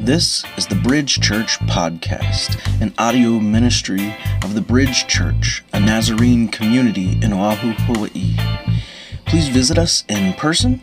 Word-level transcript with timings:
This 0.00 0.44
is 0.56 0.66
the 0.66 0.76
Bridge 0.76 1.20
Church 1.20 1.58
Podcast, 1.60 2.58
an 2.80 2.94
audio 2.96 3.38
ministry 3.38 4.16
of 4.42 4.54
the 4.54 4.62
Bridge 4.62 5.06
Church, 5.06 5.62
a 5.74 5.78
Nazarene 5.78 6.48
community 6.48 7.18
in 7.22 7.34
Oahu, 7.34 7.72
Hawaii. 7.72 8.34
Please 9.26 9.48
visit 9.48 9.76
us 9.76 10.04
in 10.08 10.32
person 10.32 10.80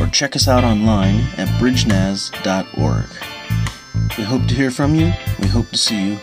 or 0.00 0.08
check 0.08 0.34
us 0.34 0.48
out 0.48 0.64
online 0.64 1.20
at 1.36 1.46
bridgenaz.org. 1.60 3.06
We 4.18 4.24
hope 4.24 4.48
to 4.48 4.54
hear 4.54 4.72
from 4.72 4.96
you. 4.96 5.12
We 5.40 5.46
hope 5.46 5.70
to 5.70 5.78
see 5.78 6.10
you. 6.10 6.18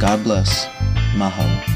God 0.00 0.24
bless. 0.24 0.66
Mahalo. 1.14 1.73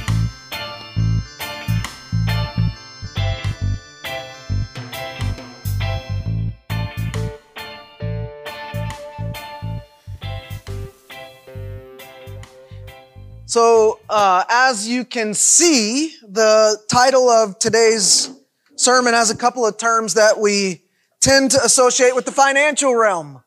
So, 13.59 13.99
uh, 14.09 14.45
as 14.49 14.89
you 14.89 15.05
can 15.05 15.35
see, 15.35 16.15
the 16.23 16.79
title 16.87 17.29
of 17.29 17.59
today's 17.59 18.31
sermon 18.77 19.15
has 19.15 19.33
a 19.33 19.37
couple 19.37 19.67
of 19.67 19.77
terms 19.77 20.15
that 20.15 20.39
we 20.39 20.83
tend 21.21 21.51
to 21.51 21.65
associate 21.65 22.15
with 22.15 22.25
the 22.25 22.31
financial 22.31 22.95
realm. 22.95 23.43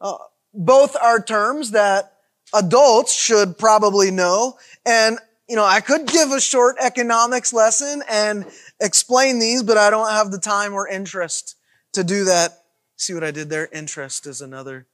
Uh, 0.00 0.16
both 0.52 0.96
are 1.00 1.22
terms 1.22 1.70
that 1.70 2.14
adults 2.54 3.14
should 3.14 3.56
probably 3.56 4.10
know. 4.10 4.58
And, 4.84 5.20
you 5.48 5.54
know, 5.54 5.64
I 5.64 5.80
could 5.80 6.08
give 6.08 6.32
a 6.32 6.40
short 6.40 6.74
economics 6.80 7.52
lesson 7.52 8.02
and 8.10 8.46
explain 8.80 9.38
these, 9.38 9.62
but 9.62 9.76
I 9.76 9.90
don't 9.90 10.10
have 10.10 10.32
the 10.32 10.40
time 10.40 10.72
or 10.72 10.88
interest 10.88 11.54
to 11.92 12.02
do 12.02 12.24
that. 12.24 12.64
See 12.96 13.14
what 13.14 13.22
I 13.22 13.30
did 13.30 13.48
there? 13.48 13.68
Interest 13.72 14.26
is 14.26 14.40
another 14.40 14.88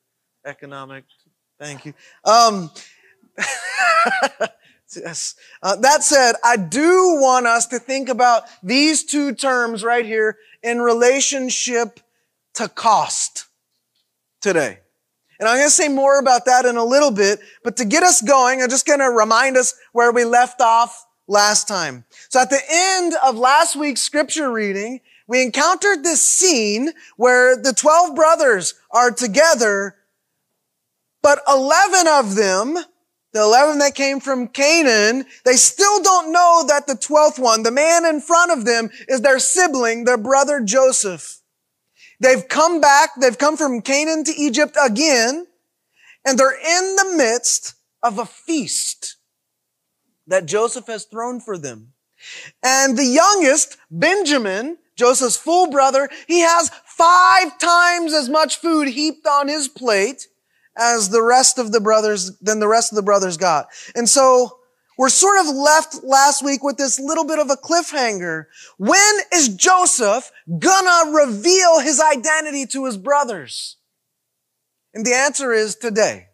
economic. 0.45 1.05
Thank 1.59 1.87
you. 1.87 1.95
Um, 2.27 2.71
yes. 4.97 5.35
Uh, 5.63 5.77
that 5.77 6.03
said, 6.03 6.35
I 6.45 6.57
do 6.57 7.19
want 7.21 7.47
us 7.47 7.67
to 7.69 7.79
think 7.79 8.09
about 8.09 8.45
these 8.63 9.05
two 9.05 9.35
terms 9.35 9.85
right 9.85 10.05
here 10.05 10.39
in 10.63 10.81
relationship 10.81 12.01
to 12.55 12.69
cost 12.69 13.47
today. 14.41 14.79
And 15.41 15.49
I'm 15.49 15.57
going 15.57 15.67
to 15.67 15.75
say 15.75 15.89
more 15.89 16.21
about 16.21 16.45
that 16.45 16.67
in 16.67 16.77
a 16.77 16.85
little 16.85 17.11
bit, 17.11 17.41
but 17.65 17.77
to 17.79 17.85
get 17.85 18.05
us 18.05 18.23
going, 18.23 18.63
I'm 18.63 18.71
just 18.71 18.87
going 18.87 19.01
to 19.01 19.11
remind 19.11 19.57
us 19.57 19.75
where 19.93 20.13
we 20.13 20.25
left 20.25 20.61
off 20.61 21.05
last 21.27 21.67
time. 21.67 22.05
So 22.29 22.41
at 22.41 22.51
the 22.51 22.61
end 22.71 23.15
of 23.25 23.37
last 23.37 23.75
week's 23.75 24.03
scripture 24.03 24.53
reading, 24.53 25.01
we 25.27 25.43
encountered 25.43 26.05
this 26.05 26.21
scene 26.21 26.91
where 27.17 27.57
the 27.57 27.73
12 27.73 28.15
brothers 28.15 28.75
are 28.91 29.11
together, 29.11 29.97
but 31.23 31.41
11 31.49 32.07
of 32.07 32.35
them 32.35 32.77
the 33.33 33.41
11 33.41 33.79
that 33.79 33.95
came 33.95 34.21
from 34.21 34.49
Canaan, 34.49 35.25
they 35.45 35.55
still 35.55 36.03
don't 36.03 36.33
know 36.33 36.65
that 36.69 36.87
the 36.87 36.95
12th 36.95 37.39
one, 37.39 37.63
the 37.63 37.71
man 37.71 38.05
in 38.05 38.21
front 38.21 38.53
of 38.53 38.65
them, 38.65 38.91
is 39.09 39.23
their 39.23 39.39
sibling, 39.39 40.05
their 40.05 40.19
brother 40.19 40.61
Joseph. 40.61 41.41
They've 42.21 42.47
come 42.47 42.81
back, 42.81 43.11
they've 43.19 43.37
come 43.37 43.57
from 43.57 43.81
Canaan 43.81 44.25
to 44.25 44.33
Egypt 44.33 44.77
again, 44.83 45.47
and 46.25 46.39
they're 46.39 46.53
in 46.53 46.97
the 46.97 47.15
midst 47.17 47.75
of 48.03 48.19
a 48.19 48.27
feast 48.27 49.17
that 50.27 50.47
Joseph 50.47 50.87
has 50.87 51.05
thrown 51.05 51.41
for 51.41 51.57
them. 51.57 51.95
And 52.63 52.97
the 52.97 53.05
youngest, 53.05 53.79
Benjamin, 53.91 54.79
Joseph's 54.95 55.37
full 55.37 55.71
brother, 55.71 56.09
he 56.29 56.41
has 56.41 56.71
five 56.85 57.59
times 57.59 58.13
as 58.13 58.29
much 58.29 58.59
food 58.59 58.89
heaped 58.89 59.27
on 59.27 59.49
his 59.49 59.67
plate 59.67 60.29
as 60.77 61.11
the 61.11 61.23
rest 61.23 61.59
of 61.59 61.73
the 61.73 61.81
brothers, 61.81 62.37
than 62.39 62.61
the 62.61 62.69
rest 62.69 62.93
of 62.93 62.97
the 62.97 63.03
brothers 63.03 63.37
got. 63.37 63.69
And 63.95 64.09
so 64.09 64.59
we're 64.99 65.09
sort 65.09 65.41
of 65.41 65.47
left 65.55 66.05
last 66.05 66.45
week 66.45 66.63
with 66.63 66.77
this 66.77 67.01
little 67.01 67.27
bit 67.27 67.39
of 67.39 67.51
a 67.51 67.57
cliffhanger. 67.57 68.47
When 68.79 69.15
is 69.33 69.49
Joseph 69.49 70.31
gonna 70.59 71.13
reveal 71.13 71.81
his 71.81 72.01
identity 72.01 72.67
to 72.67 72.85
his 72.85 72.97
brothers? 72.97 73.77
And 74.95 75.05
the 75.05 75.15
answer 75.15 75.53
is 75.53 75.77
today. 75.77 76.29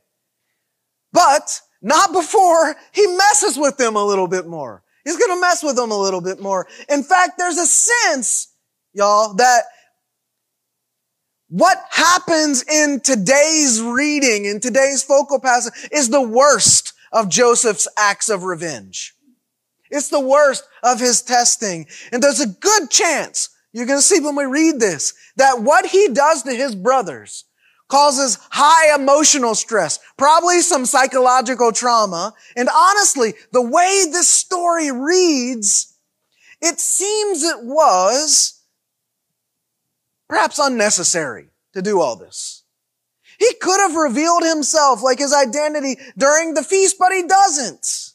But 1.12 1.60
not 1.80 2.12
before 2.12 2.76
he 2.92 3.06
messes 3.06 3.56
with 3.56 3.76
them 3.76 3.96
a 3.96 4.04
little 4.04 4.28
bit 4.28 4.46
more. 4.46 4.82
He's 5.04 5.16
gonna 5.16 5.40
mess 5.40 5.62
with 5.62 5.76
them 5.76 5.90
a 5.90 5.98
little 5.98 6.20
bit 6.20 6.40
more. 6.40 6.66
In 6.88 7.02
fact, 7.02 7.38
there's 7.38 7.58
a 7.58 7.66
sense, 7.66 8.48
y'all, 8.92 9.34
that 9.34 9.64
what 11.48 11.78
happens 11.91 12.62
in 12.64 13.00
today's 13.00 13.81
reading, 13.81 14.44
in 14.44 14.60
today's 14.60 15.03
focal 15.03 15.41
passage, 15.41 15.72
is 15.91 16.10
the 16.10 16.22
worst 16.22 16.92
of 17.12 17.28
Joseph's 17.28 17.88
acts 17.97 18.28
of 18.28 18.44
revenge. 18.44 19.14
It's 19.91 20.10
the 20.10 20.20
worst 20.20 20.64
of 20.82 21.00
his 21.00 21.22
testing. 21.22 21.87
And 22.12 22.22
there's 22.22 22.41
a 22.41 22.47
good 22.47 22.91
chance, 22.91 23.50
you're 23.72 23.87
going 23.87 23.98
to 23.98 24.04
see 24.04 24.20
when 24.20 24.37
we 24.37 24.44
read 24.44 24.78
this, 24.81 25.14
that 25.37 25.62
what 25.62 25.87
he 25.87 26.08
does 26.08 26.42
to 26.42 26.54
his 26.54 26.75
brothers 26.75 27.44
causes 27.88 28.38
high 28.50 28.94
emotional 28.94 29.54
stress, 29.54 29.98
probably 30.19 30.60
some 30.60 30.84
psychological 30.84 31.72
trauma. 31.72 32.34
And 32.54 32.69
honestly, 32.69 33.32
the 33.53 33.62
way 33.62 34.04
this 34.10 34.28
story 34.28 34.92
reads, 34.92 35.94
it 36.60 36.78
seems 36.78 37.42
it 37.42 37.64
was 37.64 38.57
perhaps 40.28 40.58
unnecessary 40.58 41.48
to 41.74 41.82
do 41.82 42.00
all 42.00 42.16
this. 42.16 42.64
He 43.38 43.52
could 43.60 43.78
have 43.80 43.94
revealed 43.94 44.42
himself 44.42 45.02
like 45.02 45.18
his 45.18 45.32
identity 45.32 45.96
during 46.16 46.54
the 46.54 46.64
feast, 46.64 46.96
but 46.98 47.12
he 47.12 47.22
doesn't. 47.22 48.14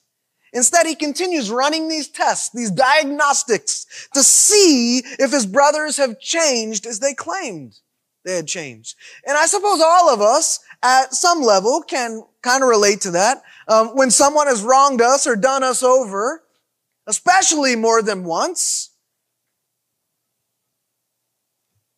Instead, 0.51 0.85
he 0.85 0.95
continues 0.95 1.49
running 1.49 1.87
these 1.87 2.07
tests, 2.07 2.49
these 2.53 2.69
diagnostics 2.69 4.07
to 4.13 4.21
see 4.21 4.99
if 5.19 5.31
his 5.31 5.45
brothers 5.45 5.97
have 5.97 6.19
changed 6.19 6.85
as 6.85 6.99
they 6.99 7.13
claimed 7.13 7.79
they 8.23 8.35
had 8.35 8.47
changed. 8.47 8.95
And 9.25 9.37
I 9.37 9.45
suppose 9.45 9.81
all 9.81 10.09
of 10.09 10.21
us 10.21 10.59
at 10.81 11.13
some 11.13 11.41
level 11.41 11.81
can 11.81 12.23
kind 12.41 12.63
of 12.63 12.69
relate 12.69 13.01
to 13.01 13.11
that. 13.11 13.41
Um, 13.67 13.89
when 13.95 14.11
someone 14.11 14.47
has 14.47 14.63
wronged 14.63 15.01
us 15.01 15.27
or 15.27 15.35
done 15.35 15.63
us 15.63 15.83
over, 15.83 16.43
especially 17.07 17.75
more 17.75 18.01
than 18.01 18.23
once, 18.23 18.91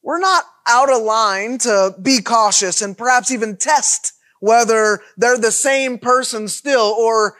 we're 0.06 0.20
not 0.20 0.46
out 0.68 0.92
of 0.92 1.02
line 1.02 1.58
to 1.58 1.96
be 2.00 2.22
cautious 2.22 2.82
and 2.82 2.96
perhaps 2.96 3.32
even 3.32 3.58
test 3.58 4.14
whether 4.40 5.02
they're 5.18 5.38
the 5.38 5.52
same 5.52 5.98
person 5.98 6.48
still 6.48 6.96
or 6.98 7.36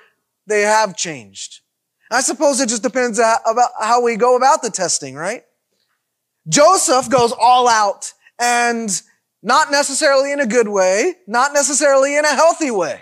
they 0.48 0.62
have 0.62 0.98
changed. 0.98 1.62
I 2.10 2.22
suppose 2.22 2.60
it 2.60 2.70
just 2.70 2.82
depends 2.82 3.20
about 3.20 3.70
how 3.80 4.02
we 4.02 4.16
go 4.16 4.36
about 4.36 4.64
the 4.64 4.72
testing, 4.72 5.14
right? 5.16 5.44
Joseph 6.50 7.10
goes 7.10 7.32
all 7.40 7.68
out 7.68 8.14
and 8.40 9.02
not 9.44 9.70
necessarily 9.70 10.32
in 10.32 10.40
a 10.40 10.48
good 10.48 10.68
way, 10.68 11.14
not 11.28 11.54
necessarily 11.54 12.18
in 12.18 12.26
a 12.26 12.34
healthy 12.34 12.72
way. 12.72 13.02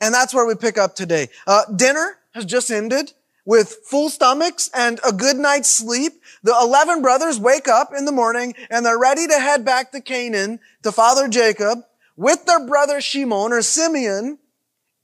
And 0.00 0.12
that's 0.12 0.34
where 0.34 0.46
we 0.46 0.56
pick 0.56 0.76
up 0.76 0.94
today. 0.94 1.28
Uh, 1.46 1.62
dinner 1.74 2.18
has 2.34 2.44
just 2.44 2.70
ended 2.70 3.12
with 3.44 3.78
full 3.84 4.08
stomachs 4.08 4.70
and 4.74 5.00
a 5.06 5.12
good 5.12 5.36
night's 5.36 5.68
sleep. 5.68 6.21
The 6.42 6.56
11 6.60 7.02
brothers 7.02 7.38
wake 7.38 7.68
up 7.68 7.92
in 7.96 8.04
the 8.04 8.12
morning 8.12 8.54
and 8.68 8.84
they're 8.84 8.98
ready 8.98 9.26
to 9.26 9.38
head 9.38 9.64
back 9.64 9.92
to 9.92 10.00
Canaan 10.00 10.58
to 10.82 10.90
Father 10.90 11.28
Jacob 11.28 11.80
with 12.16 12.44
their 12.46 12.66
brother 12.66 13.00
Shimon 13.00 13.52
or 13.52 13.62
Simeon 13.62 14.38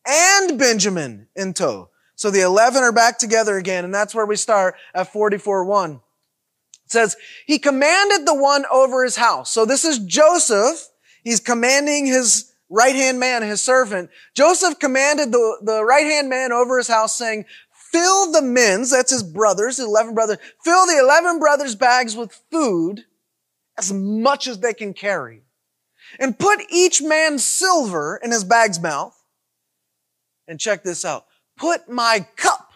and 0.07 0.59
Benjamin 0.59 1.29
in 1.37 1.55
tow. 1.55 1.91
So 2.17 2.31
the 2.31 2.41
11 2.41 2.83
are 2.83 2.93
back 2.93 3.19
together 3.19 3.57
again 3.57 3.85
and 3.85 3.95
that's 3.95 4.15
where 4.15 4.27
we 4.27 4.37
start 4.37 4.75
at 4.95 5.13
44-1. 5.13 6.01
It 6.87 6.93
says, 6.93 7.17
he 7.47 7.59
commanded 7.59 8.27
the 8.27 8.35
one 8.35 8.65
over 8.73 9.05
his 9.05 9.17
house. 9.17 9.53
So 9.53 9.65
this 9.65 9.85
is 9.85 9.99
Joseph. 10.01 10.89
He's 11.23 11.39
commanding 11.39 12.07
his 12.07 12.53
right 12.71 12.95
hand 12.95 13.21
man, 13.21 13.43
his 13.43 13.61
servant. 13.61 14.11
Joseph 14.35 14.79
commanded 14.79 15.31
the, 15.33 15.59
the 15.63 15.85
right 15.85 16.07
hand 16.07 16.29
man 16.29 16.51
over 16.53 16.79
his 16.79 16.89
house 16.89 17.17
saying, 17.17 17.45
fill 17.93 18.33
the 18.33 18.43
men's, 18.43 18.91
that's 18.91 19.13
his 19.13 19.23
brothers, 19.23 19.79
11 19.79 20.15
brothers, 20.15 20.39
fill 20.63 20.87
the 20.87 20.99
11 20.99 21.39
brothers' 21.39 21.75
bags 21.75 22.17
with 22.17 22.41
food 22.51 23.05
as 23.79 23.93
much 23.93 24.47
as 24.47 24.59
they 24.59 24.75
can 24.75 24.93
carry. 24.93 25.43
And 26.19 26.39
put 26.39 26.61
each 26.71 27.03
man's 27.03 27.45
silver 27.45 28.19
in 28.23 28.31
his 28.31 28.45
bag's 28.45 28.81
mouth. 28.81 29.15
And 30.47 30.59
check 30.59 30.83
this 30.83 31.05
out. 31.05 31.27
Put 31.57 31.89
my 31.89 32.27
cup, 32.37 32.73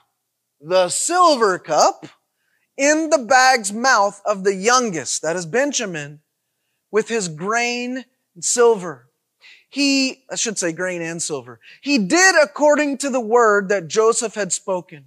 the 0.60 0.88
silver 0.88 1.58
cup, 1.58 2.06
in 2.76 3.10
the 3.10 3.18
bag's 3.18 3.72
mouth 3.72 4.20
of 4.24 4.44
the 4.44 4.54
youngest, 4.54 5.22
that 5.22 5.36
is 5.36 5.46
Benjamin, 5.46 6.20
with 6.90 7.08
his 7.08 7.28
grain 7.28 8.04
and 8.34 8.44
silver. 8.44 9.08
He, 9.72 10.22
I 10.30 10.36
should 10.36 10.58
say 10.58 10.72
grain 10.72 11.00
and 11.00 11.22
silver. 11.22 11.58
He 11.80 11.96
did 11.96 12.34
according 12.42 12.98
to 12.98 13.08
the 13.08 13.22
word 13.22 13.70
that 13.70 13.88
Joseph 13.88 14.34
had 14.34 14.52
spoken. 14.52 15.06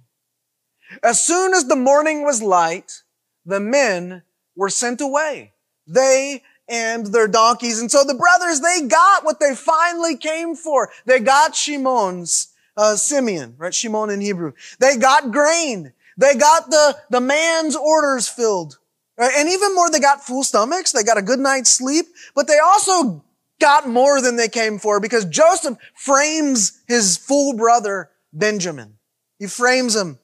As 1.04 1.22
soon 1.22 1.54
as 1.54 1.68
the 1.68 1.76
morning 1.76 2.24
was 2.24 2.42
light, 2.42 3.04
the 3.44 3.60
men 3.60 4.22
were 4.56 4.68
sent 4.68 5.00
away, 5.00 5.52
they 5.86 6.42
and 6.68 7.06
their 7.06 7.28
donkeys. 7.28 7.80
And 7.80 7.88
so 7.88 8.02
the 8.02 8.14
brothers, 8.14 8.60
they 8.60 8.88
got 8.88 9.24
what 9.24 9.38
they 9.38 9.54
finally 9.54 10.16
came 10.16 10.56
for. 10.56 10.90
They 11.04 11.20
got 11.20 11.54
Shimon's, 11.54 12.48
uh, 12.76 12.96
Simeon, 12.96 13.54
right? 13.58 13.72
Shimon 13.72 14.10
in 14.10 14.20
Hebrew. 14.20 14.52
They 14.80 14.96
got 14.96 15.30
grain. 15.30 15.92
They 16.16 16.34
got 16.34 16.70
the, 16.70 16.96
the 17.10 17.20
man's 17.20 17.76
orders 17.76 18.26
filled. 18.26 18.78
Right? 19.16 19.32
And 19.36 19.48
even 19.48 19.76
more, 19.76 19.90
they 19.90 20.00
got 20.00 20.24
full 20.24 20.42
stomachs. 20.42 20.90
They 20.90 21.04
got 21.04 21.18
a 21.18 21.22
good 21.22 21.38
night's 21.38 21.70
sleep, 21.70 22.06
but 22.34 22.48
they 22.48 22.58
also 22.58 23.22
got 23.60 23.88
more 23.88 24.20
than 24.20 24.36
they 24.36 24.48
came 24.48 24.78
for 24.78 25.00
because 25.00 25.24
Joseph 25.24 25.78
frames 25.94 26.82
his 26.86 27.16
full 27.16 27.56
brother, 27.56 28.10
Benjamin. 28.32 28.94
He 29.38 29.46
frames 29.46 29.94
him. 29.94 30.18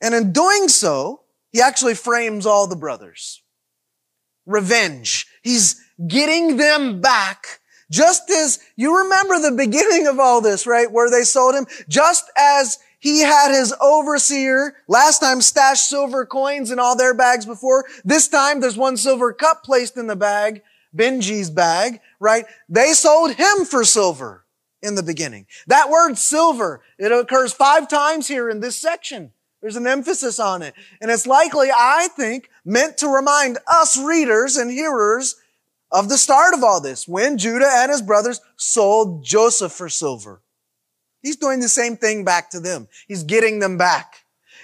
And 0.00 0.14
in 0.14 0.32
doing 0.32 0.68
so, 0.68 1.22
he 1.52 1.60
actually 1.60 1.94
frames 1.94 2.46
all 2.46 2.66
the 2.66 2.76
brothers. 2.76 3.42
Revenge. 4.46 5.26
He's 5.42 5.80
getting 6.06 6.56
them 6.56 7.00
back. 7.00 7.60
Just 7.90 8.30
as 8.30 8.60
you 8.76 8.96
remember 8.98 9.38
the 9.38 9.56
beginning 9.56 10.06
of 10.06 10.20
all 10.20 10.40
this, 10.40 10.66
right? 10.66 10.90
Where 10.90 11.10
they 11.10 11.22
sold 11.22 11.54
him. 11.54 11.66
Just 11.88 12.30
as 12.36 12.78
he 13.00 13.20
had 13.20 13.50
his 13.50 13.74
overseer 13.80 14.76
last 14.86 15.20
time 15.20 15.40
stashed 15.40 15.88
silver 15.88 16.24
coins 16.24 16.70
in 16.70 16.78
all 16.78 16.96
their 16.96 17.14
bags 17.14 17.46
before. 17.46 17.86
This 18.04 18.28
time 18.28 18.60
there's 18.60 18.76
one 18.76 18.96
silver 18.96 19.32
cup 19.32 19.64
placed 19.64 19.96
in 19.96 20.06
the 20.06 20.16
bag, 20.16 20.62
Benji's 20.94 21.50
bag, 21.50 22.00
right? 22.18 22.44
They 22.68 22.92
sold 22.92 23.32
him 23.32 23.64
for 23.64 23.84
silver 23.84 24.44
in 24.82 24.94
the 24.94 25.02
beginning. 25.02 25.46
That 25.66 25.90
word 25.90 26.16
silver, 26.18 26.80
it 26.98 27.12
occurs 27.12 27.52
five 27.52 27.88
times 27.88 28.28
here 28.28 28.48
in 28.48 28.60
this 28.60 28.76
section. 28.76 29.32
There's 29.60 29.76
an 29.76 29.86
emphasis 29.86 30.38
on 30.40 30.62
it. 30.62 30.74
And 31.00 31.10
it's 31.10 31.26
likely, 31.26 31.68
I 31.70 32.08
think, 32.16 32.48
meant 32.64 32.96
to 32.98 33.08
remind 33.08 33.58
us 33.66 33.98
readers 33.98 34.56
and 34.56 34.70
hearers 34.70 35.36
of 35.92 36.08
the 36.08 36.16
start 36.16 36.54
of 36.54 36.62
all 36.62 36.80
this, 36.80 37.08
when 37.08 37.36
Judah 37.36 37.68
and 37.70 37.90
his 37.90 38.00
brothers 38.00 38.40
sold 38.56 39.24
Joseph 39.24 39.72
for 39.72 39.88
silver. 39.88 40.40
He's 41.20 41.36
doing 41.36 41.60
the 41.60 41.68
same 41.68 41.96
thing 41.96 42.24
back 42.24 42.50
to 42.50 42.60
them. 42.60 42.88
He's 43.08 43.24
getting 43.24 43.58
them 43.58 43.76
back. 43.76 44.19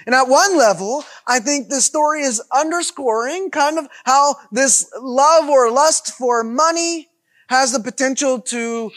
And 0.06 0.14
at 0.14 0.28
one 0.28 0.56
level, 0.56 1.04
I 1.26 1.40
think 1.40 1.68
this 1.68 1.84
story 1.84 2.22
is 2.22 2.40
underscoring 2.54 3.50
kind 3.50 3.76
of 3.76 3.88
how 4.04 4.36
this 4.52 4.88
love 5.00 5.48
or 5.48 5.70
lust 5.70 6.14
for 6.14 6.44
money 6.44 7.08
has 7.48 7.72
the 7.72 7.80
potential 7.80 8.40
to 8.40 8.92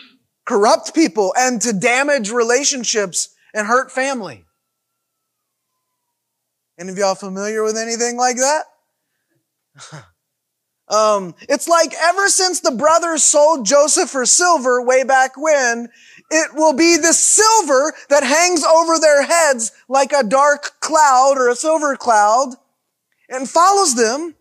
corrupt 0.46 0.94
people 0.94 1.34
and 1.38 1.62
to 1.62 1.74
damage 1.74 2.32
relationships 2.32 3.30
and 3.54 3.68
hurt 3.68 3.92
family. 3.92 4.46
Any 6.80 6.92
of 6.92 6.98
y'all 6.98 7.16
familiar 7.16 7.64
with 7.64 7.78
anything 7.78 8.16
like 8.16 8.38
that? 8.38 8.64
um, 10.88 11.36
it's 11.42 11.68
like 11.68 11.94
ever 12.02 12.30
since 12.30 12.62
the 12.62 12.72
brothers 12.72 13.24
sold 13.24 13.66
Joseph 13.66 14.10
for 14.10 14.26
silver 14.26 14.82
way 14.82 15.04
back 15.04 15.32
when, 15.36 15.90
it 16.32 16.54
will 16.54 16.74
be 16.74 16.98
the 16.98 17.14
silver 17.14 17.94
that 18.10 18.24
hangs 18.24 18.64
over 18.64 19.00
their 19.00 19.24
heads 19.24 19.72
like 19.88 20.12
a 20.12 20.24
dark 20.24 20.80
cloud 20.80 21.36
or 21.38 21.50
a 21.50 21.56
silver 21.56 21.96
cloud 21.96 22.56
and 23.30 23.50
follows 23.50 23.96
them 23.96 24.36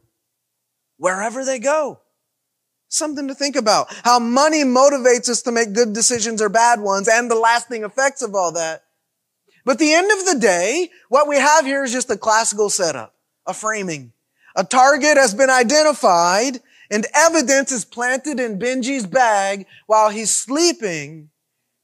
wherever 0.98 1.44
they 1.44 1.58
go. 1.58 2.00
Something 2.88 3.28
to 3.28 3.34
think 3.34 3.56
about. 3.56 3.86
How 4.04 4.18
money 4.18 4.64
motivates 4.64 5.28
us 5.28 5.42
to 5.42 5.52
make 5.52 5.72
good 5.72 5.92
decisions 5.92 6.40
or 6.40 6.48
bad 6.48 6.80
ones 6.80 7.08
and 7.08 7.30
the 7.30 7.34
lasting 7.34 7.84
effects 7.84 8.22
of 8.22 8.34
all 8.34 8.52
that. 8.52 8.84
But 9.64 9.78
the 9.78 9.92
end 9.92 10.10
of 10.10 10.24
the 10.24 10.40
day, 10.40 10.90
what 11.08 11.28
we 11.28 11.36
have 11.36 11.66
here 11.66 11.84
is 11.84 11.92
just 11.92 12.10
a 12.10 12.16
classical 12.16 12.70
setup, 12.70 13.14
a 13.46 13.52
framing. 13.52 14.12
A 14.56 14.64
target 14.64 15.16
has 15.16 15.34
been 15.34 15.50
identified 15.50 16.60
and 16.90 17.06
evidence 17.14 17.70
is 17.70 17.84
planted 17.84 18.40
in 18.40 18.58
Benji's 18.58 19.06
bag 19.06 19.66
while 19.86 20.08
he's 20.08 20.30
sleeping 20.30 21.28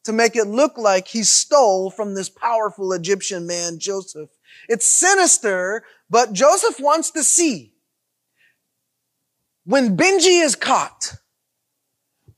to 0.04 0.12
make 0.12 0.36
it 0.36 0.46
look 0.46 0.76
like 0.76 1.08
he 1.08 1.22
stole 1.22 1.90
from 1.90 2.14
this 2.14 2.28
powerful 2.28 2.92
Egyptian 2.92 3.46
man, 3.46 3.78
Joseph. 3.78 4.30
It's 4.68 4.86
sinister, 4.86 5.84
but 6.08 6.32
Joseph 6.32 6.78
wants 6.78 7.10
to 7.12 7.22
see 7.22 7.74
when 9.64 9.96
Benji 9.96 10.42
is 10.42 10.54
caught, 10.54 11.14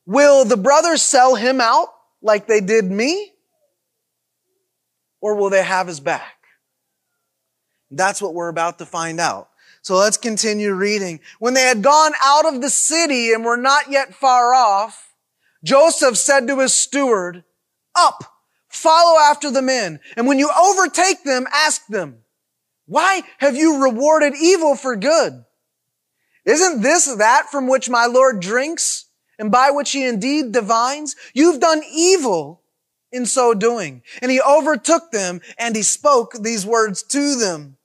will 0.07 0.45
the 0.45 0.57
brothers 0.57 1.03
sell 1.03 1.35
him 1.35 1.61
out 1.61 1.89
like 2.23 2.47
they 2.47 2.61
did 2.61 2.85
me? 2.85 3.33
Or 5.21 5.35
will 5.35 5.51
they 5.51 5.65
have 5.65 5.89
his 5.89 5.99
back? 5.99 6.35
That's 7.91 8.23
what 8.23 8.35
we're 8.35 8.49
about 8.49 8.79
to 8.79 8.87
find 8.87 9.19
out. 9.19 9.49
So 9.83 9.97
let's 9.97 10.17
continue 10.17 10.73
reading. 10.73 11.21
When 11.39 11.55
they 11.55 11.63
had 11.63 11.83
gone 11.83 12.13
out 12.23 12.47
of 12.47 12.61
the 12.61 12.71
city 12.71 13.33
and 13.33 13.45
were 13.45 13.57
not 13.57 13.91
yet 13.91 14.15
far 14.15 14.55
off, 14.55 15.15
Joseph 15.65 16.17
said 16.17 16.47
to 16.47 16.61
his 16.61 16.73
steward, 16.73 17.45
up, 17.97 18.25
follow 18.69 19.19
after 19.19 19.51
the 19.51 19.63
men. 19.63 20.01
And 20.17 20.27
when 20.27 20.39
you 20.39 20.51
overtake 20.57 21.25
them, 21.25 21.47
ask 21.53 21.87
them, 21.87 22.19
why 22.87 23.23
have 23.39 23.57
you 23.57 23.83
rewarded 23.83 24.35
evil 24.41 24.77
for 24.77 24.97
good? 24.97 25.45
Isn't 26.45 26.83
this 26.83 27.13
that 27.17 27.51
from 27.51 27.67
which 27.67 27.91
my 27.91 28.07
Lord 28.07 28.41
drinks 28.41 29.07
and 29.39 29.51
by 29.51 29.71
which 29.71 29.91
he 29.91 30.07
indeed 30.07 30.53
divines? 30.53 31.17
You've 31.35 31.61
done 31.61 31.83
evil 31.93 32.63
in 33.11 33.27
so 33.27 33.55
doing. 33.55 34.03
And 34.23 34.31
he 34.31 34.41
overtook 34.41 35.11
them 35.11 35.41
and 35.59 35.75
he 35.75 35.83
spoke 35.83 36.35
these 36.41 36.65
words 36.65 37.03
to 37.05 37.35
them. 37.37 37.76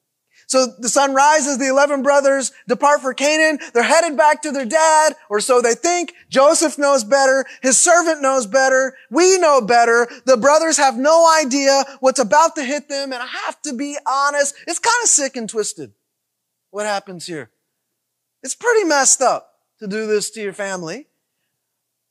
So 0.51 0.65
the 0.65 0.89
sun 0.89 1.13
rises, 1.13 1.59
the 1.59 1.69
11 1.69 2.03
brothers 2.03 2.51
depart 2.68 3.00
for 3.00 3.13
Canaan. 3.13 3.57
They're 3.74 3.83
headed 3.83 4.18
back 4.18 4.42
to 4.42 4.51
their 4.51 4.65
dad, 4.65 5.15
or 5.30 5.39
so 5.39 5.62
they 5.62 5.75
think. 5.75 6.13
Joseph 6.27 6.77
knows 6.77 7.06
better. 7.06 7.45
His 7.62 7.80
servant 7.80 8.21
knows 8.21 8.48
better. 8.48 8.98
We 9.09 9.38
know 9.38 9.62
better. 9.62 10.09
The 10.25 10.36
brothers 10.36 10.75
have 10.75 10.98
no 10.98 11.25
idea 11.39 11.86
what's 12.01 12.19
about 12.19 12.56
to 12.56 12.65
hit 12.65 12.89
them. 12.89 13.13
And 13.13 13.24
I 13.24 13.27
have 13.27 13.62
to 13.62 13.74
be 13.74 13.98
honest, 14.06 14.53
it's 14.68 14.77
kind 14.77 15.01
of 15.01 15.07
sick 15.07 15.38
and 15.38 15.48
twisted 15.48 15.94
what 16.71 16.86
happens 16.86 17.25
here. 17.25 17.50
It's 18.44 18.54
pretty 18.54 18.83
messed 18.83 19.21
up 19.21 19.54
to 19.80 19.88
do 19.88 20.06
this 20.06 20.31
to 20.31 20.42
your 20.42 20.51
family. 20.51 21.07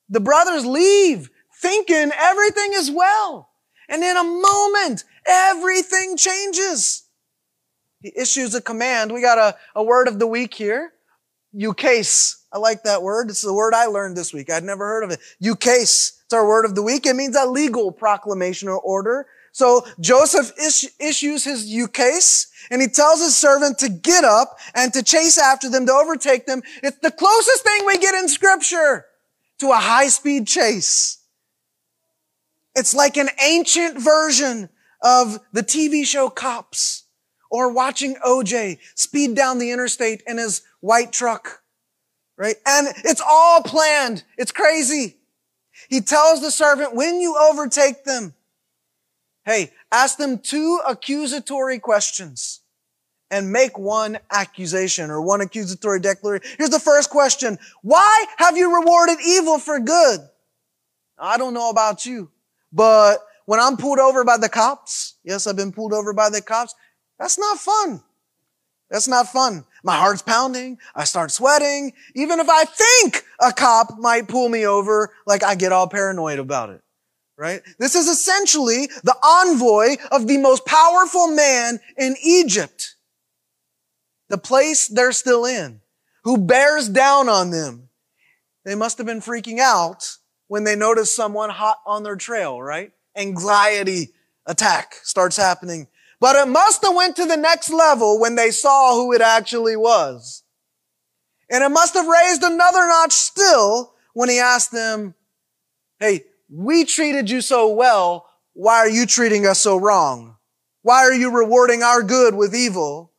The 0.09 0.21
brothers 0.21 0.65
leave 0.65 1.29
thinking 1.61 2.11
everything 2.19 2.71
is 2.73 2.91
well. 2.91 3.51
And 3.87 4.03
in 4.03 4.17
a 4.17 4.25
moment, 4.25 5.05
everything 5.27 6.17
changes. 6.17 7.03
He 8.01 8.13
issues 8.17 8.55
a 8.55 8.61
command. 8.61 9.13
We 9.13 9.21
got 9.21 9.39
a, 9.39 9.57
a 9.75 9.83
word 9.83 10.09
of 10.09 10.19
the 10.19 10.27
week 10.27 10.55
here. 10.55 10.93
Ukase. 11.55 12.37
I 12.53 12.59
like 12.59 12.83
that 12.85 13.03
word. 13.03 13.31
It's 13.31 13.43
the 13.43 13.55
word 13.55 13.75
I 13.75 13.87
learned 13.87 14.17
this 14.17 14.33
week. 14.33 14.51
I'd 14.51 14.65
never 14.65 14.87
heard 14.87 15.05
of 15.05 15.11
it. 15.11 15.21
Ukase. 15.43 16.21
It's 16.25 16.33
our 16.33 16.47
word 16.47 16.65
of 16.65 16.75
the 16.75 16.83
week. 16.83 17.07
It 17.07 17.15
means 17.15 17.37
a 17.37 17.47
legal 17.47 17.93
proclamation 17.93 18.69
or 18.69 18.79
order. 18.79 19.27
So 19.53 19.85
Joseph 20.01 20.53
is, 20.59 20.91
issues 21.01 21.45
his 21.45 21.69
ukase 21.71 22.47
and 22.71 22.81
he 22.81 22.89
tells 22.89 23.21
his 23.21 23.37
servant 23.37 23.79
to 23.79 23.89
get 23.89 24.25
up 24.25 24.59
and 24.75 24.93
to 24.93 25.03
chase 25.03 25.39
after 25.39 25.69
them, 25.69 25.87
to 25.87 25.93
overtake 25.93 26.47
them. 26.47 26.63
It's 26.83 26.99
the 26.99 27.11
closest 27.11 27.65
thing 27.65 27.85
we 27.85 27.99
get 27.99 28.15
in 28.15 28.29
scripture 28.29 29.07
to 29.59 29.71
a 29.73 29.77
high 29.77 30.09
speed 30.09 30.47
chase. 30.47 31.19
It's 32.77 32.95
like 32.95 33.17
an 33.17 33.29
ancient 33.43 33.99
version 33.99 34.69
of 35.03 35.41
the 35.53 35.63
TV 35.63 36.07
show 36.07 36.31
Cops 36.31 37.05
or 37.51 37.73
watching 37.73 38.17
OJ 38.25 38.79
speed 38.95 39.35
down 39.35 39.59
the 39.59 39.73
interstate 39.73 40.23
in 40.27 40.39
his 40.39 40.63
white 40.81 41.13
truck, 41.13 41.63
right? 42.37 42.57
And 42.67 42.89
it's 43.05 43.23
all 43.27 43.63
planned. 43.63 44.25
It's 44.39 44.53
crazy. 44.53 45.17
He 45.89 46.01
tells 46.01 46.41
the 46.41 46.51
servant, 46.51 46.95
when 46.95 47.21
you 47.21 47.37
overtake 47.37 48.05
them, 48.05 48.35
hey, 49.45 49.73
ask 49.91 50.17
them 50.17 50.39
two 50.39 50.81
accusatory 50.87 51.79
questions 51.79 52.61
and 53.31 53.53
make 53.53 53.79
one 53.79 54.19
accusation 54.31 55.11
or 55.11 55.23
one 55.23 55.41
accusatory 55.41 56.01
declaration. 56.01 56.49
Here's 56.59 56.71
the 56.71 56.81
first 56.81 57.11
question. 57.11 57.59
Why 57.83 58.27
have 58.39 58.57
you 58.57 58.81
rewarded 58.81 59.19
evil 59.25 59.59
for 59.59 59.79
good? 59.79 60.21
I 61.19 61.39
don't 61.39 61.55
know 61.55 61.71
about 61.71 62.07
you, 62.07 62.31
but 62.73 63.19
when 63.47 63.61
I'm 63.61 63.77
pulled 63.77 63.99
over 63.99 64.25
by 64.25 64.37
the 64.37 64.49
cops, 64.49 65.15
yes, 65.25 65.47
I've 65.47 65.57
been 65.57 65.73
pulled 65.73 65.93
over 65.93 66.13
by 66.13 66.31
the 66.31 66.41
cops. 66.41 66.75
That's 67.21 67.39
not 67.39 67.59
fun. 67.59 68.03
That's 68.89 69.07
not 69.07 69.29
fun. 69.29 69.65
My 69.85 69.97
heart's 69.97 70.23
pounding. 70.23 70.79
I 70.97 71.05
start 71.05 71.31
sweating. 71.31 71.93
Even 72.17 72.41
if 72.41 72.49
I 72.49 72.65
think 72.65 73.25
a 73.39 73.53
cop 73.53 73.99
might 73.99 74.27
pull 74.27 74.49
me 74.49 74.67
over, 74.67 75.11
like 75.27 75.45
I 75.45 75.55
get 75.55 75.71
all 75.71 75.87
paranoid 75.87 76.39
about 76.39 76.71
it. 76.71 76.83
Right? 77.37 77.63
This 77.79 77.95
is 77.95 78.09
essentially 78.09 78.87
the 79.05 79.17
envoy 79.23 79.97
of 80.11 80.27
the 80.27 80.39
most 80.39 80.67
powerful 80.67 81.29
man 81.29 81.79
in 81.97 82.17
Egypt. 82.23 82.97
The 84.29 84.39
place 84.39 84.89
they're 84.89 85.13
still 85.13 85.45
in, 85.45 85.81
who 86.25 86.39
bears 86.39 86.89
down 86.89 87.29
on 87.29 87.51
them. 87.51 87.89
They 88.65 88.75
must 88.75 88.99
have 88.99 89.07
been 89.07 89.21
freaking 89.21 89.59
out 89.59 90.17
when 90.49 90.65
they 90.65 90.77
notice 90.77 91.15
someone 91.15 91.51
hot 91.51 91.79
on 91.87 92.03
their 92.03 92.17
trail, 92.17 92.61
right? 92.63 92.93
Anxiety 93.17 94.11
attack 94.47 94.95
starts 95.03 95.37
happening 95.37 95.89
but 96.21 96.37
it 96.37 96.49
must 96.49 96.85
have 96.85 96.95
went 96.95 97.17
to 97.17 97.25
the 97.25 97.37
next 97.37 97.71
level 97.71 98.21
when 98.21 98.35
they 98.35 98.51
saw 98.51 98.95
who 98.95 99.13
it 99.13 99.23
actually 99.23 99.77
was. 99.77 100.45
And 101.51 101.65
it 101.65 101.71
must 101.71 101.95
have 101.95 102.07
raised 102.07 102.43
another 102.43 102.87
notch 102.87 103.13
still 103.13 103.95
when 104.13 104.29
he 104.29 104.39
asked 104.39 104.71
them, 104.71 105.15
Hey, 105.99 106.25
we 106.49 106.85
treated 106.85 107.31
you 107.31 107.41
so 107.41 107.69
well. 107.69 108.27
Why 108.53 108.77
are 108.77 108.89
you 108.89 109.07
treating 109.07 109.47
us 109.47 109.59
so 109.59 109.77
wrong? 109.77 110.37
Why 110.83 110.99
are 111.01 111.13
you 111.13 111.31
rewarding 111.31 111.83
our 111.83 112.03
good 112.03 112.35
with 112.35 112.55
evil? 112.55 113.13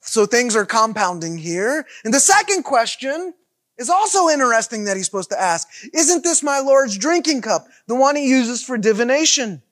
So 0.00 0.26
things 0.26 0.54
are 0.54 0.66
compounding 0.66 1.38
here. 1.38 1.86
And 2.04 2.12
the 2.12 2.20
second 2.20 2.62
question 2.64 3.34
is 3.78 3.90
also 3.90 4.28
interesting 4.28 4.84
that 4.84 4.96
he's 4.96 5.06
supposed 5.06 5.30
to 5.30 5.40
ask. 5.40 5.68
Isn't 5.92 6.22
this 6.22 6.42
my 6.42 6.60
Lord's 6.60 6.98
drinking 6.98 7.42
cup? 7.42 7.66
The 7.86 7.94
one 7.94 8.16
he 8.16 8.28
uses 8.28 8.62
for 8.62 8.76
divination. 8.76 9.62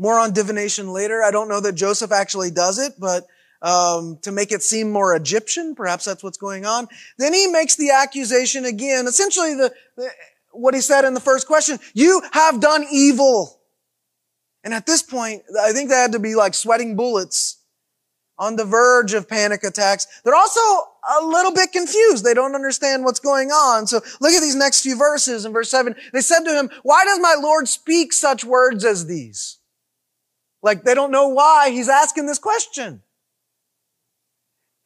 More 0.00 0.18
on 0.18 0.32
divination 0.32 0.88
later. 0.94 1.22
I 1.22 1.30
don't 1.30 1.46
know 1.46 1.60
that 1.60 1.74
Joseph 1.74 2.10
actually 2.10 2.50
does 2.50 2.78
it, 2.78 2.94
but 2.98 3.26
um, 3.60 4.16
to 4.22 4.32
make 4.32 4.50
it 4.50 4.62
seem 4.62 4.90
more 4.90 5.14
Egyptian, 5.14 5.74
perhaps 5.74 6.06
that's 6.06 6.24
what's 6.24 6.38
going 6.38 6.64
on. 6.64 6.88
Then 7.18 7.34
he 7.34 7.48
makes 7.48 7.76
the 7.76 7.90
accusation 7.90 8.64
again. 8.64 9.06
Essentially, 9.06 9.52
the, 9.52 9.74
the 9.98 10.08
what 10.52 10.72
he 10.72 10.80
said 10.80 11.04
in 11.04 11.12
the 11.12 11.20
first 11.20 11.46
question: 11.46 11.78
"You 11.92 12.22
have 12.32 12.60
done 12.60 12.86
evil." 12.90 13.60
And 14.64 14.72
at 14.72 14.86
this 14.86 15.02
point, 15.02 15.42
I 15.60 15.72
think 15.72 15.90
they 15.90 15.96
had 15.96 16.12
to 16.12 16.18
be 16.18 16.34
like 16.34 16.54
sweating 16.54 16.96
bullets 16.96 17.58
on 18.38 18.56
the 18.56 18.64
verge 18.64 19.12
of 19.12 19.28
panic 19.28 19.64
attacks. 19.64 20.06
They're 20.24 20.34
also 20.34 20.60
a 20.60 21.26
little 21.26 21.52
bit 21.52 21.72
confused. 21.72 22.24
They 22.24 22.32
don't 22.32 22.54
understand 22.54 23.04
what's 23.04 23.20
going 23.20 23.50
on. 23.50 23.86
So 23.86 24.00
look 24.18 24.32
at 24.32 24.40
these 24.40 24.56
next 24.56 24.80
few 24.80 24.96
verses. 24.96 25.44
In 25.44 25.52
verse 25.52 25.70
7, 25.70 25.94
they 26.14 26.22
said 26.22 26.44
to 26.44 26.54
him, 26.54 26.70
Why 26.82 27.04
does 27.04 27.20
my 27.20 27.36
Lord 27.38 27.68
speak 27.68 28.14
such 28.14 28.46
words 28.46 28.82
as 28.82 29.06
these? 29.06 29.59
Like 30.62 30.84
they 30.84 30.94
don't 30.94 31.10
know 31.10 31.28
why 31.28 31.70
he's 31.70 31.88
asking 31.88 32.26
this 32.26 32.38
question. 32.38 33.02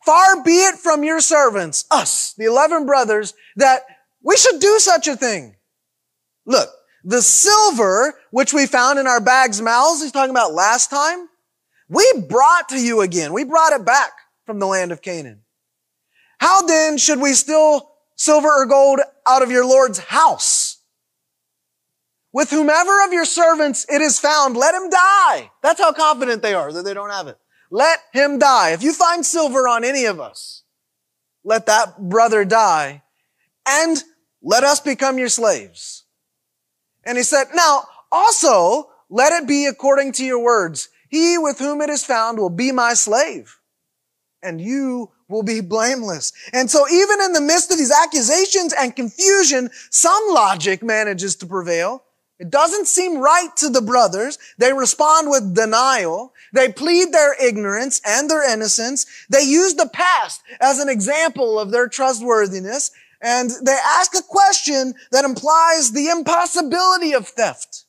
Far 0.04 0.42
be 0.42 0.56
it 0.56 0.76
from 0.76 1.02
your 1.02 1.20
servants, 1.20 1.86
us, 1.90 2.34
the 2.34 2.44
eleven 2.44 2.84
brothers, 2.84 3.34
that 3.56 3.82
we 4.22 4.36
should 4.36 4.60
do 4.60 4.78
such 4.78 5.08
a 5.08 5.16
thing. 5.16 5.56
Look, 6.44 6.68
the 7.04 7.22
silver 7.22 8.14
which 8.30 8.52
we 8.52 8.66
found 8.66 8.98
in 8.98 9.06
our 9.06 9.20
bags' 9.20 9.62
mouths, 9.62 10.02
he's 10.02 10.12
talking 10.12 10.30
about 10.30 10.52
last 10.52 10.90
time, 10.90 11.28
we 11.88 12.06
brought 12.28 12.68
to 12.70 12.78
you 12.78 13.00
again. 13.00 13.32
We 13.32 13.44
brought 13.44 13.72
it 13.72 13.84
back 13.84 14.12
from 14.46 14.58
the 14.58 14.66
land 14.66 14.92
of 14.92 15.02
Canaan. 15.02 15.40
How 16.38 16.62
then 16.62 16.98
should 16.98 17.20
we 17.20 17.32
steal 17.32 17.90
silver 18.16 18.48
or 18.48 18.66
gold 18.66 19.00
out 19.26 19.42
of 19.42 19.50
your 19.50 19.66
Lord's 19.66 19.98
house? 19.98 20.73
With 22.34 22.50
whomever 22.50 23.04
of 23.04 23.12
your 23.12 23.24
servants 23.24 23.86
it 23.88 24.02
is 24.02 24.18
found, 24.18 24.56
let 24.56 24.74
him 24.74 24.90
die. 24.90 25.52
That's 25.62 25.80
how 25.80 25.92
confident 25.92 26.42
they 26.42 26.52
are 26.52 26.72
that 26.72 26.84
they 26.84 26.92
don't 26.92 27.10
have 27.10 27.28
it. 27.28 27.38
Let 27.70 28.00
him 28.12 28.40
die. 28.40 28.72
If 28.72 28.82
you 28.82 28.92
find 28.92 29.24
silver 29.24 29.68
on 29.68 29.84
any 29.84 30.04
of 30.06 30.18
us, 30.18 30.64
let 31.44 31.66
that 31.66 32.08
brother 32.08 32.44
die 32.44 33.04
and 33.64 34.02
let 34.42 34.64
us 34.64 34.80
become 34.80 35.16
your 35.16 35.28
slaves. 35.28 36.06
And 37.04 37.16
he 37.16 37.22
said, 37.22 37.44
now 37.54 37.84
also 38.10 38.90
let 39.08 39.32
it 39.32 39.46
be 39.46 39.66
according 39.66 40.10
to 40.14 40.24
your 40.24 40.42
words. 40.42 40.88
He 41.08 41.38
with 41.38 41.60
whom 41.60 41.80
it 41.80 41.88
is 41.88 42.04
found 42.04 42.38
will 42.38 42.50
be 42.50 42.72
my 42.72 42.94
slave 42.94 43.60
and 44.42 44.60
you 44.60 45.12
will 45.28 45.44
be 45.44 45.60
blameless. 45.60 46.32
And 46.52 46.68
so 46.68 46.88
even 46.88 47.20
in 47.20 47.32
the 47.32 47.40
midst 47.40 47.70
of 47.70 47.78
these 47.78 47.92
accusations 47.92 48.74
and 48.76 48.96
confusion, 48.96 49.70
some 49.90 50.22
logic 50.30 50.82
manages 50.82 51.36
to 51.36 51.46
prevail. 51.46 52.03
It 52.38 52.50
doesn't 52.50 52.88
seem 52.88 53.18
right 53.18 53.54
to 53.56 53.68
the 53.68 53.80
brothers. 53.80 54.38
They 54.58 54.72
respond 54.72 55.30
with 55.30 55.54
denial. 55.54 56.34
They 56.52 56.72
plead 56.72 57.12
their 57.12 57.40
ignorance 57.40 58.00
and 58.04 58.28
their 58.28 58.50
innocence. 58.50 59.06
They 59.30 59.42
use 59.42 59.74
the 59.74 59.88
past 59.88 60.42
as 60.60 60.80
an 60.80 60.88
example 60.88 61.60
of 61.60 61.70
their 61.70 61.88
trustworthiness. 61.88 62.90
And 63.20 63.50
they 63.62 63.76
ask 63.84 64.14
a 64.16 64.22
question 64.22 64.94
that 65.12 65.24
implies 65.24 65.92
the 65.92 66.08
impossibility 66.08 67.12
of 67.12 67.28
theft 67.28 67.84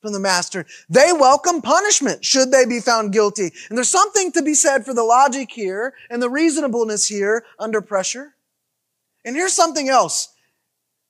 from 0.00 0.12
the 0.12 0.20
master. 0.20 0.64
They 0.88 1.12
welcome 1.12 1.60
punishment 1.60 2.24
should 2.24 2.52
they 2.52 2.64
be 2.64 2.80
found 2.80 3.12
guilty. 3.12 3.50
And 3.68 3.76
there's 3.76 3.88
something 3.88 4.30
to 4.32 4.42
be 4.42 4.54
said 4.54 4.84
for 4.84 4.94
the 4.94 5.02
logic 5.02 5.50
here 5.50 5.94
and 6.08 6.22
the 6.22 6.30
reasonableness 6.30 7.08
here 7.08 7.44
under 7.58 7.80
pressure. 7.82 8.36
And 9.24 9.34
here's 9.34 9.52
something 9.52 9.88
else. 9.88 10.32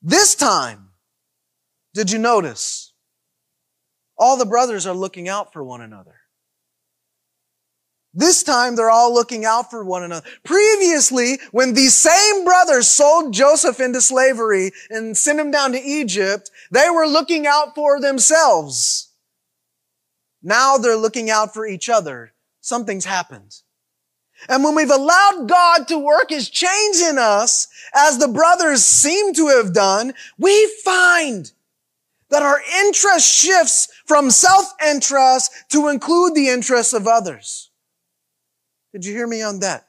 This 0.01 0.33
time, 0.33 0.88
did 1.93 2.11
you 2.11 2.19
notice? 2.19 2.93
All 4.17 4.37
the 4.37 4.45
brothers 4.45 4.85
are 4.85 4.95
looking 4.95 5.29
out 5.29 5.53
for 5.53 5.63
one 5.63 5.81
another. 5.81 6.15
This 8.13 8.41
time 8.43 8.75
they're 8.75 8.89
all 8.89 9.13
looking 9.13 9.45
out 9.45 9.69
for 9.69 9.85
one 9.85 10.03
another. 10.03 10.27
Previously, 10.43 11.39
when 11.51 11.73
these 11.73 11.95
same 11.95 12.43
brothers 12.43 12.87
sold 12.87 13.33
Joseph 13.33 13.79
into 13.79 14.01
slavery 14.01 14.71
and 14.89 15.15
sent 15.15 15.39
him 15.39 15.51
down 15.51 15.71
to 15.73 15.81
Egypt, 15.81 16.49
they 16.71 16.89
were 16.89 17.05
looking 17.05 17.45
out 17.45 17.75
for 17.75 18.01
themselves. 18.01 19.13
Now 20.41 20.77
they're 20.77 20.95
looking 20.95 21.29
out 21.29 21.53
for 21.53 21.67
each 21.67 21.87
other. 21.87 22.33
Something's 22.61 23.05
happened. 23.05 23.61
And 24.47 24.63
when 24.63 24.73
we've 24.73 24.89
allowed 24.89 25.47
God 25.47 25.87
to 25.89 25.99
work 25.99 26.29
his 26.29 26.49
change 26.49 26.97
in 27.01 27.17
us, 27.17 27.67
as 27.93 28.17
the 28.17 28.27
brothers 28.27 28.83
seem 28.83 29.33
to 29.33 29.47
have 29.49 29.73
done, 29.73 30.13
we 30.37 30.65
find 30.83 31.51
that 32.29 32.43
our 32.43 32.61
interest 32.81 33.27
shifts 33.27 33.87
from 34.05 34.29
self-interest 34.29 35.51
to 35.69 35.87
include 35.87 36.35
the 36.35 36.49
interests 36.49 36.93
of 36.93 37.07
others. 37.07 37.71
Did 38.93 39.05
you 39.05 39.13
hear 39.13 39.27
me 39.27 39.41
on 39.41 39.59
that? 39.59 39.85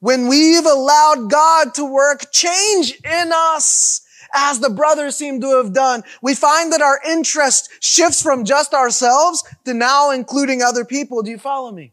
When 0.00 0.28
we've 0.28 0.66
allowed 0.66 1.30
God 1.30 1.74
to 1.74 1.84
work 1.84 2.30
change 2.30 3.00
in 3.04 3.32
us, 3.34 4.02
as 4.32 4.60
the 4.60 4.70
brothers 4.70 5.16
seem 5.16 5.40
to 5.40 5.56
have 5.56 5.72
done, 5.72 6.02
we 6.22 6.34
find 6.34 6.72
that 6.72 6.82
our 6.82 7.00
interest 7.08 7.70
shifts 7.80 8.22
from 8.22 8.44
just 8.44 8.74
ourselves 8.74 9.42
to 9.64 9.74
now 9.74 10.10
including 10.10 10.62
other 10.62 10.84
people. 10.84 11.22
Do 11.22 11.30
you 11.30 11.38
follow 11.38 11.72
me? 11.72 11.92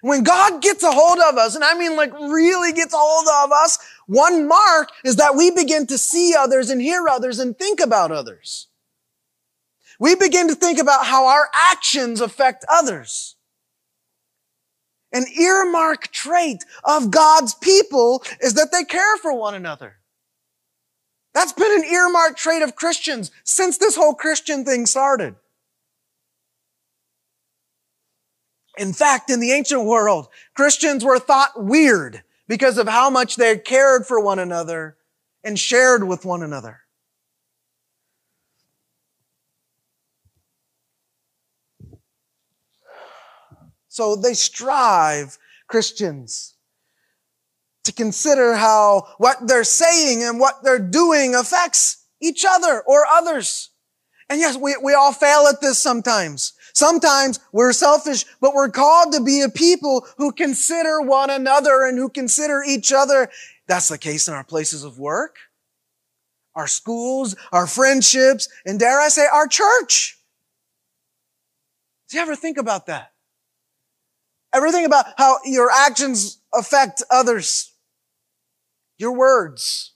When 0.00 0.22
God 0.22 0.62
gets 0.62 0.82
a 0.82 0.92
hold 0.92 1.18
of 1.18 1.36
us, 1.36 1.54
and 1.54 1.64
I 1.64 1.74
mean 1.74 1.96
like 1.96 2.12
really 2.12 2.72
gets 2.72 2.94
a 2.94 2.98
hold 2.98 3.26
of 3.44 3.52
us, 3.52 3.78
one 4.06 4.46
mark 4.46 4.90
is 5.04 5.16
that 5.16 5.34
we 5.36 5.50
begin 5.50 5.86
to 5.88 5.98
see 5.98 6.34
others 6.38 6.70
and 6.70 6.80
hear 6.80 7.08
others 7.08 7.38
and 7.38 7.58
think 7.58 7.80
about 7.80 8.12
others. 8.12 8.68
We 9.98 10.14
begin 10.14 10.48
to 10.48 10.54
think 10.54 10.78
about 10.78 11.06
how 11.06 11.26
our 11.26 11.48
actions 11.52 12.20
affect 12.20 12.64
others. 12.68 13.34
An 15.12 15.24
earmark 15.38 16.08
trait 16.12 16.64
of 16.84 17.10
God's 17.10 17.54
people 17.54 18.22
is 18.40 18.54
that 18.54 18.70
they 18.70 18.84
care 18.84 19.16
for 19.16 19.32
one 19.32 19.54
another. 19.54 19.96
That's 21.34 21.52
been 21.52 21.72
an 21.72 21.84
earmark 21.84 22.36
trait 22.36 22.62
of 22.62 22.76
Christians 22.76 23.30
since 23.42 23.78
this 23.78 23.96
whole 23.96 24.14
Christian 24.14 24.64
thing 24.64 24.86
started. 24.86 25.34
In 28.78 28.92
fact, 28.92 29.28
in 29.28 29.40
the 29.40 29.52
ancient 29.52 29.84
world, 29.84 30.28
Christians 30.54 31.04
were 31.04 31.18
thought 31.18 31.50
weird 31.62 32.22
because 32.46 32.78
of 32.78 32.88
how 32.88 33.10
much 33.10 33.36
they 33.36 33.58
cared 33.58 34.06
for 34.06 34.20
one 34.20 34.38
another 34.38 34.96
and 35.42 35.58
shared 35.58 36.06
with 36.06 36.24
one 36.24 36.42
another. 36.42 36.80
So 43.88 44.14
they 44.14 44.34
strive, 44.34 45.38
Christians, 45.66 46.54
to 47.82 47.92
consider 47.92 48.54
how 48.54 49.08
what 49.18 49.38
they're 49.48 49.64
saying 49.64 50.22
and 50.22 50.38
what 50.38 50.62
they're 50.62 50.78
doing 50.78 51.34
affects 51.34 52.04
each 52.20 52.44
other 52.48 52.80
or 52.86 53.06
others. 53.06 53.70
And 54.30 54.38
yes, 54.38 54.56
we, 54.56 54.76
we 54.80 54.94
all 54.94 55.12
fail 55.12 55.48
at 55.48 55.60
this 55.60 55.78
sometimes. 55.78 56.52
Sometimes 56.74 57.40
we're 57.52 57.72
selfish, 57.72 58.24
but 58.40 58.54
we're 58.54 58.70
called 58.70 59.12
to 59.12 59.22
be 59.22 59.40
a 59.40 59.48
people 59.48 60.06
who 60.16 60.32
consider 60.32 61.00
one 61.00 61.30
another 61.30 61.84
and 61.84 61.98
who 61.98 62.08
consider 62.08 62.62
each 62.66 62.92
other. 62.92 63.28
That's 63.66 63.88
the 63.88 63.98
case 63.98 64.28
in 64.28 64.34
our 64.34 64.44
places 64.44 64.84
of 64.84 64.98
work, 64.98 65.36
our 66.54 66.66
schools, 66.66 67.36
our 67.52 67.66
friendships, 67.66 68.48
and 68.64 68.78
dare 68.78 69.00
I 69.00 69.08
say, 69.08 69.26
our 69.26 69.46
church. 69.46 70.18
Do 72.08 72.16
you 72.16 72.22
ever 72.22 72.36
think 72.36 72.56
about 72.56 72.86
that? 72.86 73.12
Everything 74.54 74.86
about 74.86 75.06
how 75.18 75.38
your 75.44 75.70
actions 75.70 76.40
affect 76.54 77.02
others. 77.10 77.72
Your 78.96 79.12
words. 79.12 79.92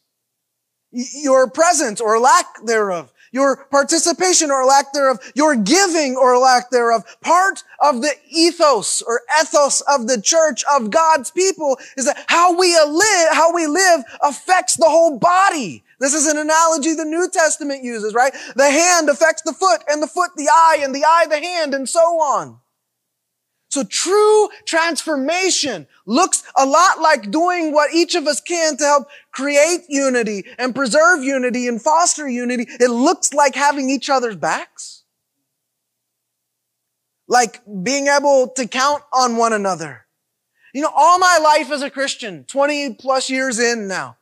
Your 0.90 1.50
presence 1.50 2.00
or 2.00 2.18
lack 2.20 2.46
thereof 2.64 3.11
your 3.32 3.64
participation 3.70 4.50
or 4.50 4.64
lack 4.64 4.92
thereof, 4.92 5.18
your 5.34 5.56
giving 5.56 6.16
or 6.16 6.38
lack 6.38 6.70
thereof. 6.70 7.04
Part 7.20 7.64
of 7.80 8.02
the 8.02 8.12
ethos 8.30 9.02
or 9.02 9.22
ethos 9.40 9.80
of 9.82 10.06
the 10.06 10.20
church 10.20 10.62
of 10.72 10.90
God's 10.90 11.30
people 11.30 11.78
is 11.96 12.04
that 12.04 12.24
how 12.28 12.56
we 12.56 12.78
live, 12.78 13.28
how 13.32 13.52
we 13.52 13.66
live 13.66 14.04
affects 14.22 14.76
the 14.76 14.88
whole 14.88 15.18
body. 15.18 15.82
This 15.98 16.14
is 16.14 16.26
an 16.26 16.36
analogy 16.36 16.94
the 16.94 17.04
New 17.04 17.28
Testament 17.30 17.82
uses, 17.82 18.14
right? 18.14 18.32
The 18.56 18.70
hand 18.70 19.08
affects 19.08 19.42
the 19.42 19.52
foot 19.52 19.82
and 19.88 20.02
the 20.02 20.06
foot 20.06 20.30
the 20.36 20.48
eye 20.48 20.78
and 20.80 20.94
the 20.94 21.04
eye 21.04 21.26
the 21.28 21.40
hand 21.40 21.74
and 21.74 21.88
so 21.88 22.00
on. 22.00 22.58
So 23.72 23.84
true 23.84 24.50
transformation 24.66 25.86
looks 26.04 26.42
a 26.58 26.66
lot 26.66 27.00
like 27.00 27.30
doing 27.30 27.72
what 27.72 27.94
each 27.94 28.14
of 28.14 28.26
us 28.26 28.38
can 28.38 28.76
to 28.76 28.84
help 28.84 29.08
create 29.30 29.80
unity 29.88 30.44
and 30.58 30.74
preserve 30.74 31.24
unity 31.24 31.66
and 31.66 31.80
foster 31.80 32.28
unity. 32.28 32.66
It 32.68 32.90
looks 32.90 33.32
like 33.32 33.54
having 33.54 33.88
each 33.88 34.10
other's 34.10 34.36
backs. 34.36 35.04
Like 37.26 37.62
being 37.82 38.08
able 38.08 38.48
to 38.56 38.68
count 38.68 39.04
on 39.10 39.38
one 39.38 39.54
another. 39.54 40.04
You 40.74 40.82
know, 40.82 40.92
all 40.94 41.18
my 41.18 41.38
life 41.38 41.70
as 41.72 41.80
a 41.80 41.88
Christian, 41.88 42.44
20 42.44 42.96
plus 42.96 43.30
years 43.30 43.58
in 43.58 43.88
now, 43.88 44.18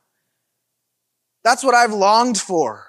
that's 1.43 1.65
what 1.65 1.75
I've 1.75 1.93
longed 1.93 2.39
for. 2.39 2.87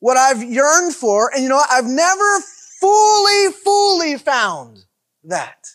What 0.00 0.16
I've 0.16 0.42
yearned 0.42 0.96
for. 0.96 1.30
And 1.32 1.44
you 1.44 1.48
know? 1.48 1.62
I've 1.70 1.86
never 1.86 2.40
fully, 2.80 3.52
fully 3.62 4.16
found 4.16 4.85
that. 5.28 5.68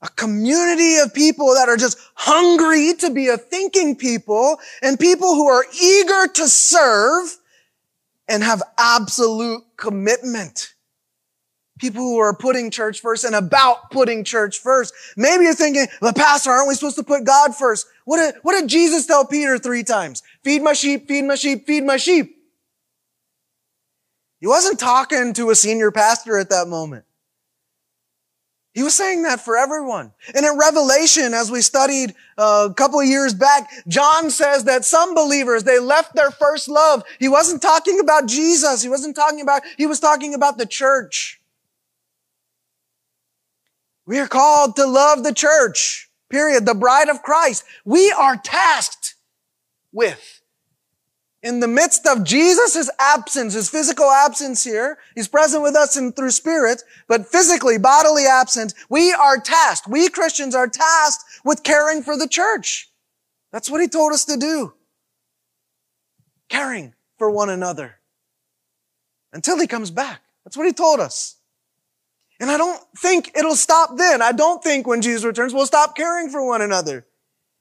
A 0.00 0.08
community 0.10 0.98
of 0.98 1.12
people 1.12 1.54
that 1.54 1.68
are 1.68 1.76
just 1.76 1.98
hungry 2.14 2.94
to 3.00 3.10
be 3.10 3.28
a 3.28 3.36
thinking 3.36 3.96
people 3.96 4.58
and 4.80 4.98
people 4.98 5.34
who 5.34 5.48
are 5.48 5.64
eager 5.82 6.28
to 6.34 6.48
serve 6.48 7.36
and 8.28 8.44
have 8.44 8.62
absolute 8.78 9.64
commitment. 9.76 10.74
People 11.80 12.02
who 12.02 12.18
are 12.18 12.34
putting 12.34 12.70
church 12.70 13.00
first 13.00 13.24
and 13.24 13.34
about 13.34 13.90
putting 13.90 14.22
church 14.22 14.58
first. 14.58 14.94
Maybe 15.16 15.44
you're 15.44 15.54
thinking, 15.54 15.86
the 16.00 16.12
pastor, 16.12 16.50
aren't 16.50 16.68
we 16.68 16.74
supposed 16.74 16.96
to 16.96 17.04
put 17.04 17.24
God 17.24 17.56
first? 17.56 17.86
What 18.04 18.18
did, 18.18 18.34
what 18.42 18.60
did 18.60 18.68
Jesus 18.68 19.06
tell 19.06 19.24
Peter 19.24 19.58
three 19.58 19.84
times? 19.84 20.22
Feed 20.44 20.62
my 20.62 20.72
sheep, 20.74 21.08
feed 21.08 21.22
my 21.22 21.34
sheep, 21.34 21.66
feed 21.66 21.84
my 21.84 21.96
sheep. 21.96 22.37
He 24.40 24.46
wasn't 24.46 24.78
talking 24.78 25.32
to 25.34 25.50
a 25.50 25.54
senior 25.54 25.90
pastor 25.90 26.38
at 26.38 26.50
that 26.50 26.68
moment. 26.68 27.04
He 28.74 28.84
was 28.84 28.94
saying 28.94 29.24
that 29.24 29.40
for 29.40 29.56
everyone. 29.56 30.12
And 30.36 30.46
in 30.46 30.56
Revelation, 30.56 31.34
as 31.34 31.50
we 31.50 31.62
studied 31.62 32.14
uh, 32.36 32.68
a 32.70 32.74
couple 32.74 33.00
of 33.00 33.06
years 33.06 33.34
back, 33.34 33.68
John 33.88 34.30
says 34.30 34.64
that 34.64 34.84
some 34.84 35.16
believers, 35.16 35.64
they 35.64 35.80
left 35.80 36.14
their 36.14 36.30
first 36.30 36.68
love. 36.68 37.02
He 37.18 37.26
wasn't 37.28 37.60
talking 37.60 37.98
about 37.98 38.28
Jesus. 38.28 38.80
He 38.80 38.88
wasn't 38.88 39.16
talking 39.16 39.40
about, 39.40 39.62
he 39.76 39.86
was 39.86 39.98
talking 39.98 40.32
about 40.32 40.58
the 40.58 40.66
church. 40.66 41.40
We 44.06 44.20
are 44.20 44.28
called 44.28 44.76
to 44.76 44.86
love 44.86 45.24
the 45.24 45.34
church, 45.34 46.08
period, 46.30 46.64
the 46.64 46.74
bride 46.74 47.08
of 47.08 47.22
Christ. 47.22 47.64
We 47.84 48.12
are 48.12 48.36
tasked 48.36 49.16
with 49.92 50.37
in 51.42 51.60
the 51.60 51.68
midst 51.68 52.06
of 52.06 52.24
Jesus' 52.24 52.90
absence, 52.98 53.54
his 53.54 53.70
physical 53.70 54.10
absence 54.10 54.64
here, 54.64 54.98
he's 55.14 55.28
present 55.28 55.62
with 55.62 55.76
us 55.76 55.96
in, 55.96 56.12
through 56.12 56.32
spirit, 56.32 56.82
but 57.06 57.26
physically, 57.26 57.78
bodily 57.78 58.24
absent, 58.26 58.74
we 58.88 59.12
are 59.12 59.38
tasked, 59.38 59.88
we 59.88 60.08
Christians 60.08 60.54
are 60.54 60.66
tasked 60.66 61.24
with 61.44 61.62
caring 61.62 62.02
for 62.02 62.16
the 62.16 62.28
church. 62.28 62.90
That's 63.52 63.70
what 63.70 63.80
he 63.80 63.88
told 63.88 64.12
us 64.12 64.24
to 64.26 64.36
do. 64.36 64.74
Caring 66.48 66.94
for 67.18 67.30
one 67.30 67.50
another. 67.50 67.96
Until 69.32 69.58
he 69.58 69.66
comes 69.66 69.90
back. 69.90 70.22
That's 70.44 70.56
what 70.56 70.66
he 70.66 70.72
told 70.72 70.98
us. 70.98 71.36
And 72.40 72.50
I 72.50 72.56
don't 72.56 72.80
think 72.96 73.32
it'll 73.36 73.56
stop 73.56 73.96
then. 73.96 74.22
I 74.22 74.32
don't 74.32 74.62
think 74.62 74.86
when 74.86 75.02
Jesus 75.02 75.24
returns, 75.24 75.52
we'll 75.52 75.66
stop 75.66 75.96
caring 75.96 76.30
for 76.30 76.44
one 76.44 76.62
another. 76.62 77.06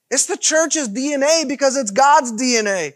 It's 0.10 0.26
the 0.26 0.38
church's 0.38 0.88
DNA 0.88 1.48
because 1.48 1.76
it's 1.76 1.92
God's 1.92 2.32
DNA. 2.32 2.94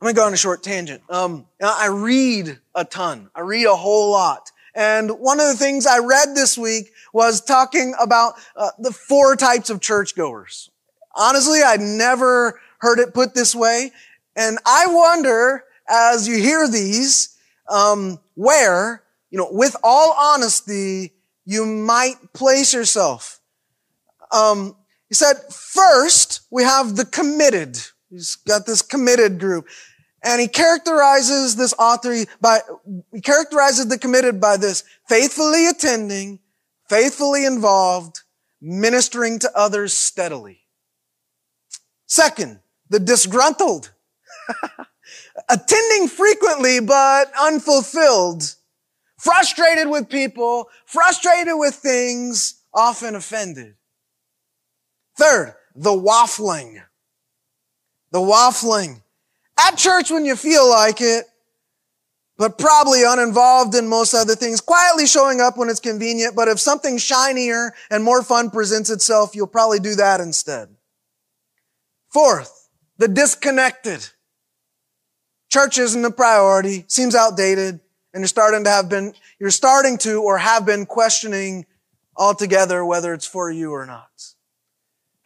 I'm 0.00 0.04
going 0.04 0.14
to 0.14 0.20
go 0.20 0.26
on 0.26 0.32
a 0.32 0.36
short 0.36 0.62
tangent. 0.62 1.02
Um, 1.08 1.46
I 1.60 1.88
read 1.88 2.60
a 2.72 2.84
ton. 2.84 3.30
I 3.34 3.40
read 3.40 3.66
a 3.66 3.74
whole 3.74 4.12
lot. 4.12 4.52
And 4.72 5.10
one 5.18 5.40
of 5.40 5.48
the 5.48 5.56
things 5.56 5.86
I 5.86 5.98
read 5.98 6.36
this 6.36 6.56
week 6.56 6.92
was 7.12 7.40
talking 7.40 7.94
about 8.00 8.34
uh, 8.54 8.70
the 8.78 8.92
four 8.92 9.34
types 9.34 9.70
of 9.70 9.80
churchgoers. 9.80 10.70
Honestly, 11.16 11.62
I'd 11.62 11.80
never 11.80 12.60
heard 12.78 13.00
it 13.00 13.12
put 13.12 13.34
this 13.34 13.56
way. 13.56 13.90
And 14.36 14.58
I 14.64 14.86
wonder, 14.86 15.64
as 15.88 16.28
you 16.28 16.36
hear 16.36 16.68
these, 16.68 17.36
um, 17.68 18.20
where, 18.36 19.02
you 19.30 19.38
know, 19.38 19.48
with 19.50 19.74
all 19.82 20.14
honesty, 20.16 21.12
you 21.44 21.66
might 21.66 22.32
place 22.34 22.72
yourself. 22.72 23.40
Um, 24.30 24.76
he 25.08 25.16
said, 25.16 25.38
first, 25.52 26.42
we 26.52 26.62
have 26.62 26.94
the 26.94 27.04
committed. 27.04 27.80
He's 28.10 28.36
got 28.36 28.66
this 28.66 28.82
committed 28.82 29.38
group. 29.38 29.68
And 30.22 30.40
he 30.40 30.48
characterizes 30.48 31.56
this 31.56 31.74
author 31.78 32.24
by, 32.40 32.60
he 33.12 33.20
characterizes 33.20 33.86
the 33.86 33.98
committed 33.98 34.40
by 34.40 34.56
this 34.56 34.82
faithfully 35.08 35.66
attending, 35.66 36.40
faithfully 36.88 37.44
involved, 37.44 38.22
ministering 38.60 39.38
to 39.40 39.50
others 39.56 39.92
steadily. 39.92 40.60
Second, 42.06 42.60
the 42.88 42.98
disgruntled. 42.98 43.92
attending 45.48 46.08
frequently 46.08 46.80
but 46.80 47.30
unfulfilled. 47.40 48.54
Frustrated 49.18 49.88
with 49.88 50.08
people, 50.08 50.68
frustrated 50.86 51.54
with 51.56 51.74
things, 51.74 52.62
often 52.72 53.14
offended. 53.14 53.74
Third, 55.16 55.54
the 55.74 55.90
waffling. 55.90 56.82
The 58.10 58.18
waffling. 58.18 59.02
At 59.58 59.76
church 59.76 60.10
when 60.10 60.24
you 60.24 60.36
feel 60.36 60.68
like 60.68 61.00
it, 61.00 61.26
but 62.38 62.56
probably 62.56 63.02
uninvolved 63.04 63.74
in 63.74 63.88
most 63.88 64.14
other 64.14 64.36
things, 64.36 64.60
quietly 64.60 65.06
showing 65.06 65.40
up 65.40 65.56
when 65.56 65.68
it's 65.68 65.80
convenient, 65.80 66.36
but 66.36 66.46
if 66.46 66.60
something 66.60 66.96
shinier 66.96 67.74
and 67.90 68.04
more 68.04 68.22
fun 68.22 68.48
presents 68.50 68.90
itself, 68.90 69.34
you'll 69.34 69.48
probably 69.48 69.80
do 69.80 69.96
that 69.96 70.20
instead. 70.20 70.68
Fourth, 72.10 72.68
the 72.96 73.08
disconnected. 73.08 74.08
Church 75.50 75.78
isn't 75.78 76.04
a 76.04 76.10
priority, 76.12 76.84
seems 76.86 77.16
outdated, 77.16 77.80
and 78.14 78.20
you're 78.20 78.28
starting 78.28 78.62
to 78.64 78.70
have 78.70 78.88
been, 78.88 79.14
you're 79.40 79.50
starting 79.50 79.98
to 79.98 80.22
or 80.22 80.38
have 80.38 80.64
been 80.64 80.86
questioning 80.86 81.66
altogether 82.16 82.84
whether 82.84 83.12
it's 83.12 83.26
for 83.26 83.50
you 83.50 83.72
or 83.72 83.84
not. 83.84 84.10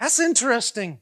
That's 0.00 0.18
interesting. 0.18 0.98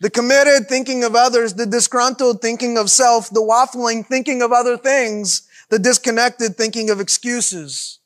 The 0.00 0.10
committed 0.10 0.66
thinking 0.66 1.04
of 1.04 1.14
others, 1.14 1.54
the 1.54 1.66
disgruntled 1.66 2.40
thinking 2.40 2.78
of 2.78 2.90
self, 2.90 3.28
the 3.28 3.42
waffling 3.42 4.06
thinking 4.06 4.40
of 4.40 4.50
other 4.50 4.78
things, 4.78 5.42
the 5.68 5.78
disconnected 5.78 6.56
thinking 6.56 6.88
of 6.88 7.00
excuses. 7.00 7.98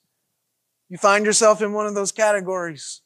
You 0.88 0.98
find 0.98 1.24
yourself 1.24 1.62
in 1.62 1.72
one 1.72 1.86
of 1.86 1.94
those 1.94 2.12
categories. 2.12 3.00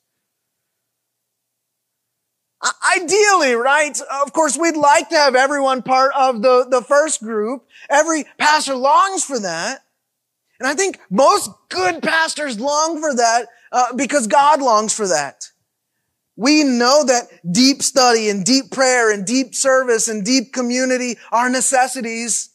Ideally, 2.96 3.55
right? 3.55 3.96
Of 4.22 4.33
course, 4.33 4.57
we'd 4.57 4.77
like 4.77 5.11
to 5.11 5.16
have 5.16 5.37
everyone 5.37 5.83
part 5.83 6.12
of 6.18 6.42
the, 6.42 6.66
the 6.68 6.83
first 6.83 7.22
group. 7.22 7.68
Every 7.88 8.24
pastor 8.37 8.74
longs 8.74 9.22
for 9.22 9.38
that. 9.38 9.85
And 10.59 10.66
I 10.66 10.74
think 10.74 10.98
most 11.09 11.51
good 11.68 12.03
pastors 12.03 12.59
long 12.59 13.01
for 13.01 13.14
that 13.14 13.46
uh, 13.70 13.94
because 13.94 14.27
God 14.27 14.61
longs 14.61 14.92
for 14.92 15.07
that. 15.07 15.51
We 16.38 16.62
know 16.62 17.03
that 17.05 17.24
deep 17.51 17.83
study 17.83 18.29
and 18.29 18.44
deep 18.44 18.70
prayer 18.70 19.11
and 19.11 19.27
deep 19.27 19.57
service 19.57 20.07
and 20.07 20.24
deep 20.24 20.53
community 20.53 21.18
are 21.33 21.51
necessities 21.51 22.51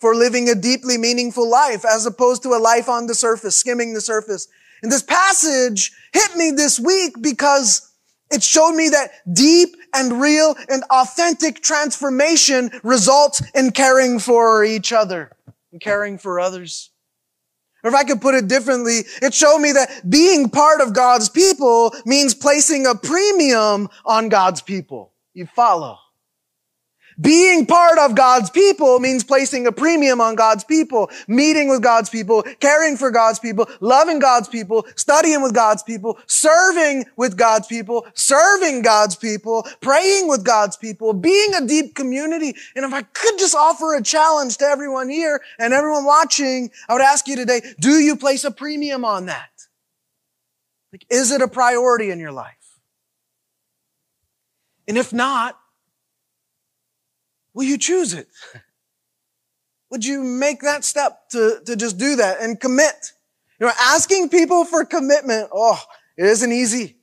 for 0.00 0.16
living 0.16 0.48
a 0.48 0.56
deeply 0.56 0.98
meaningful 0.98 1.48
life 1.48 1.84
as 1.84 2.04
opposed 2.04 2.42
to 2.42 2.48
a 2.48 2.58
life 2.58 2.88
on 2.88 3.06
the 3.06 3.14
surface, 3.14 3.54
skimming 3.54 3.94
the 3.94 4.00
surface. 4.00 4.48
And 4.82 4.90
this 4.90 5.04
passage 5.04 5.92
hit 6.12 6.34
me 6.34 6.50
this 6.50 6.80
week 6.80 7.14
because 7.20 7.92
it 8.32 8.42
showed 8.42 8.72
me 8.72 8.88
that 8.88 9.12
deep 9.32 9.76
and 9.94 10.20
real 10.20 10.56
and 10.68 10.82
authentic 10.90 11.62
transformation 11.62 12.72
results 12.82 13.40
in 13.54 13.70
caring 13.70 14.18
for 14.18 14.64
each 14.64 14.92
other 14.92 15.30
and 15.70 15.80
caring 15.80 16.18
for 16.18 16.40
others. 16.40 16.90
Or 17.82 17.88
if 17.90 17.94
I 17.94 18.04
could 18.04 18.20
put 18.20 18.34
it 18.34 18.48
differently, 18.48 19.00
it 19.20 19.34
showed 19.34 19.58
me 19.58 19.72
that 19.72 20.08
being 20.08 20.48
part 20.48 20.80
of 20.80 20.92
God's 20.92 21.28
people 21.28 21.94
means 22.06 22.34
placing 22.34 22.86
a 22.86 22.94
premium 22.94 23.88
on 24.04 24.28
God's 24.28 24.62
people. 24.62 25.12
You 25.34 25.46
follow. 25.46 25.98
Being 27.22 27.66
part 27.66 27.98
of 27.98 28.16
God's 28.16 28.50
people 28.50 28.98
means 28.98 29.22
placing 29.22 29.66
a 29.66 29.72
premium 29.72 30.20
on 30.20 30.34
God's 30.34 30.64
people, 30.64 31.08
meeting 31.28 31.68
with 31.68 31.82
God's 31.82 32.10
people, 32.10 32.42
caring 32.60 32.96
for 32.96 33.10
God's 33.10 33.38
people, 33.38 33.68
loving 33.80 34.18
God's 34.18 34.48
people, 34.48 34.86
studying 34.96 35.40
with 35.40 35.54
God's 35.54 35.82
people, 35.82 36.18
serving 36.26 37.04
with 37.16 37.36
God's 37.36 37.68
people, 37.68 38.06
serving 38.14 38.82
God's 38.82 39.14
people, 39.14 39.66
praying 39.80 40.28
with 40.28 40.44
God's 40.44 40.76
people, 40.76 41.12
being 41.12 41.54
a 41.54 41.64
deep 41.64 41.94
community. 41.94 42.56
And 42.74 42.84
if 42.84 42.92
I 42.92 43.02
could 43.02 43.38
just 43.38 43.54
offer 43.54 43.94
a 43.94 44.02
challenge 44.02 44.58
to 44.58 44.64
everyone 44.64 45.08
here 45.08 45.40
and 45.58 45.72
everyone 45.72 46.04
watching, 46.04 46.70
I 46.88 46.94
would 46.94 47.02
ask 47.02 47.28
you 47.28 47.36
today, 47.36 47.62
do 47.78 48.00
you 48.00 48.16
place 48.16 48.42
a 48.42 48.50
premium 48.50 49.04
on 49.04 49.26
that? 49.26 49.48
Like, 50.92 51.06
is 51.08 51.30
it 51.30 51.40
a 51.40 51.48
priority 51.48 52.10
in 52.10 52.18
your 52.18 52.32
life? 52.32 52.56
And 54.88 54.98
if 54.98 55.12
not, 55.12 55.58
Will 57.54 57.64
you 57.64 57.78
choose 57.78 58.14
it? 58.14 58.28
would 59.92 60.06
you 60.06 60.24
make 60.24 60.62
that 60.62 60.84
step 60.84 61.28
to, 61.28 61.60
to 61.66 61.76
just 61.76 61.98
do 61.98 62.16
that 62.16 62.40
and 62.40 62.58
commit? 62.58 63.12
You 63.60 63.66
know, 63.66 63.72
asking 63.78 64.30
people 64.30 64.64
for 64.64 64.86
commitment, 64.86 65.50
oh, 65.52 65.78
it 66.16 66.24
isn't 66.24 66.50
easy. 66.50 66.96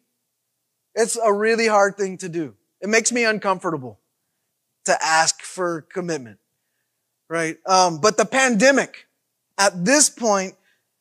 It's 0.95 1.15
a 1.15 1.31
really 1.31 1.67
hard 1.67 1.97
thing 1.97 2.17
to 2.17 2.27
do. 2.27 2.55
It 2.81 2.89
makes 2.89 3.11
me 3.11 3.25
uncomfortable 3.25 3.99
to 4.85 4.97
ask 5.05 5.43
for 5.43 5.81
commitment, 5.93 6.39
right? 7.29 7.57
Um, 7.67 7.99
but 8.01 8.17
the 8.17 8.25
pandemic 8.25 9.07
at 9.59 9.85
this 9.85 10.09
point, 10.09 10.55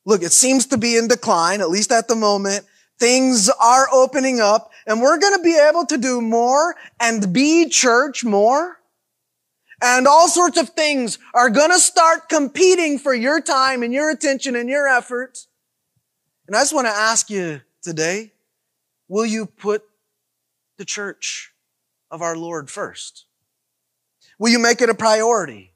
look, 0.04 0.22
it 0.22 0.32
seems 0.32 0.66
to 0.66 0.76
be 0.76 0.98
in 0.98 1.08
decline, 1.08 1.62
at 1.62 1.70
least 1.70 1.90
at 1.90 2.06
the 2.06 2.16
moment. 2.16 2.66
Things 2.98 3.48
are 3.48 3.88
opening 3.94 4.40
up 4.40 4.72
and 4.87 5.00
we're 5.00 5.18
going 5.18 5.37
to 5.38 5.42
be 5.42 5.56
able 5.56 5.87
to 5.87 5.96
do 5.96 6.20
more 6.20 6.76
and 7.00 7.32
be 7.32 7.70
church 7.70 8.24
more 8.24 8.77
and 9.80 10.06
all 10.06 10.28
sorts 10.28 10.58
of 10.58 10.70
things 10.70 11.18
are 11.34 11.50
going 11.50 11.70
to 11.70 11.78
start 11.78 12.28
competing 12.28 12.98
for 12.98 13.14
your 13.14 13.40
time 13.40 13.82
and 13.82 13.92
your 13.92 14.10
attention 14.10 14.56
and 14.56 14.68
your 14.68 14.88
effort. 14.88 15.46
And 16.46 16.56
I 16.56 16.60
just 16.60 16.74
want 16.74 16.86
to 16.86 16.92
ask 16.92 17.30
you 17.30 17.60
today, 17.82 18.32
will 19.08 19.26
you 19.26 19.46
put 19.46 19.82
the 20.78 20.84
church 20.84 21.52
of 22.10 22.22
our 22.22 22.36
Lord 22.36 22.70
first? 22.70 23.26
Will 24.38 24.50
you 24.50 24.58
make 24.58 24.80
it 24.80 24.88
a 24.88 24.94
priority? 24.94 25.72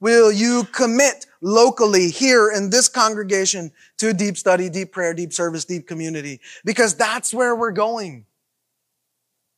Will 0.00 0.30
you 0.30 0.64
commit 0.64 1.26
locally 1.40 2.10
here 2.10 2.50
in 2.50 2.70
this 2.70 2.88
congregation 2.88 3.72
to 3.98 4.12
deep 4.12 4.36
study, 4.36 4.68
deep 4.68 4.92
prayer, 4.92 5.12
deep 5.12 5.32
service, 5.32 5.64
deep 5.64 5.88
community? 5.88 6.40
Because 6.64 6.94
that's 6.94 7.34
where 7.34 7.54
we're 7.54 7.72
going. 7.72 8.24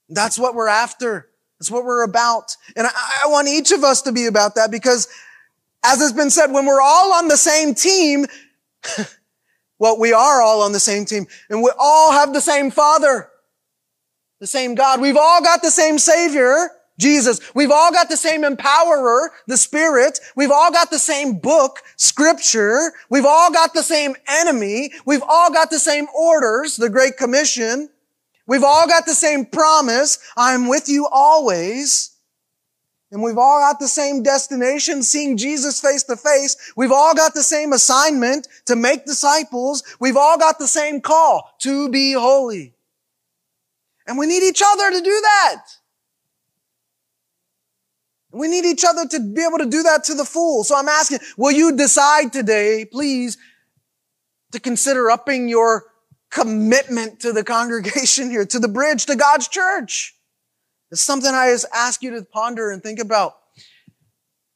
That's 0.08 0.38
what 0.38 0.54
we're 0.54 0.68
after. 0.68 1.29
That's 1.60 1.70
what 1.70 1.84
we're 1.84 2.04
about. 2.04 2.56
And 2.74 2.86
I, 2.86 2.90
I 3.24 3.28
want 3.28 3.46
each 3.46 3.70
of 3.70 3.84
us 3.84 4.00
to 4.02 4.12
be 4.12 4.26
about 4.26 4.54
that 4.54 4.70
because 4.70 5.08
as 5.84 6.00
has 6.00 6.12
been 6.12 6.30
said, 6.30 6.52
when 6.52 6.64
we're 6.64 6.80
all 6.80 7.12
on 7.12 7.28
the 7.28 7.36
same 7.36 7.74
team, 7.74 8.26
well, 9.78 9.98
we 9.98 10.12
are 10.12 10.40
all 10.40 10.62
on 10.62 10.72
the 10.72 10.80
same 10.80 11.04
team 11.04 11.26
and 11.50 11.62
we 11.62 11.70
all 11.78 12.12
have 12.12 12.32
the 12.32 12.40
same 12.40 12.70
father, 12.70 13.28
the 14.40 14.46
same 14.46 14.74
God. 14.74 15.02
We've 15.02 15.18
all 15.18 15.42
got 15.42 15.60
the 15.60 15.70
same 15.70 15.98
savior, 15.98 16.70
Jesus. 16.98 17.40
We've 17.54 17.70
all 17.70 17.92
got 17.92 18.08
the 18.08 18.16
same 18.16 18.42
empowerer, 18.42 19.28
the 19.46 19.58
spirit. 19.58 20.18
We've 20.36 20.50
all 20.50 20.72
got 20.72 20.90
the 20.90 20.98
same 20.98 21.38
book, 21.38 21.82
scripture. 21.96 22.92
We've 23.10 23.26
all 23.26 23.52
got 23.52 23.74
the 23.74 23.82
same 23.82 24.16
enemy. 24.26 24.92
We've 25.04 25.22
all 25.28 25.52
got 25.52 25.70
the 25.70 25.78
same 25.78 26.06
orders, 26.14 26.76
the 26.76 26.88
great 26.88 27.18
commission. 27.18 27.90
We've 28.50 28.64
all 28.64 28.88
got 28.88 29.06
the 29.06 29.14
same 29.14 29.46
promise. 29.46 30.18
I'm 30.36 30.66
with 30.66 30.88
you 30.88 31.06
always. 31.06 32.10
And 33.12 33.22
we've 33.22 33.38
all 33.38 33.60
got 33.60 33.78
the 33.78 33.86
same 33.86 34.24
destination, 34.24 35.04
seeing 35.04 35.36
Jesus 35.36 35.80
face 35.80 36.02
to 36.04 36.16
face. 36.16 36.72
We've 36.76 36.90
all 36.90 37.14
got 37.14 37.32
the 37.32 37.44
same 37.44 37.72
assignment 37.72 38.48
to 38.66 38.74
make 38.74 39.06
disciples. 39.06 39.84
We've 40.00 40.16
all 40.16 40.36
got 40.36 40.58
the 40.58 40.66
same 40.66 41.00
call 41.00 41.48
to 41.60 41.90
be 41.90 42.14
holy. 42.14 42.74
And 44.08 44.18
we 44.18 44.26
need 44.26 44.42
each 44.42 44.62
other 44.66 44.90
to 44.90 45.00
do 45.00 45.20
that. 45.22 45.62
We 48.32 48.48
need 48.48 48.64
each 48.64 48.84
other 48.84 49.06
to 49.06 49.20
be 49.20 49.44
able 49.44 49.58
to 49.58 49.66
do 49.66 49.84
that 49.84 50.02
to 50.04 50.14
the 50.14 50.24
full. 50.24 50.64
So 50.64 50.76
I'm 50.76 50.88
asking, 50.88 51.20
will 51.36 51.52
you 51.52 51.76
decide 51.76 52.32
today, 52.32 52.84
please, 52.84 53.38
to 54.50 54.58
consider 54.58 55.08
upping 55.08 55.48
your 55.48 55.89
commitment 56.30 57.20
to 57.20 57.32
the 57.32 57.44
congregation 57.44 58.30
here, 58.30 58.46
to 58.46 58.58
the 58.58 58.68
bridge, 58.68 59.06
to 59.06 59.16
God's 59.16 59.48
church. 59.48 60.14
It's 60.90 61.00
something 61.00 61.32
I 61.32 61.50
just 61.50 61.66
ask 61.74 62.02
you 62.02 62.10
to 62.12 62.22
ponder 62.22 62.70
and 62.70 62.82
think 62.82 62.98
about. 62.98 63.36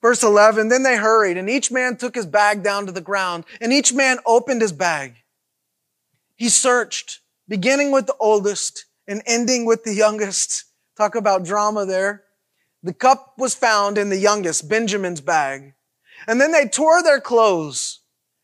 Verse 0.03 0.23
11, 0.23 0.69
then 0.69 0.83
they 0.83 0.97
hurried 0.97 1.39
and 1.39 1.49
each 1.49 1.71
man 1.71 1.97
took 1.97 2.15
his 2.15 2.27
bag 2.27 2.63
down 2.63 2.87
to 2.87 2.93
the 2.93 3.01
ground 3.01 3.45
and 3.61 3.73
each 3.73 3.93
man 3.93 4.19
opened 4.27 4.61
his 4.61 4.73
bag. 4.73 5.15
He 6.37 6.49
searched, 6.49 7.21
beginning 7.49 7.91
with 7.91 8.07
the 8.07 8.17
oldest 8.21 8.85
and 9.07 9.23
ending 9.27 9.65
with 9.65 9.85
the 9.85 9.95
youngest. 9.95 10.65
Talk 10.97 11.15
about 11.15 11.45
drama 11.45 11.87
there. 11.87 12.25
The 12.83 12.93
cup 12.93 13.35
was 13.39 13.55
found 13.55 13.97
in 13.97 14.11
the 14.11 14.19
youngest, 14.19 14.69
Benjamin's 14.69 15.23
bag. 15.23 15.73
And 16.27 16.39
then 16.39 16.53
they 16.53 16.69
tore 16.69 17.03
their 17.03 17.21
clothes 17.21 18.01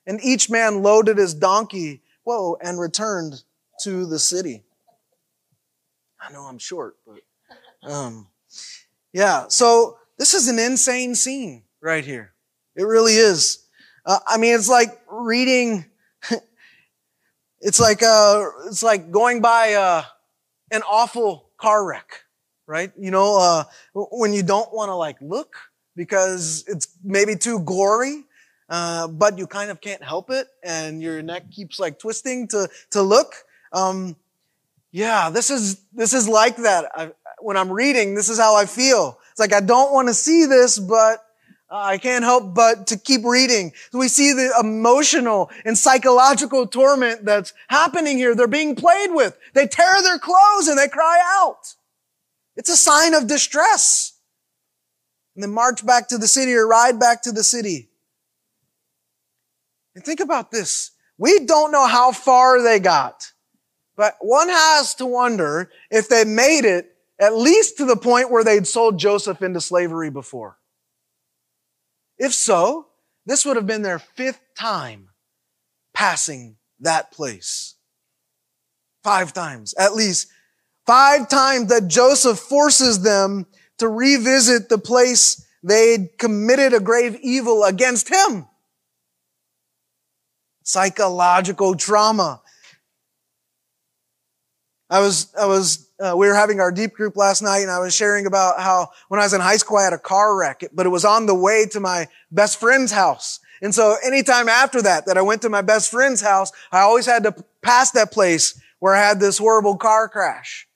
and 0.06 0.18
each 0.22 0.48
man 0.48 0.82
loaded 0.82 1.18
his 1.18 1.34
donkey 1.34 2.02
whoa, 2.30 2.56
and 2.62 2.78
returned 2.78 3.42
to 3.80 4.06
the 4.06 4.18
city. 4.18 4.62
I 6.20 6.32
know 6.32 6.42
I'm 6.42 6.58
short, 6.58 6.94
but 7.04 7.90
um, 7.90 8.28
yeah. 9.12 9.46
So 9.48 9.98
this 10.16 10.32
is 10.32 10.46
an 10.46 10.60
insane 10.60 11.16
scene 11.16 11.64
right 11.80 12.04
here. 12.04 12.32
It 12.76 12.84
really 12.84 13.14
is. 13.14 13.66
Uh, 14.06 14.20
I 14.28 14.36
mean, 14.36 14.54
it's 14.54 14.68
like 14.68 15.00
reading. 15.10 15.86
it's 17.60 17.80
like 17.80 18.00
uh, 18.00 18.44
it's 18.66 18.84
like 18.84 19.10
going 19.10 19.40
by 19.40 19.74
uh, 19.74 20.04
an 20.70 20.82
awful 20.82 21.50
car 21.56 21.84
wreck, 21.84 22.22
right? 22.68 22.92
You 22.96 23.10
know, 23.10 23.38
uh, 23.40 23.64
when 23.92 24.32
you 24.32 24.44
don't 24.44 24.72
want 24.72 24.90
to 24.90 24.94
like 24.94 25.16
look 25.20 25.56
because 25.96 26.62
it's 26.68 26.86
maybe 27.02 27.34
too 27.34 27.58
gory 27.58 28.24
uh, 28.70 29.08
but 29.08 29.36
you 29.36 29.46
kind 29.46 29.70
of 29.70 29.80
can't 29.80 30.02
help 30.02 30.30
it, 30.30 30.46
and 30.62 31.02
your 31.02 31.20
neck 31.20 31.50
keeps 31.50 31.80
like 31.80 31.98
twisting 31.98 32.46
to 32.48 32.68
to 32.90 33.02
look. 33.02 33.34
Um, 33.72 34.16
yeah, 34.92 35.28
this 35.28 35.50
is 35.50 35.82
this 35.92 36.14
is 36.14 36.28
like 36.28 36.56
that. 36.58 36.90
I, 36.94 37.12
when 37.40 37.56
I'm 37.56 37.70
reading, 37.70 38.14
this 38.14 38.28
is 38.28 38.38
how 38.38 38.54
I 38.56 38.66
feel. 38.66 39.18
It's 39.32 39.40
like 39.40 39.52
I 39.52 39.60
don't 39.60 39.92
want 39.92 40.08
to 40.08 40.14
see 40.14 40.46
this, 40.46 40.78
but 40.78 41.24
uh, 41.68 41.78
I 41.78 41.98
can't 41.98 42.24
help 42.24 42.54
but 42.54 42.86
to 42.88 42.96
keep 42.96 43.24
reading. 43.24 43.72
We 43.92 44.08
see 44.08 44.32
the 44.32 44.52
emotional 44.60 45.50
and 45.64 45.76
psychological 45.76 46.66
torment 46.66 47.24
that's 47.24 47.52
happening 47.68 48.18
here. 48.18 48.34
They're 48.34 48.46
being 48.46 48.76
played 48.76 49.12
with. 49.12 49.36
They 49.54 49.66
tear 49.66 50.00
their 50.02 50.18
clothes 50.18 50.68
and 50.68 50.78
they 50.78 50.88
cry 50.88 51.20
out. 51.38 51.74
It's 52.56 52.70
a 52.70 52.76
sign 52.76 53.14
of 53.14 53.26
distress. 53.26 54.14
And 55.34 55.42
then 55.42 55.52
march 55.52 55.86
back 55.86 56.08
to 56.08 56.18
the 56.18 56.28
city 56.28 56.54
or 56.54 56.66
ride 56.66 56.98
back 56.98 57.22
to 57.22 57.32
the 57.32 57.44
city. 57.44 57.89
Think 60.00 60.20
about 60.20 60.50
this. 60.50 60.92
We 61.18 61.44
don't 61.44 61.72
know 61.72 61.86
how 61.86 62.12
far 62.12 62.62
they 62.62 62.80
got, 62.80 63.32
but 63.96 64.16
one 64.20 64.48
has 64.48 64.94
to 64.96 65.06
wonder 65.06 65.70
if 65.90 66.08
they 66.08 66.24
made 66.24 66.64
it 66.64 66.96
at 67.18 67.36
least 67.36 67.76
to 67.76 67.84
the 67.84 67.96
point 67.96 68.30
where 68.30 68.42
they'd 68.42 68.66
sold 68.66 68.98
Joseph 68.98 69.42
into 69.42 69.60
slavery 69.60 70.10
before. 70.10 70.56
If 72.18 72.32
so, 72.32 72.88
this 73.26 73.44
would 73.44 73.56
have 73.56 73.66
been 73.66 73.82
their 73.82 73.98
fifth 73.98 74.40
time 74.58 75.08
passing 75.92 76.56
that 76.80 77.12
place. 77.12 77.74
Five 79.04 79.32
times, 79.34 79.74
at 79.74 79.94
least. 79.94 80.28
Five 80.86 81.28
times 81.28 81.68
that 81.68 81.88
Joseph 81.88 82.38
forces 82.38 83.02
them 83.02 83.46
to 83.78 83.88
revisit 83.88 84.68
the 84.68 84.78
place 84.78 85.46
they'd 85.62 86.16
committed 86.18 86.72
a 86.72 86.80
grave 86.80 87.18
evil 87.22 87.64
against 87.64 88.08
him 88.08 88.46
psychological 90.62 91.74
trauma. 91.74 92.40
I 94.88 95.00
was, 95.00 95.32
I 95.38 95.46
was, 95.46 95.88
uh, 96.00 96.14
we 96.16 96.26
were 96.26 96.34
having 96.34 96.60
our 96.60 96.72
deep 96.72 96.94
group 96.94 97.16
last 97.16 97.42
night 97.42 97.60
and 97.60 97.70
I 97.70 97.78
was 97.78 97.94
sharing 97.94 98.26
about 98.26 98.60
how 98.60 98.90
when 99.08 99.20
I 99.20 99.24
was 99.24 99.32
in 99.32 99.40
high 99.40 99.56
school, 99.56 99.76
I 99.76 99.84
had 99.84 99.92
a 99.92 99.98
car 99.98 100.36
wreck, 100.36 100.64
but 100.72 100.86
it 100.86 100.90
was 100.90 101.04
on 101.04 101.26
the 101.26 101.34
way 101.34 101.66
to 101.66 101.80
my 101.80 102.08
best 102.30 102.58
friend's 102.58 102.90
house. 102.90 103.38
And 103.62 103.74
so 103.74 103.96
anytime 104.04 104.48
after 104.48 104.82
that, 104.82 105.06
that 105.06 105.18
I 105.18 105.22
went 105.22 105.42
to 105.42 105.48
my 105.48 105.62
best 105.62 105.90
friend's 105.90 106.20
house, 106.20 106.50
I 106.72 106.80
always 106.80 107.06
had 107.06 107.22
to 107.24 107.34
pass 107.62 107.92
that 107.92 108.10
place 108.10 108.60
where 108.78 108.94
I 108.94 109.06
had 109.06 109.20
this 109.20 109.38
horrible 109.38 109.76
car 109.76 110.08
crash 110.08 110.66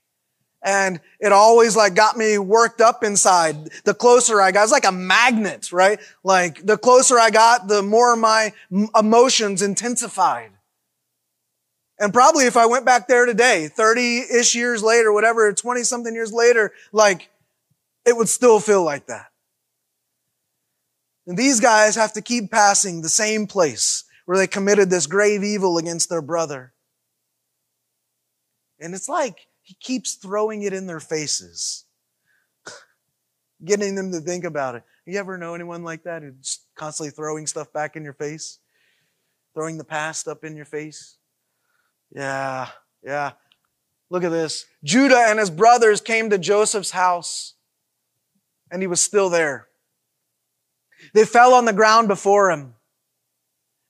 and 0.65 0.99
it 1.21 1.31
always 1.31 1.77
like 1.77 1.95
got 1.95 2.17
me 2.17 2.39
worked 2.39 2.81
up 2.81 3.05
inside. 3.05 3.69
The 3.85 3.93
closer 3.93 4.41
I 4.41 4.51
got, 4.51 4.63
it's 4.63 4.73
like 4.73 4.87
a 4.87 4.93
magnet, 4.93 5.71
right? 5.73 6.01
Like 6.25 6.65
the 6.65 6.79
closer 6.79 7.19
I 7.19 7.31
got, 7.31 7.69
the 7.69 7.83
more 7.83 8.17
my 8.17 8.53
emotions 8.99 9.61
intensified. 9.61 10.51
And 12.01 12.13
probably 12.13 12.47
if 12.47 12.57
I 12.57 12.67
went 12.67 12.87
back 12.87 13.07
there 13.07 13.27
today, 13.27 13.69
30-ish 13.77 14.55
years 14.55 14.83
later, 14.83 15.13
whatever, 15.13 15.53
20 15.53 15.83
something 15.83 16.15
years 16.15 16.33
later, 16.33 16.73
like 16.93 17.29
it 18.07 18.17
would 18.17 18.29
still 18.29 18.59
feel 18.59 18.83
like 18.83 19.07
that. 19.07 19.27
And 21.27 21.37
these 21.37 21.61
guys 21.61 21.95
have 21.95 22.15
to 22.15 22.23
keep 22.23 22.51
passing 22.51 23.03
the 23.03 23.09
same 23.09 23.47
place 23.47 24.05
where 24.25 24.39
they 24.39 24.47
committed 24.47 24.89
this 24.89 25.07
grave 25.07 25.45
evil 25.45 25.77
against 25.77 26.09
their 26.09 26.23
brother. 26.23 26.73
And 28.81 28.95
it's 28.95 29.09
like, 29.09 29.47
he 29.65 29.75
keeps 29.81 30.15
throwing 30.15 30.63
it 30.63 30.73
in 30.73 30.87
their 30.87 31.01
faces, 31.01 31.85
getting 33.65 33.95
them 33.97 34.13
to 34.13 34.21
think 34.21 34.45
about 34.45 34.77
it. 34.77 34.85
You 35.07 35.19
ever 35.19 35.37
know 35.37 35.55
anyone 35.55 35.83
like 35.83 36.05
that 36.05 36.23
who's 36.23 36.61
constantly 36.77 37.11
throwing 37.11 37.47
stuff 37.47 37.73
back 37.73 37.97
in 37.97 38.05
your 38.05 38.13
face? 38.13 38.59
Throwing 39.55 39.79
the 39.79 39.85
past 39.85 40.29
up 40.29 40.45
in 40.45 40.55
your 40.55 40.67
face? 40.67 41.17
Yeah, 42.15 42.69
yeah. 43.03 43.33
Look 44.11 44.23
at 44.23 44.31
this. 44.31 44.67
Judah 44.85 45.25
and 45.29 45.39
his 45.39 45.51
brothers 45.51 46.01
came 46.01 46.31
to 46.31 46.39
Joseph's 46.39 46.91
house, 46.91 47.55
and 48.71 48.83
he 48.83 48.87
was 48.87 49.01
still 49.01 49.31
there. 49.31 49.69
They 51.15 51.25
fell 51.25 51.55
on 51.55 51.65
the 51.65 51.73
ground 51.73 52.09
before 52.09 52.51
him. 52.51 52.75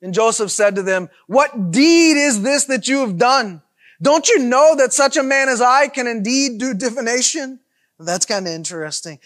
And 0.02 0.14
Joseph 0.14 0.50
said 0.50 0.76
to 0.76 0.82
them, 0.82 1.08
what 1.26 1.72
deed 1.72 2.16
is 2.16 2.42
this 2.42 2.66
that 2.66 2.86
you 2.86 3.00
have 3.00 3.18
done? 3.18 3.62
Don't 4.04 4.28
you 4.28 4.38
know 4.38 4.76
that 4.76 4.92
such 4.92 5.16
a 5.16 5.22
man 5.22 5.48
as 5.48 5.62
I 5.62 5.88
can 5.88 6.06
indeed 6.06 6.58
do 6.58 6.74
divination? 6.74 7.60
That's 7.98 8.26
kind 8.26 8.46
of 8.46 8.52
interesting. 8.52 9.18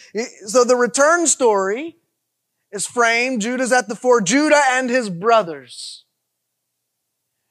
So 0.47 0.63
the 0.63 0.77
return 0.77 1.27
story 1.27 1.97
is 2.71 2.87
framed. 2.87 3.43
Judah's 3.43 3.73
at 3.73 3.89
the 3.89 3.97
fore. 3.97 4.21
Judah 4.21 4.63
and 4.71 4.89
his 4.89 5.11
brothers. 5.11 6.05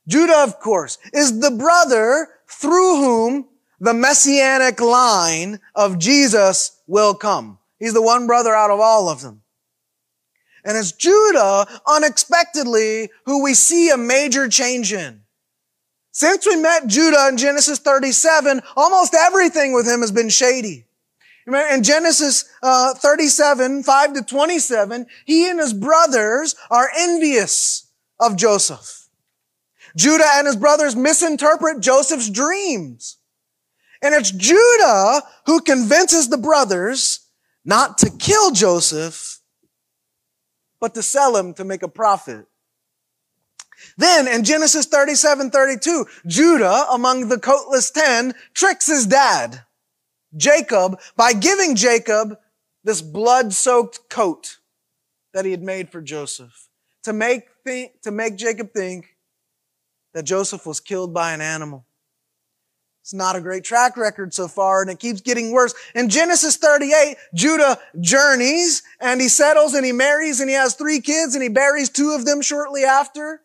Judah, 0.07 0.41
of 0.43 0.59
course, 0.61 0.97
is 1.11 1.41
the 1.41 1.51
brother 1.51 2.29
through 2.47 2.95
whom 2.95 3.49
the 3.81 3.93
messianic 3.93 4.79
line 4.79 5.59
of 5.75 5.99
Jesus 5.99 6.81
will 6.87 7.13
come. 7.13 7.59
He's 7.77 7.93
the 7.93 8.01
one 8.01 8.25
brother 8.25 8.55
out 8.55 8.71
of 8.71 8.79
all 8.79 9.09
of 9.09 9.21
them. 9.21 9.41
And 10.63 10.77
it's 10.77 10.93
Judah, 10.93 11.67
unexpectedly, 11.85 13.09
who 13.25 13.43
we 13.43 13.53
see 13.53 13.89
a 13.89 13.97
major 13.97 14.47
change 14.47 14.93
in. 14.93 15.23
Since 16.17 16.47
we 16.47 16.55
met 16.55 16.87
Judah 16.87 17.27
in 17.29 17.37
Genesis 17.37 17.77
37, 17.77 18.63
almost 18.75 19.13
everything 19.13 19.71
with 19.71 19.87
him 19.87 20.01
has 20.01 20.11
been 20.11 20.29
shady. 20.29 20.87
In 21.45 21.83
Genesis 21.83 22.45
uh, 22.63 22.95
37, 22.95 23.83
5 23.83 24.13
to 24.13 24.23
27, 24.23 25.05
he 25.25 25.47
and 25.47 25.59
his 25.59 25.73
brothers 25.73 26.55
are 26.71 26.89
envious 26.97 27.91
of 28.19 28.35
Joseph. 28.35 29.09
Judah 29.95 30.25
and 30.33 30.47
his 30.47 30.55
brothers 30.55 30.95
misinterpret 30.95 31.81
Joseph's 31.81 32.31
dreams. 32.31 33.19
And 34.01 34.15
it's 34.15 34.31
Judah 34.31 35.21
who 35.45 35.61
convinces 35.61 36.29
the 36.29 36.39
brothers 36.39 37.27
not 37.63 37.99
to 37.99 38.09
kill 38.09 38.49
Joseph, 38.49 39.39
but 40.79 40.95
to 40.95 41.03
sell 41.03 41.37
him 41.37 41.53
to 41.53 41.63
make 41.63 41.83
a 41.83 41.87
profit. 41.87 42.47
Then 43.97 44.27
in 44.27 44.43
Genesis 44.43 44.85
37, 44.85 45.49
32, 45.49 46.05
Judah, 46.27 46.85
among 46.91 47.29
the 47.29 47.39
coatless 47.39 47.89
ten, 47.91 48.35
tricks 48.53 48.87
his 48.87 49.07
dad, 49.07 49.63
Jacob, 50.35 50.99
by 51.15 51.33
giving 51.33 51.75
Jacob 51.75 52.37
this 52.83 53.01
blood-soaked 53.01 54.09
coat 54.09 54.57
that 55.33 55.45
he 55.45 55.51
had 55.51 55.63
made 55.63 55.89
for 55.89 56.01
Joseph 56.01 56.69
to 57.03 57.13
make, 57.13 57.47
to 57.65 58.11
make 58.11 58.37
Jacob 58.37 58.71
think 58.71 59.17
that 60.13 60.23
Joseph 60.23 60.65
was 60.65 60.79
killed 60.79 61.13
by 61.13 61.33
an 61.33 61.41
animal. 61.41 61.85
It's 63.01 63.13
not 63.13 63.35
a 63.35 63.41
great 63.41 63.63
track 63.63 63.97
record 63.97 64.33
so 64.33 64.47
far, 64.47 64.81
and 64.81 64.91
it 64.91 64.99
keeps 64.99 65.21
getting 65.21 65.51
worse. 65.51 65.73
In 65.95 66.09
Genesis 66.09 66.57
38, 66.57 67.15
Judah 67.33 67.79
journeys, 67.99 68.83
and 68.99 69.21
he 69.21 69.29
settles, 69.29 69.73
and 69.73 69.85
he 69.85 69.91
marries, 69.93 70.39
and 70.39 70.49
he 70.49 70.55
has 70.55 70.75
three 70.75 70.99
kids, 70.99 71.33
and 71.33 71.41
he 71.41 71.49
buries 71.49 71.89
two 71.89 72.11
of 72.11 72.25
them 72.25 72.41
shortly 72.41 72.83
after. 72.83 73.41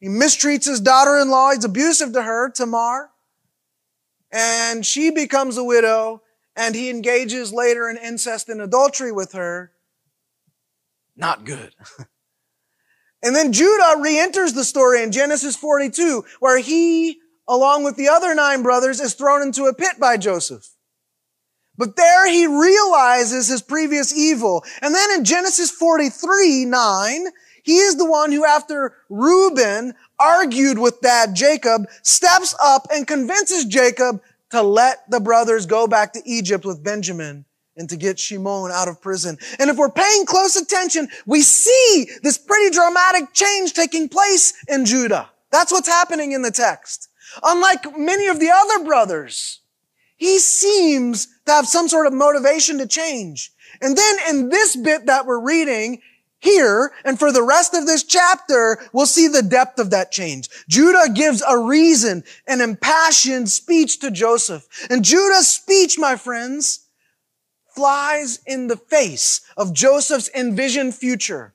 He 0.00 0.08
mistreats 0.08 0.66
his 0.66 0.80
daughter-in-law. 0.80 1.52
He's 1.52 1.64
abusive 1.64 2.12
to 2.12 2.22
her, 2.22 2.50
Tamar. 2.50 3.10
And 4.30 4.84
she 4.84 5.10
becomes 5.10 5.56
a 5.56 5.64
widow, 5.64 6.22
and 6.54 6.74
he 6.74 6.90
engages 6.90 7.52
later 7.52 7.88
in 7.88 7.96
incest 7.96 8.48
and 8.48 8.60
adultery 8.60 9.10
with 9.10 9.32
her. 9.32 9.72
Not 11.16 11.44
good. 11.44 11.74
And 13.22 13.34
then 13.34 13.52
Judah 13.52 13.96
re-enters 13.98 14.52
the 14.52 14.64
story 14.64 15.02
in 15.02 15.10
Genesis 15.10 15.56
42, 15.56 16.24
where 16.40 16.58
he, 16.58 17.18
along 17.48 17.84
with 17.84 17.96
the 17.96 18.08
other 18.08 18.34
nine 18.34 18.62
brothers, 18.62 19.00
is 19.00 19.14
thrown 19.14 19.42
into 19.42 19.64
a 19.64 19.74
pit 19.74 19.98
by 19.98 20.16
Joseph. 20.16 20.68
But 21.76 21.96
there 21.96 22.28
he 22.28 22.46
realizes 22.46 23.48
his 23.48 23.62
previous 23.62 24.16
evil. 24.16 24.64
And 24.82 24.94
then 24.94 25.10
in 25.12 25.24
Genesis 25.24 25.70
43, 25.70 26.64
9, 26.64 27.26
he 27.68 27.76
is 27.76 27.96
the 27.96 28.06
one 28.06 28.32
who, 28.32 28.46
after 28.46 28.94
Reuben 29.10 29.92
argued 30.18 30.78
with 30.78 31.02
dad 31.02 31.36
Jacob, 31.36 31.86
steps 32.00 32.54
up 32.64 32.86
and 32.90 33.06
convinces 33.06 33.66
Jacob 33.66 34.22
to 34.52 34.62
let 34.62 35.00
the 35.10 35.20
brothers 35.20 35.66
go 35.66 35.86
back 35.86 36.14
to 36.14 36.22
Egypt 36.24 36.64
with 36.64 36.82
Benjamin 36.82 37.44
and 37.76 37.86
to 37.90 37.98
get 37.98 38.18
Shimon 38.18 38.70
out 38.72 38.88
of 38.88 39.02
prison. 39.02 39.36
And 39.58 39.68
if 39.68 39.76
we're 39.76 39.90
paying 39.90 40.24
close 40.24 40.56
attention, 40.56 41.08
we 41.26 41.42
see 41.42 42.08
this 42.22 42.38
pretty 42.38 42.74
dramatic 42.74 43.34
change 43.34 43.74
taking 43.74 44.08
place 44.08 44.54
in 44.66 44.86
Judah. 44.86 45.28
That's 45.50 45.70
what's 45.70 45.88
happening 45.88 46.32
in 46.32 46.40
the 46.40 46.50
text. 46.50 47.10
Unlike 47.42 47.98
many 47.98 48.28
of 48.28 48.40
the 48.40 48.48
other 48.48 48.82
brothers, 48.82 49.60
he 50.16 50.38
seems 50.38 51.28
to 51.44 51.52
have 51.52 51.66
some 51.66 51.86
sort 51.86 52.06
of 52.06 52.14
motivation 52.14 52.78
to 52.78 52.86
change. 52.86 53.52
And 53.82 53.94
then 53.94 54.16
in 54.30 54.48
this 54.48 54.74
bit 54.74 55.04
that 55.04 55.26
we're 55.26 55.44
reading, 55.44 56.00
here 56.40 56.92
and 57.04 57.18
for 57.18 57.32
the 57.32 57.42
rest 57.42 57.74
of 57.74 57.86
this 57.86 58.04
chapter, 58.04 58.78
we'll 58.92 59.06
see 59.06 59.28
the 59.28 59.42
depth 59.42 59.78
of 59.78 59.90
that 59.90 60.12
change. 60.12 60.48
Judah 60.68 61.08
gives 61.12 61.42
a 61.46 61.58
reason, 61.58 62.24
an 62.46 62.60
impassioned 62.60 63.48
speech 63.50 63.98
to 64.00 64.10
Joseph. 64.10 64.66
And 64.90 65.04
Judah's 65.04 65.48
speech, 65.48 65.98
my 65.98 66.16
friends, 66.16 66.86
flies 67.74 68.40
in 68.46 68.68
the 68.68 68.76
face 68.76 69.40
of 69.56 69.72
Joseph's 69.72 70.30
envisioned 70.34 70.94
future. 70.94 71.54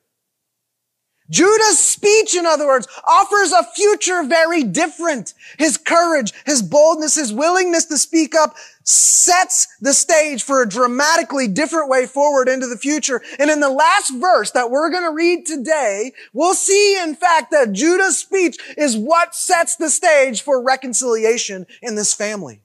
Judah's 1.30 1.80
speech, 1.80 2.36
in 2.36 2.46
other 2.46 2.68
words, 2.68 2.88
offers 3.06 3.52
a 3.52 3.64
future 3.64 4.24
very 4.24 4.64
different. 4.64 5.34
His 5.58 5.78
courage, 5.78 6.34
his 6.46 6.62
boldness, 6.62 7.16
his 7.16 7.32
willingness 7.32 7.86
to 7.86 7.98
speak 7.98 8.36
up 8.36 8.56
sets 8.84 9.68
the 9.80 9.94
stage 9.94 10.44
for 10.44 10.62
a 10.62 10.68
dramatically 10.68 11.48
different 11.48 11.90
way 11.90 12.06
forward 12.06 12.50
into 12.50 12.68
the 12.68 12.78
future. 12.78 13.22
And 13.40 13.50
in 13.50 13.62
the 13.62 13.70
last 13.70 14.14
verse 14.16 14.52
that 14.52 14.70
we're 14.70 14.90
going 14.90 15.04
to 15.10 15.16
read 15.16 15.46
today, 15.46 16.12
we'll 16.34 16.56
see, 16.56 17.02
in 17.02 17.16
fact, 17.16 17.52
that 17.52 17.72
Judah's 17.72 18.18
speech 18.18 18.58
is 18.78 18.98
what 18.98 19.34
sets 19.34 19.78
the 19.78 19.90
stage 19.90 20.42
for 20.42 20.62
reconciliation 20.62 21.66
in 21.82 21.96
this 21.96 22.14
family. 22.14 22.63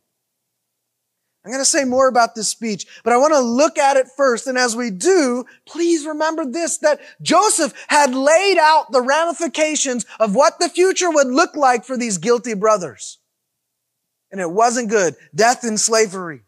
I'm 1.48 1.52
going 1.52 1.64
to 1.64 1.70
say 1.70 1.86
more 1.86 2.08
about 2.08 2.34
this 2.34 2.50
speech, 2.50 2.86
but 3.04 3.14
I 3.14 3.16
want 3.16 3.32
to 3.32 3.40
look 3.40 3.78
at 3.78 3.96
it 3.96 4.06
first. 4.18 4.46
And 4.46 4.58
as 4.58 4.76
we 4.76 4.90
do, 4.90 5.46
please 5.66 6.04
remember 6.04 6.44
this, 6.44 6.76
that 6.78 7.00
Joseph 7.22 7.72
had 7.88 8.14
laid 8.14 8.58
out 8.58 8.92
the 8.92 9.00
ramifications 9.00 10.04
of 10.20 10.34
what 10.34 10.58
the 10.58 10.68
future 10.68 11.10
would 11.10 11.28
look 11.28 11.56
like 11.56 11.86
for 11.86 11.96
these 11.96 12.18
guilty 12.18 12.52
brothers. 12.52 13.16
And 14.30 14.42
it 14.42 14.50
wasn't 14.50 14.90
good. 14.90 15.16
Death 15.34 15.64
and 15.64 15.80
slavery. 15.80 16.42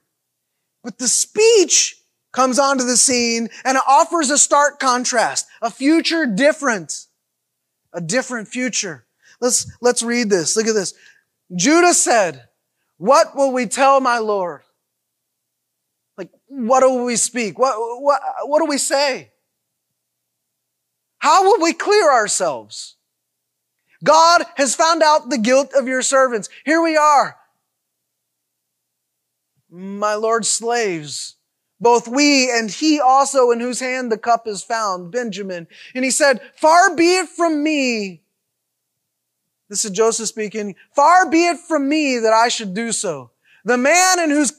But 0.85 0.99
the 0.99 1.09
speech 1.09 1.97
comes 2.35 2.59
onto 2.59 2.85
the 2.85 2.99
scene 2.99 3.49
and 3.65 3.79
it 3.79 3.83
offers 3.89 4.29
a 4.29 4.37
stark 4.37 4.81
contrast, 4.81 5.47
a 5.63 5.71
future 5.71 6.27
different, 6.27 7.07
a 7.95 8.03
different 8.03 8.49
future. 8.49 9.07
Let's, 9.41 9.67
let's 9.81 10.03
read 10.03 10.29
this. 10.29 10.59
Look 10.59 10.67
at 10.67 10.75
this. 10.75 10.93
Judah 11.57 11.95
said, 11.95 12.49
what 12.99 13.35
will 13.35 13.51
we 13.51 13.65
tell 13.65 13.99
my 14.03 14.19
Lord? 14.19 14.61
What 16.51 16.81
do 16.81 17.05
we 17.05 17.15
speak? 17.15 17.59
What, 17.59 17.77
what, 18.03 18.21
what 18.43 18.59
do 18.59 18.67
we 18.67 18.77
say? 18.77 19.31
How 21.19 21.45
will 21.45 21.63
we 21.63 21.73
clear 21.73 22.11
ourselves? 22.11 22.97
God 24.03 24.43
has 24.57 24.75
found 24.75 25.03
out 25.03 25.31
the 25.31 25.39
guilt 25.39 25.73
of 25.75 25.87
your 25.87 26.03
servants. 26.03 26.49
Here 26.65 26.83
we 26.83 26.97
are. 26.97 27.37
My 29.71 30.15
Lord's 30.15 30.49
slaves, 30.49 31.37
both 31.81 32.09
we 32.09 32.51
and 32.51 32.69
he 32.69 32.99
also 32.99 33.53
in 33.53 33.61
whose 33.61 33.79
hand 33.79 34.11
the 34.11 34.19
cup 34.19 34.49
is 34.49 34.65
found, 34.65 35.13
Benjamin. 35.13 35.69
And 35.95 36.05
he 36.05 36.11
said, 36.11 36.41
far 36.57 36.97
be 36.97 37.19
it 37.19 37.29
from 37.29 37.63
me. 37.63 38.23
This 39.69 39.85
is 39.85 39.93
Joseph 39.93 40.27
speaking. 40.27 40.75
Far 40.97 41.31
be 41.31 41.47
it 41.47 41.59
from 41.59 41.89
me 41.89 42.19
that 42.19 42.33
I 42.33 42.49
should 42.49 42.75
do 42.75 42.91
so. 42.91 43.31
The 43.65 43.77
man 43.77 44.21
in 44.21 44.31
whose, 44.31 44.53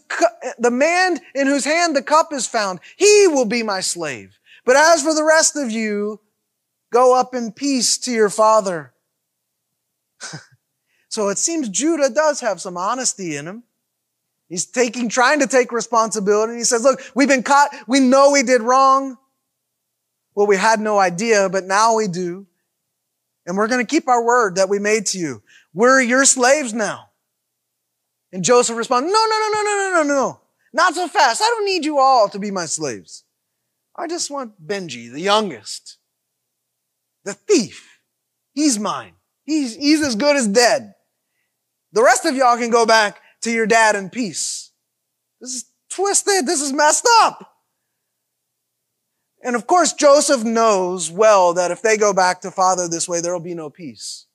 the 0.60 0.72
man 0.72 1.20
in 1.34 1.48
whose 1.48 1.66
hand 1.66 1.96
the 1.96 2.02
cup 2.02 2.32
is 2.34 2.48
found, 2.48 2.80
he 2.98 3.28
will 3.28 3.46
be 3.46 3.64
my 3.64 3.80
slave. 3.80 4.38
But 4.66 4.76
as 4.76 5.02
for 5.02 5.14
the 5.14 5.24
rest 5.24 5.56
of 5.56 5.72
you, 5.72 6.20
go 6.92 7.16
up 7.18 7.34
in 7.34 7.52
peace 7.52 7.98
to 8.00 8.12
your 8.12 8.30
father. 8.30 8.94
so 11.10 11.30
it 11.30 11.38
seems 11.38 11.70
Judah 11.70 12.10
does 12.10 12.42
have 12.42 12.62
some 12.62 12.78
honesty 12.78 13.36
in 13.36 13.48
him. 13.48 13.64
He's 14.50 14.66
taking, 14.66 15.08
trying 15.08 15.40
to 15.40 15.48
take 15.48 15.72
responsibility. 15.72 16.58
He 16.58 16.66
says, 16.66 16.84
look, 16.84 17.02
we've 17.16 17.30
been 17.30 17.42
caught. 17.42 17.74
We 17.88 18.02
know 18.02 18.32
we 18.32 18.44
did 18.44 18.62
wrong. 18.62 19.18
Well, 20.36 20.46
we 20.46 20.58
had 20.58 20.80
no 20.80 21.00
idea, 21.00 21.50
but 21.50 21.64
now 21.64 21.96
we 21.96 22.08
do. 22.08 22.46
And 23.46 23.58
we're 23.58 23.70
going 23.70 23.86
to 23.86 23.90
keep 23.90 24.08
our 24.08 24.24
word 24.24 24.56
that 24.56 24.70
we 24.70 24.78
made 24.78 25.06
to 25.08 25.18
you. 25.18 25.42
We're 25.74 26.02
your 26.02 26.26
slaves 26.26 26.74
now. 26.74 27.11
And 28.32 28.44
Joseph 28.44 28.78
responds, 28.78 29.12
No, 29.12 29.26
no, 29.30 29.40
no, 29.40 29.50
no, 29.52 29.64
no, 29.64 29.76
no, 29.76 30.04
no, 30.04 30.14
no. 30.14 30.42
Not 30.74 30.96
so 30.96 31.08
fast. 31.08 31.42
I 31.42 31.46
don't 31.46 31.66
need 31.66 31.84
you 31.84 32.00
all 32.00 32.30
to 32.30 32.40
be 32.40 32.52
my 32.52 32.66
slaves. 32.66 33.24
I 33.96 34.08
just 34.08 34.32
want 34.32 34.66
Benji, 34.66 35.12
the 35.12 35.20
youngest, 35.20 35.98
the 37.26 37.34
thief. 37.34 38.00
He's 38.54 38.80
mine. 38.80 39.14
He's, 39.44 39.76
he's 39.76 40.02
as 40.02 40.16
good 40.16 40.36
as 40.36 40.48
dead. 40.48 40.94
The 41.92 42.04
rest 42.04 42.26
of 42.26 42.36
y'all 42.36 42.58
can 42.58 42.70
go 42.70 42.86
back 42.86 43.20
to 43.42 43.52
your 43.52 43.66
dad 43.66 43.96
in 43.96 44.10
peace. 44.10 44.72
This 45.42 45.56
is 45.56 45.66
twisted. 45.90 46.46
This 46.46 46.62
is 46.62 46.72
messed 46.72 47.08
up. 47.22 47.48
And 49.44 49.56
of 49.56 49.68
course, 49.68 49.94
Joseph 49.94 50.44
knows 50.44 51.12
well 51.12 51.54
that 51.56 51.72
if 51.72 51.82
they 51.82 51.98
go 51.98 52.14
back 52.14 52.42
to 52.42 52.52
father 52.52 52.88
this 52.88 53.10
way, 53.10 53.22
there 53.22 53.34
will 53.34 53.40
be 53.40 53.56
no 53.56 53.70
peace. 53.70 54.28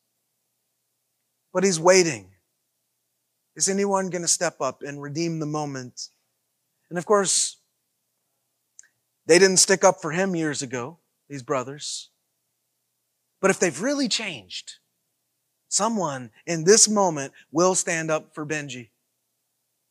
But 1.52 1.64
he's 1.64 1.80
waiting. 1.80 2.30
Is 3.56 3.68
anyone 3.68 4.10
going 4.10 4.22
to 4.22 4.28
step 4.28 4.60
up 4.60 4.82
and 4.82 5.00
redeem 5.00 5.38
the 5.38 5.46
moment? 5.46 6.10
And 6.90 6.98
of 6.98 7.06
course, 7.06 7.56
they 9.26 9.38
didn't 9.38 9.56
stick 9.56 9.82
up 9.82 10.00
for 10.00 10.12
him 10.12 10.36
years 10.36 10.62
ago, 10.62 10.98
these 11.28 11.42
brothers. 11.42 12.10
But 13.40 13.50
if 13.50 13.58
they've 13.58 13.80
really 13.80 14.08
changed, 14.08 14.74
someone 15.68 16.30
in 16.46 16.64
this 16.64 16.88
moment 16.88 17.32
will 17.50 17.74
stand 17.74 18.10
up 18.10 18.34
for 18.34 18.46
Benji. 18.46 18.90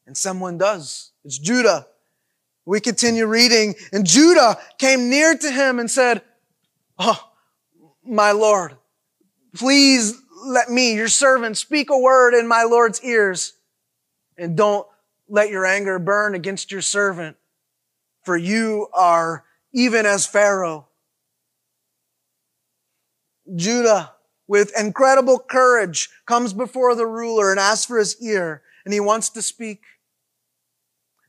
And 0.07 0.15
someone 0.15 0.57
does. 0.57 1.11
It's 1.23 1.39
Judah. 1.39 1.87
We 2.65 2.79
continue 2.79 3.27
reading, 3.27 3.75
and 3.91 4.07
Judah 4.07 4.57
came 4.79 5.09
near 5.09 5.37
to 5.37 5.51
him 5.51 5.77
and 5.79 5.89
said, 5.89 6.23
Oh, 6.97 7.31
my 8.03 8.31
Lord, 8.31 8.75
please 9.55 10.19
let 10.45 10.69
me, 10.69 10.95
your 10.95 11.07
servant, 11.07 11.57
speak 11.57 11.89
a 11.89 11.97
word 11.97 12.33
in 12.33 12.47
my 12.47 12.63
Lord's 12.63 13.03
ears, 13.03 13.53
and 14.37 14.55
don't 14.55 14.87
let 15.27 15.49
your 15.49 15.65
anger 15.65 15.99
burn 15.99 16.35
against 16.35 16.71
your 16.71 16.81
servant, 16.81 17.37
for 18.23 18.37
you 18.37 18.87
are 18.93 19.43
even 19.73 20.05
as 20.05 20.25
Pharaoh. 20.25 20.87
Judah, 23.55 24.13
with 24.47 24.77
incredible 24.79 25.39
courage, 25.39 26.09
comes 26.25 26.53
before 26.53 26.95
the 26.95 27.05
ruler 27.05 27.51
and 27.51 27.59
asks 27.59 27.85
for 27.85 27.97
his 27.97 28.21
ear, 28.21 28.61
and 28.83 28.93
he 28.93 28.99
wants 28.99 29.29
to 29.29 29.41
speak. 29.41 29.81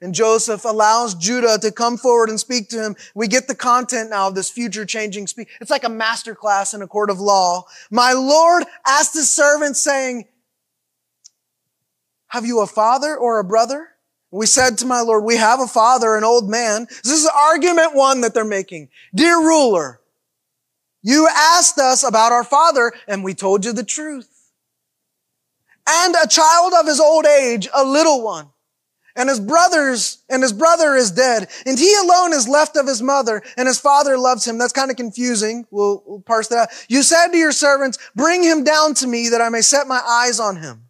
And 0.01 0.14
Joseph 0.14 0.64
allows 0.64 1.14
Judah 1.14 1.59
to 1.62 1.73
come 1.73 1.97
forward 1.97 2.29
and 2.29 2.38
speak 2.38 2.69
to 2.69 2.83
him. 2.83 2.97
We 3.14 3.29
get 3.29 3.49
the 3.49 3.55
content 3.55 4.11
now 4.11 4.29
of 4.29 4.35
this 4.35 4.51
future 4.51 4.85
changing 4.85 5.27
speech. 5.27 5.49
It's 5.61 5.71
like 5.71 5.85
a 5.85 5.88
master 5.88 6.35
class 6.35 6.75
in 6.75 6.83
a 6.83 6.87
court 6.87 7.09
of 7.09 7.19
law. 7.19 7.64
My 7.90 8.12
Lord 8.12 8.64
asked 8.87 9.14
his 9.14 9.31
servant 9.31 9.77
saying, 9.77 10.29
have 12.37 12.44
you 12.44 12.61
a 12.61 12.66
father 12.66 13.16
or 13.16 13.38
a 13.38 13.44
brother? 13.44 13.88
We 14.31 14.44
said 14.44 14.77
to 14.79 14.87
my 14.87 15.01
Lord, 15.01 15.25
we 15.25 15.38
have 15.38 15.59
a 15.59 15.66
father, 15.66 16.16
an 16.16 16.22
old 16.22 16.51
man. 16.51 16.87
This 17.03 17.12
is 17.12 17.27
argument 17.27 17.94
one 17.94 18.20
that 18.20 18.35
they're 18.35 18.44
making. 18.44 18.90
Dear 19.14 19.38
ruler, 19.38 20.03
you 21.03 21.29
asked 21.33 21.79
us 21.79 22.07
about 22.07 22.33
our 22.33 22.44
father 22.44 22.92
and 23.09 23.25
we 23.25 23.33
told 23.33 23.64
you 23.64 23.72
the 23.72 23.83
truth. 23.83 24.29
And 25.88 26.14
a 26.14 26.29
child 26.29 26.75
of 26.79 26.87
his 26.87 27.01
old 27.01 27.25
age, 27.25 27.68
a 27.75 27.83
little 27.83 28.22
one 28.22 28.51
and 29.16 29.31
his 29.31 29.40
brothers 29.40 30.22
and 30.29 30.42
his 30.42 30.53
brother 30.53 30.94
is 30.94 31.11
dead 31.11 31.49
and 31.64 31.79
he 31.79 31.94
alone 32.03 32.35
is 32.35 32.46
left 32.46 32.77
of 32.77 32.87
his 32.87 33.01
mother 33.01 33.42
and 33.57 33.66
his 33.66 33.81
father 33.81 34.18
loves 34.18 34.46
him. 34.46 34.59
That's 34.59 34.75
kind 34.75 34.90
of 34.90 34.99
confusing. 34.99 35.64
We'll, 35.70 36.03
we'll 36.05 36.20
parse 36.20 36.49
that 36.49 36.59
out. 36.59 36.68
You 36.90 37.03
said 37.03 37.29
to 37.29 37.38
your 37.38 37.53
servants, 37.53 37.96
bring 38.14 38.42
him 38.42 38.62
down 38.62 38.92
to 38.96 39.07
me 39.07 39.31
that 39.31 39.40
I 39.40 39.49
may 39.49 39.62
set 39.62 39.87
my 39.87 40.03
eyes 40.07 40.38
on 40.38 40.57
him. 40.57 40.86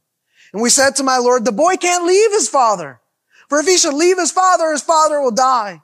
And 0.53 0.63
we 0.63 0.71
said 0.71 0.97
to 0.97 1.03
my 1.03 1.19
Lord, 1.19 1.45
the 1.45 1.53
boy 1.53 1.77
can't 1.77 2.07
leave 2.07 2.33
his 2.33 2.49
father. 2.49 3.01
For 3.49 3.59
if 3.59 3.67
he 3.67 3.77
should 3.77 3.95
leave 3.95 4.19
his 4.19 4.33
father, 4.33 4.73
his 4.73 4.83
father 4.83 5.21
will 5.21 5.31
die. 5.31 5.83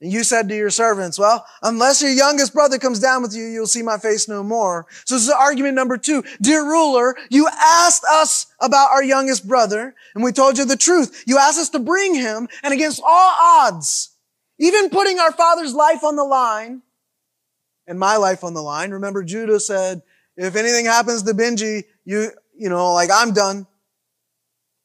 And 0.00 0.10
you 0.10 0.24
said 0.24 0.48
to 0.48 0.56
your 0.56 0.70
servants, 0.70 1.18
well, 1.18 1.44
unless 1.62 2.00
your 2.00 2.10
youngest 2.10 2.54
brother 2.54 2.78
comes 2.78 3.00
down 3.00 3.20
with 3.20 3.34
you, 3.34 3.44
you'll 3.44 3.66
see 3.66 3.82
my 3.82 3.98
face 3.98 4.28
no 4.28 4.42
more. 4.42 4.86
So 5.04 5.14
this 5.14 5.24
is 5.24 5.30
argument 5.30 5.74
number 5.74 5.98
two. 5.98 6.24
Dear 6.40 6.64
ruler, 6.64 7.16
you 7.28 7.48
asked 7.60 8.04
us 8.10 8.46
about 8.60 8.90
our 8.92 9.04
youngest 9.04 9.46
brother, 9.46 9.94
and 10.14 10.24
we 10.24 10.32
told 10.32 10.56
you 10.56 10.64
the 10.64 10.76
truth. 10.76 11.22
You 11.26 11.36
asked 11.36 11.58
us 11.58 11.68
to 11.70 11.78
bring 11.78 12.14
him, 12.14 12.48
and 12.62 12.72
against 12.72 13.02
all 13.04 13.36
odds, 13.62 14.10
even 14.58 14.88
putting 14.88 15.18
our 15.18 15.32
father's 15.32 15.74
life 15.74 16.02
on 16.02 16.16
the 16.16 16.24
line, 16.24 16.80
and 17.86 17.98
my 17.98 18.16
life 18.16 18.42
on 18.42 18.54
the 18.54 18.62
line. 18.62 18.92
Remember, 18.92 19.22
Judah 19.22 19.60
said, 19.60 20.00
if 20.36 20.56
anything 20.56 20.86
happens 20.86 21.24
to 21.24 21.34
Benji, 21.34 21.84
you, 22.04 22.30
you 22.56 22.70
know, 22.70 22.94
like 22.94 23.10
I'm 23.12 23.34
done. 23.34 23.66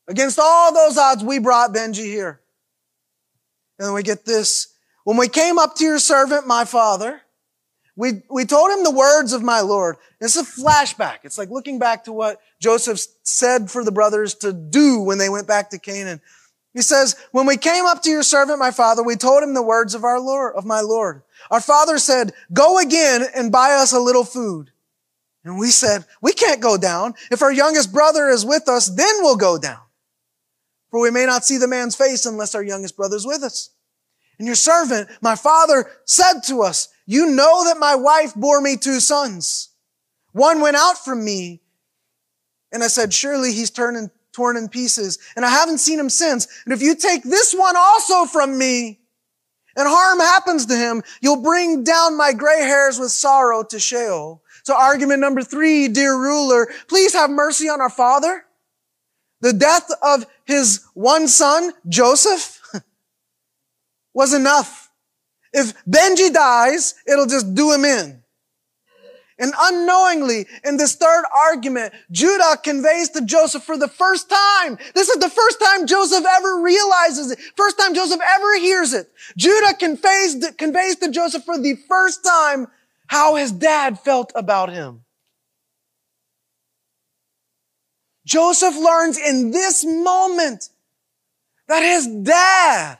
Against 0.07 0.39
all 0.39 0.73
those 0.73 0.97
odds, 0.97 1.23
we 1.23 1.39
brought 1.39 1.73
Benji 1.73 2.05
here. 2.05 2.39
And 3.79 3.87
then 3.87 3.93
we 3.93 4.03
get 4.03 4.25
this. 4.25 4.67
When 5.03 5.17
we 5.17 5.27
came 5.27 5.57
up 5.57 5.75
to 5.75 5.83
your 5.83 5.99
servant, 5.99 6.47
my 6.47 6.65
father, 6.65 7.21
we, 7.95 8.23
we 8.29 8.45
told 8.45 8.71
him 8.71 8.83
the 8.83 8.91
words 8.91 9.33
of 9.33 9.41
my 9.41 9.61
Lord. 9.61 9.95
It's 10.19 10.35
a 10.35 10.43
flashback. 10.43 11.19
It's 11.23 11.37
like 11.37 11.49
looking 11.49 11.79
back 11.79 12.05
to 12.05 12.11
what 12.11 12.41
Joseph 12.59 12.99
said 13.23 13.71
for 13.71 13.83
the 13.83 13.91
brothers 13.91 14.35
to 14.35 14.51
do 14.51 14.99
when 14.99 15.17
they 15.17 15.29
went 15.29 15.47
back 15.47 15.69
to 15.69 15.79
Canaan. 15.79 16.21
He 16.73 16.81
says, 16.81 17.15
when 17.31 17.45
we 17.45 17.55
came 17.55 17.85
up 17.85 18.01
to 18.03 18.09
your 18.09 18.23
servant, 18.23 18.59
my 18.59 18.71
father, 18.71 19.01
we 19.01 19.15
told 19.15 19.43
him 19.43 19.53
the 19.53 19.61
words 19.61 19.95
of 19.95 20.03
our 20.03 20.19
Lord, 20.19 20.55
of 20.55 20.65
my 20.65 20.81
Lord. 20.81 21.21
Our 21.49 21.61
father 21.61 21.97
said, 21.97 22.33
go 22.51 22.79
again 22.79 23.23
and 23.33 23.51
buy 23.51 23.71
us 23.71 23.93
a 23.93 23.99
little 23.99 24.25
food. 24.25 24.71
And 25.45 25.57
we 25.57 25.69
said, 25.69 26.05
we 26.21 26.33
can't 26.33 26.59
go 26.59 26.75
down. 26.75 27.13
If 27.31 27.41
our 27.41 27.51
youngest 27.51 27.93
brother 27.93 28.27
is 28.27 28.45
with 28.45 28.67
us, 28.67 28.87
then 28.87 29.13
we'll 29.19 29.37
go 29.37 29.57
down. 29.57 29.84
For 30.95 31.01
we 31.01 31.11
may 31.11 31.25
not 31.25 31.43
see 31.43 31.57
the 31.57 31.67
man's 31.67 31.93
face 31.93 32.25
unless 32.25 32.55
our 32.55 32.63
youngest 32.63 32.95
brother 32.95 33.17
is 33.17 33.27
with 33.27 33.43
us. 33.43 33.71
And 34.39 34.47
your 34.47 34.55
servant, 34.55 35.09
my 35.19 35.35
father, 35.35 35.91
said 36.05 36.39
to 36.43 36.61
us, 36.61 36.87
you 37.05 37.25
know 37.25 37.65
that 37.65 37.77
my 37.77 37.95
wife 37.95 38.33
bore 38.33 38.61
me 38.61 38.77
two 38.77 39.01
sons. 39.01 39.71
One 40.31 40.61
went 40.61 40.77
out 40.77 41.03
from 41.03 41.25
me. 41.25 41.61
And 42.71 42.81
I 42.81 42.87
said, 42.87 43.13
surely 43.13 43.51
he's 43.51 43.71
turning, 43.71 44.09
torn 44.31 44.55
in 44.55 44.69
pieces. 44.69 45.19
And 45.35 45.43
I 45.43 45.49
haven't 45.49 45.79
seen 45.79 45.99
him 45.99 46.09
since. 46.09 46.47
And 46.63 46.73
if 46.73 46.81
you 46.81 46.95
take 46.95 47.23
this 47.23 47.53
one 47.53 47.75
also 47.75 48.23
from 48.23 48.57
me, 48.57 49.01
and 49.75 49.89
harm 49.89 50.21
happens 50.21 50.65
to 50.67 50.77
him, 50.77 51.03
you'll 51.19 51.41
bring 51.41 51.83
down 51.83 52.15
my 52.15 52.31
gray 52.31 52.61
hairs 52.61 52.99
with 52.99 53.11
sorrow 53.11 53.65
to 53.65 53.79
Sheol. 53.81 54.41
So 54.63 54.73
argument 54.73 55.19
number 55.19 55.43
three, 55.43 55.89
dear 55.89 56.17
ruler, 56.17 56.69
please 56.87 57.11
have 57.11 57.29
mercy 57.29 57.67
on 57.67 57.81
our 57.81 57.89
father. 57.89 58.44
The 59.45 59.53
death 59.53 59.91
of 60.01 60.25
his 60.45 60.83
one 60.95 61.27
son, 61.27 61.71
Joseph, 61.87 62.59
was 64.15 64.33
enough. 64.33 64.89
If 65.53 65.75
Benji 65.85 66.33
dies, 66.33 66.95
it'll 67.05 67.27
just 67.27 67.53
do 67.53 67.71
him 67.71 67.85
in. 67.85 68.23
And 69.37 69.53
unknowingly, 69.55 70.47
in 70.63 70.77
this 70.77 70.95
third 70.95 71.25
argument, 71.31 71.93
Judah 72.09 72.57
conveys 72.63 73.09
to 73.09 73.23
Joseph 73.23 73.61
for 73.61 73.77
the 73.77 73.87
first 73.87 74.31
time. 74.31 74.79
This 74.95 75.09
is 75.09 75.19
the 75.19 75.29
first 75.29 75.61
time 75.63 75.85
Joseph 75.85 76.25
ever 76.27 76.61
realizes 76.61 77.29
it. 77.29 77.37
First 77.55 77.77
time 77.77 77.93
Joseph 77.93 78.21
ever 78.25 78.57
hears 78.57 78.93
it. 78.95 79.11
Judah 79.37 79.75
conveys, 79.75 80.43
conveys 80.57 80.95
to 80.95 81.11
Joseph 81.11 81.43
for 81.43 81.59
the 81.59 81.75
first 81.87 82.25
time 82.25 82.65
how 83.05 83.35
his 83.35 83.51
dad 83.51 83.99
felt 83.99 84.31
about 84.33 84.73
him. 84.73 85.04
Joseph 88.25 88.75
learns 88.75 89.17
in 89.17 89.51
this 89.51 89.85
moment 89.85 90.69
that 91.67 91.81
his 91.81 92.07
dad 92.07 92.99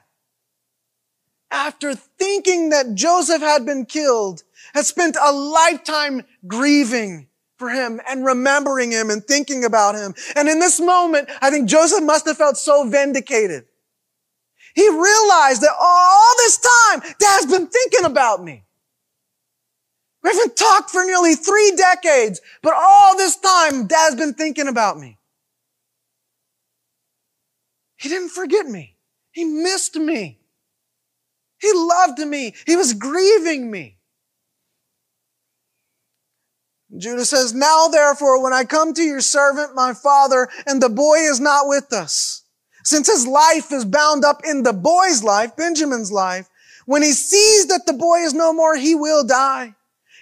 after 1.55 1.95
thinking 1.95 2.69
that 2.69 2.95
Joseph 2.95 3.41
had 3.41 3.65
been 3.65 3.85
killed, 3.85 4.43
had 4.73 4.85
spent 4.85 5.15
a 5.15 5.31
lifetime 5.31 6.23
grieving 6.45 7.27
for 7.57 7.69
him 7.69 8.01
and 8.09 8.25
remembering 8.25 8.91
him 8.91 9.09
and 9.09 9.23
thinking 9.23 9.63
about 9.63 9.95
him. 9.95 10.13
And 10.35 10.49
in 10.49 10.59
this 10.59 10.81
moment, 10.81 11.29
I 11.41 11.49
think 11.49 11.69
Joseph 11.69 12.03
must 12.03 12.25
have 12.27 12.37
felt 12.37 12.57
so 12.57 12.87
vindicated. 12.89 13.65
He 14.73 14.89
realized 14.89 15.61
that 15.61 15.73
all 15.79 16.33
this 16.37 16.57
time, 16.57 17.13
dad's 17.19 17.45
been 17.45 17.67
thinking 17.67 18.03
about 18.03 18.43
me. 18.43 18.64
We 20.25 20.31
haven't 20.31 20.55
talked 20.55 20.89
for 20.89 21.05
nearly 21.05 21.35
three 21.35 21.73
decades, 21.77 22.41
but 22.63 22.73
all 22.73 23.15
this 23.15 23.37
time, 23.37 23.85
dad's 23.85 24.15
been 24.15 24.33
thinking 24.33 24.67
about 24.67 24.97
me. 24.97 25.19
He 27.97 28.09
didn't 28.09 28.29
forget 28.29 28.65
me. 28.65 28.95
He 29.33 29.45
missed 29.45 29.95
me. 29.97 30.39
He 31.61 31.71
loved 31.75 32.17
me. 32.17 32.55
He 32.65 32.75
was 32.75 32.95
grieving 32.95 33.69
me. 33.69 33.99
Judah 36.97 37.25
says, 37.25 37.53
Now 37.53 37.87
therefore, 37.87 38.41
when 38.41 38.51
I 38.51 38.63
come 38.63 38.95
to 38.95 39.03
your 39.03 39.21
servant, 39.21 39.75
my 39.75 39.93
father, 39.93 40.49
and 40.65 40.81
the 40.81 40.89
boy 40.89 41.17
is 41.17 41.39
not 41.39 41.67
with 41.67 41.93
us, 41.93 42.41
since 42.83 43.05
his 43.05 43.27
life 43.27 43.71
is 43.71 43.85
bound 43.85 44.25
up 44.25 44.41
in 44.43 44.63
the 44.63 44.73
boy's 44.73 45.23
life, 45.23 45.55
Benjamin's 45.55 46.11
life, 46.11 46.49
when 46.87 47.03
he 47.03 47.11
sees 47.11 47.67
that 47.67 47.85
the 47.85 47.93
boy 47.93 48.21
is 48.21 48.33
no 48.33 48.51
more, 48.53 48.75
he 48.75 48.95
will 48.95 49.23
die. 49.23 49.75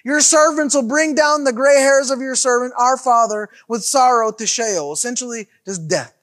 Your 0.03 0.19
servants 0.19 0.75
will 0.75 0.87
bring 0.87 1.15
down 1.15 1.43
the 1.43 1.53
gray 1.53 1.77
hairs 1.77 2.11
of 2.11 2.19
your 2.19 2.35
servant, 2.35 2.73
our 2.77 2.97
father, 2.97 3.49
with 3.67 3.83
sorrow 3.83 4.31
to 4.33 4.45
Sheol, 4.45 4.91
essentially 4.91 5.47
just 5.65 5.87
death. 5.87 6.13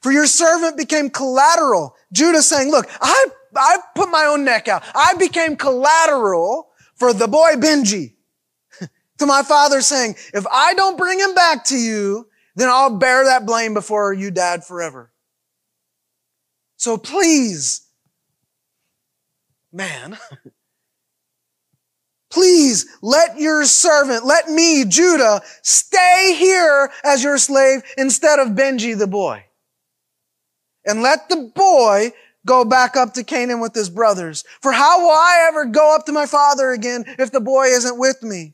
For 0.00 0.12
your 0.12 0.26
servant 0.26 0.76
became 0.76 1.10
collateral. 1.10 1.96
Judah 2.12 2.42
saying, 2.42 2.70
look, 2.70 2.86
I 3.00 3.26
I 3.56 3.78
put 3.94 4.10
my 4.10 4.24
own 4.26 4.44
neck 4.44 4.68
out. 4.68 4.84
I 4.94 5.14
became 5.14 5.56
collateral 5.56 6.68
for 6.94 7.12
the 7.12 7.26
boy 7.26 7.54
Benji. 7.54 8.14
to 9.18 9.26
my 9.26 9.42
father 9.42 9.80
saying, 9.80 10.16
if 10.34 10.46
I 10.46 10.74
don't 10.74 10.98
bring 10.98 11.18
him 11.18 11.34
back 11.34 11.64
to 11.66 11.76
you, 11.76 12.28
then 12.54 12.68
I'll 12.68 12.96
bear 12.96 13.24
that 13.24 13.46
blame 13.46 13.74
before 13.74 14.12
you, 14.12 14.30
dad, 14.30 14.64
forever. 14.64 15.12
So 16.76 16.96
please, 16.98 17.86
man, 19.72 20.18
please 22.36 22.84
let 23.00 23.38
your 23.38 23.64
servant, 23.64 24.26
let 24.26 24.50
me, 24.50 24.84
Judah, 24.84 25.40
stay 25.62 26.36
here 26.38 26.92
as 27.02 27.24
your 27.24 27.38
slave 27.38 27.80
instead 27.96 28.38
of 28.38 28.48
Benji 28.48 28.96
the 28.96 29.06
boy. 29.06 29.42
And 30.84 31.00
let 31.00 31.30
the 31.30 31.50
boy 31.54 32.12
go 32.44 32.66
back 32.66 32.94
up 32.94 33.14
to 33.14 33.24
Canaan 33.24 33.60
with 33.60 33.74
his 33.74 33.88
brothers. 33.88 34.44
For 34.60 34.70
how 34.70 35.00
will 35.00 35.16
I 35.16 35.46
ever 35.48 35.64
go 35.64 35.94
up 35.94 36.04
to 36.06 36.12
my 36.12 36.26
father 36.26 36.72
again 36.72 37.06
if 37.18 37.32
the 37.32 37.40
boy 37.40 37.68
isn't 37.68 37.98
with 37.98 38.22
me? 38.22 38.52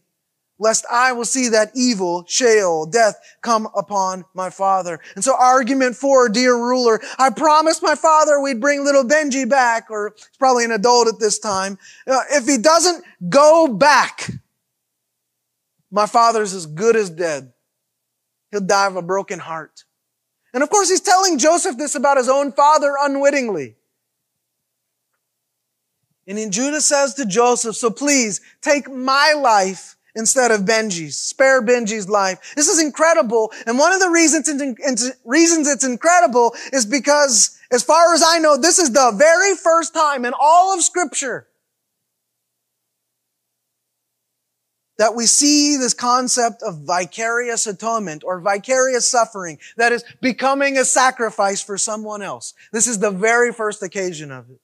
Lest 0.63 0.87
I 0.89 1.11
will 1.11 1.25
see 1.25 1.49
that 1.49 1.73
evil, 1.75 2.25
Sheol, 2.29 2.87
death 2.87 3.19
come 3.41 3.67
upon 3.75 4.25
my 4.33 4.49
father. 4.49 5.01
And 5.17 5.25
so 5.25 5.35
argument 5.37 5.97
four, 5.97 6.29
dear 6.29 6.55
ruler, 6.55 7.01
I 7.19 7.31
promised 7.31 7.83
my 7.83 7.97
father 7.97 8.39
we'd 8.39 8.61
bring 8.61 8.85
little 8.85 9.03
Benji 9.03 9.49
back, 9.49 9.91
or 9.91 10.15
he's 10.17 10.39
probably 10.39 10.65
an 10.65 10.71
adult 10.71 11.09
at 11.09 11.19
this 11.19 11.41
time. 11.41 11.81
Uh, 12.07 12.21
if 12.31 12.47
he 12.47 12.59
doesn't 12.59 13.05
go 13.29 13.67
back, 13.67 14.31
my 15.91 16.07
father's 16.07 16.55
as 16.55 16.67
good 16.67 16.95
as 16.95 17.11
dead. 17.11 17.53
He'll 18.53 18.61
die 18.61 18.87
of 18.87 18.95
a 18.95 19.03
broken 19.03 19.41
heart. 19.41 19.83
And 20.55 20.63
of 20.63 20.71
course, 20.71 20.89
he's 20.89 21.01
telling 21.01 21.39
Joseph 21.39 21.77
this 21.77 21.97
about 21.97 22.19
his 22.19 22.29
own 22.29 22.53
father 22.53 22.95
unwittingly. 23.01 23.75
And 26.29 26.39
then 26.39 26.53
Judah 26.53 26.81
says 26.81 27.15
to 27.15 27.27
Joseph, 27.27 27.75
so 27.75 27.91
please 27.91 28.41
take 28.61 28.89
my 28.89 29.35
life 29.37 29.97
instead 30.15 30.51
of 30.51 30.63
Benji's. 30.63 31.17
Spare 31.17 31.63
Benji's 31.63 32.09
life. 32.09 32.53
This 32.57 32.69
is 32.69 32.81
incredible. 32.81 33.53
And 33.67 33.79
one 33.79 33.93
of 33.93 34.01
the 34.01 34.11
reasons 34.11 34.49
it's, 34.49 35.11
reasons 35.25 35.69
it's 35.69 35.85
incredible 35.85 36.55
is 36.73 36.87
because 36.87 37.59
as 37.71 37.83
far 37.83 38.13
as 38.15 38.23
I 38.27 38.39
know, 38.39 38.57
this 38.57 38.79
is 38.79 38.93
the 38.93 39.13
very 39.17 39.55
first 39.57 39.95
time 39.95 40.25
in 40.25 40.35
all 40.39 40.75
of 40.75 40.83
scripture 40.83 41.49
that 44.99 45.15
we 45.15 45.27
see 45.27 45.77
this 45.77 45.95
concept 45.95 46.63
of 46.63 46.83
vicarious 46.83 47.67
atonement 47.67 48.23
or 48.25 48.41
vicarious 48.41 49.07
suffering. 49.07 49.59
That 49.77 49.91
is 49.91 50.05
becoming 50.21 50.79
a 50.79 50.85
sacrifice 50.85 51.63
for 51.63 51.79
someone 51.79 52.23
else. 52.23 52.55
This 52.73 52.87
is 52.87 52.99
the 52.99 53.11
very 53.11 53.53
first 53.53 53.83
occasion 53.83 54.31
of 54.31 54.51
it. 54.51 54.61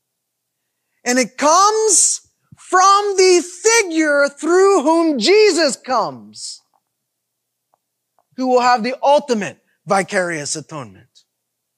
And 1.05 1.19
it 1.19 1.39
comes 1.39 2.28
from 2.69 3.15
the 3.17 3.43
figure 3.43 4.29
through 4.29 4.83
whom 4.83 5.19
Jesus 5.19 5.75
comes, 5.75 6.61
who 8.37 8.47
will 8.47 8.61
have 8.61 8.83
the 8.83 8.95
ultimate 9.03 9.59
vicarious 9.87 10.55
atonement. 10.55 11.25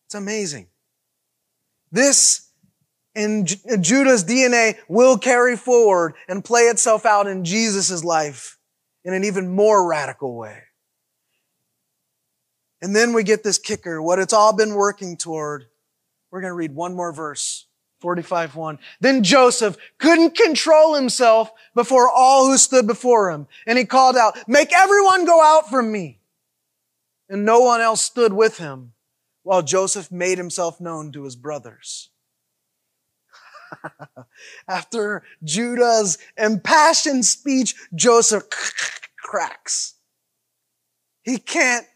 It's 0.07 0.17
amazing. 0.17 0.67
This 1.93 2.49
in 3.15 3.47
Judah's 3.47 4.25
DNA 4.25 4.79
will 4.89 5.17
carry 5.17 5.57
forward 5.57 6.15
and 6.27 6.45
play 6.45 6.63
itself 6.63 7.07
out 7.07 7.29
in 7.29 7.45
Jesus' 7.45 8.03
life 8.03 8.59
in 9.05 9.15
an 9.15 9.23
even 9.23 9.49
more 9.49 9.89
radical 9.89 10.37
way. 10.37 10.59
And 12.83 12.97
then 12.97 13.13
we 13.13 13.23
get 13.23 13.45
this 13.45 13.61
kicker, 13.61 14.03
what 14.03 14.19
it's 14.19 14.33
all 14.33 14.57
been 14.57 14.75
working 14.75 15.17
toward. 15.17 15.67
We're 16.33 16.41
going 16.41 16.51
to 16.51 16.57
read 16.57 16.75
one 16.75 16.97
more 16.97 17.13
verse. 17.13 17.67
45 18.01 18.57
1. 18.57 18.79
Then 19.01 19.23
Joseph 19.23 19.77
couldn't 19.99 20.37
control 20.37 20.95
himself 20.95 21.53
before 21.75 22.09
all 22.09 22.47
who 22.47 22.57
stood 22.57 22.87
before 22.87 23.31
him. 23.31 23.47
And 23.67 23.79
he 23.79 23.85
called 23.85 24.17
out, 24.17 24.37
make 24.49 24.73
everyone 24.73 25.25
go 25.25 25.43
out 25.43 25.69
from 25.69 25.93
me. 25.93 26.19
And 27.29 27.45
no 27.45 27.61
one 27.61 27.81
else 27.81 28.03
stood 28.03 28.33
with 28.33 28.59
him 28.59 28.93
while 29.43 29.63
Joseph 29.63 30.11
made 30.11 30.39
himself 30.39 30.81
known 30.81 31.13
to 31.13 31.25
his 31.25 31.37
brothers. 31.37 32.11
After 34.69 35.23
Judah's 35.45 36.19
impassioned 36.37 37.25
speech, 37.25 37.75
Joseph 37.95 38.45
cracks. 39.17 39.95
He 41.23 41.39
can't 41.39 41.87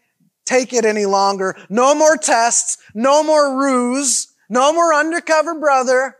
take 0.45 0.73
it 0.73 0.85
any 0.85 1.05
longer. 1.05 1.55
No 1.69 1.95
more 1.95 2.17
tests, 2.17 2.77
no 2.93 3.23
more 3.23 3.59
ruse. 3.59 4.27
No 4.49 4.73
more 4.73 4.93
undercover 4.93 5.59
brother. 5.59 6.17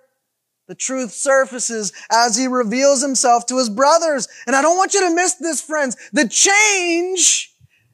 The 0.67 0.75
truth 0.75 1.11
surfaces 1.11 1.93
as 2.11 2.35
he 2.35 2.47
reveals 2.47 3.01
himself 3.01 3.45
to 3.47 3.57
his 3.57 3.69
brothers. 3.69 4.27
And 4.47 4.55
I 4.55 4.61
don't 4.61 4.77
want 4.77 4.93
you 4.93 5.01
to 5.07 5.13
miss 5.13 5.35
this, 5.35 5.61
friends. 5.61 5.95
The 6.11 6.27
change 6.27 7.53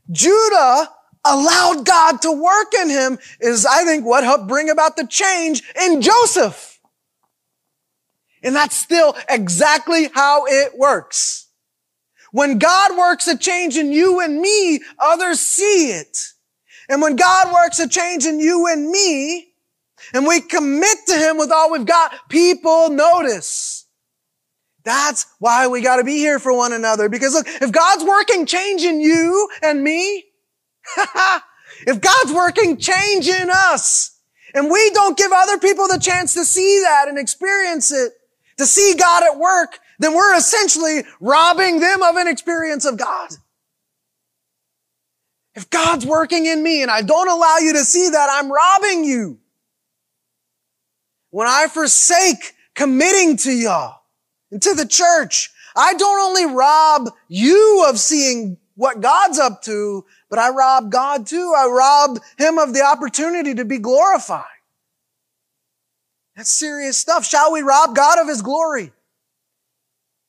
Judah 0.09 0.89
allowed 1.25 1.85
God 1.85 2.21
to 2.21 2.31
work 2.31 2.73
in 2.73 2.89
him 2.89 3.19
is, 3.39 3.65
I 3.65 3.83
think, 3.83 4.05
what 4.05 4.23
helped 4.23 4.47
bring 4.47 4.69
about 4.69 4.95
the 4.95 5.05
change 5.05 5.63
in 5.81 6.01
Joseph. 6.01 6.79
And 8.43 8.55
that's 8.55 8.75
still 8.75 9.15
exactly 9.29 10.09
how 10.13 10.45
it 10.47 10.77
works. 10.77 11.47
When 12.31 12.57
God 12.57 12.97
works 12.97 13.27
a 13.27 13.37
change 13.37 13.77
in 13.77 13.91
you 13.91 14.21
and 14.21 14.39
me, 14.39 14.79
others 14.97 15.39
see 15.39 15.91
it. 15.91 16.17
And 16.89 17.01
when 17.01 17.15
God 17.17 17.53
works 17.53 17.79
a 17.79 17.87
change 17.87 18.25
in 18.25 18.39
you 18.39 18.67
and 18.67 18.89
me, 18.89 19.50
and 20.13 20.25
we 20.25 20.41
commit 20.41 20.97
to 21.07 21.13
Him 21.13 21.37
with 21.37 21.51
all 21.51 21.71
we've 21.71 21.85
got, 21.85 22.13
people 22.29 22.89
notice. 22.89 23.85
That's 24.83 25.27
why 25.39 25.67
we 25.67 25.81
got 25.81 25.97
to 25.97 26.03
be 26.03 26.17
here 26.17 26.39
for 26.39 26.55
one 26.55 26.73
another. 26.73 27.07
Because 27.07 27.33
look, 27.33 27.47
if 27.47 27.71
God's 27.71 28.03
working 28.03 28.45
change 28.45 28.83
in 28.83 28.99
you 28.99 29.49
and 29.61 29.83
me, 29.83 30.25
if 31.87 32.01
God's 32.01 32.33
working 32.33 32.77
change 32.77 33.27
in 33.27 33.49
us, 33.51 34.17
and 34.53 34.69
we 34.69 34.89
don't 34.91 35.17
give 35.17 35.31
other 35.31 35.57
people 35.57 35.87
the 35.87 35.99
chance 35.99 36.33
to 36.33 36.43
see 36.43 36.81
that 36.83 37.07
and 37.07 37.17
experience 37.17 37.91
it, 37.91 38.11
to 38.57 38.65
see 38.65 38.95
God 38.97 39.23
at 39.23 39.39
work, 39.39 39.79
then 39.99 40.13
we're 40.13 40.35
essentially 40.35 41.03
robbing 41.19 41.79
them 41.79 42.03
of 42.03 42.15
an 42.15 42.27
experience 42.27 42.85
of 42.85 42.97
God. 42.97 43.31
If 45.55 45.69
God's 45.69 46.05
working 46.05 46.45
in 46.45 46.63
me 46.63 46.81
and 46.81 46.89
I 46.89 47.01
don't 47.01 47.29
allow 47.29 47.57
you 47.57 47.73
to 47.73 47.83
see 47.83 48.09
that, 48.09 48.29
I'm 48.31 48.51
robbing 48.51 49.03
you. 49.03 49.40
When 51.31 51.47
I 51.47 51.67
forsake 51.67 52.53
committing 52.75 53.37
to 53.37 53.51
y'all 53.51 54.01
and 54.51 54.61
to 54.61 54.73
the 54.73 54.85
church, 54.85 55.49
I 55.75 55.93
don't 55.93 56.19
only 56.19 56.45
rob 56.53 57.09
you 57.27 57.85
of 57.87 57.97
seeing 57.97 58.57
what 58.75 59.01
God's 59.01 59.39
up 59.39 59.61
to, 59.63 60.05
but 60.29 60.39
I 60.39 60.49
rob 60.49 60.91
God 60.91 61.25
too. 61.25 61.53
I 61.57 61.67
rob 61.67 62.19
him 62.37 62.57
of 62.57 62.73
the 62.73 62.83
opportunity 62.83 63.55
to 63.55 63.65
be 63.65 63.79
glorified. 63.79 64.45
That's 66.35 66.49
serious 66.49 66.97
stuff. 66.97 67.25
Shall 67.25 67.51
we 67.51 67.61
rob 67.61 67.95
God 67.95 68.19
of 68.19 68.27
his 68.27 68.41
glory? 68.41 68.91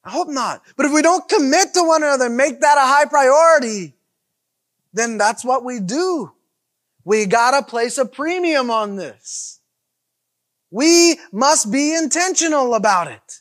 I 0.04 0.10
hope 0.10 0.28
not. 0.28 0.62
But 0.76 0.86
if 0.86 0.92
we 0.92 1.02
don't 1.02 1.28
commit 1.28 1.74
to 1.74 1.84
one 1.84 2.02
another, 2.02 2.28
make 2.28 2.60
that 2.60 2.78
a 2.78 2.80
high 2.80 3.06
priority, 3.06 3.94
then 4.92 5.16
that's 5.16 5.44
what 5.44 5.64
we 5.64 5.80
do. 5.80 6.32
We 7.04 7.26
gotta 7.26 7.64
place 7.64 7.98
a 7.98 8.04
premium 8.04 8.70
on 8.70 8.96
this. 8.96 9.51
We 10.72 11.18
must 11.32 11.70
be 11.70 11.94
intentional 11.94 12.74
about 12.74 13.08
it. 13.08 13.40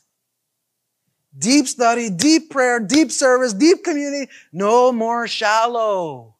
Deep 1.36 1.66
study, 1.66 2.10
deep 2.10 2.50
prayer, 2.50 2.78
deep 2.78 3.10
service, 3.10 3.54
deep 3.54 3.82
community. 3.82 4.30
No 4.52 4.92
more 4.92 5.26
shallow. 5.26 6.36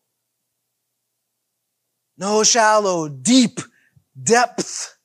No 2.19 2.45
shallow, 2.45 3.09
deep 3.09 3.59
depth. 4.23 4.99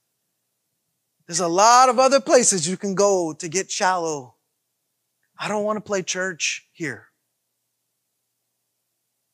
There's 1.26 1.40
a 1.40 1.48
lot 1.48 1.88
of 1.88 2.00
other 2.00 2.20
places 2.20 2.68
you 2.68 2.76
can 2.76 2.94
go 2.94 3.32
to 3.32 3.48
get 3.48 3.72
shallow. 3.72 4.36
I 5.40 5.48
don't 5.48 5.64
want 5.64 5.78
to 5.78 5.82
play 5.82 6.02
church 6.02 6.68
here. 6.74 7.08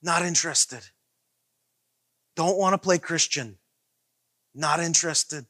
Not 0.03 0.21
interested. 0.21 0.83
Don't 2.35 2.59
want 2.59 2.75
to 2.75 2.77
play 2.77 2.99
Christian. 2.99 3.57
Not 4.53 4.79
interested. 4.79 5.47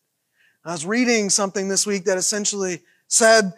I 0.66 0.72
was 0.72 0.86
reading 0.86 1.30
something 1.30 1.68
this 1.68 1.86
week 1.86 2.06
that 2.06 2.18
essentially 2.18 2.82
said, 3.08 3.54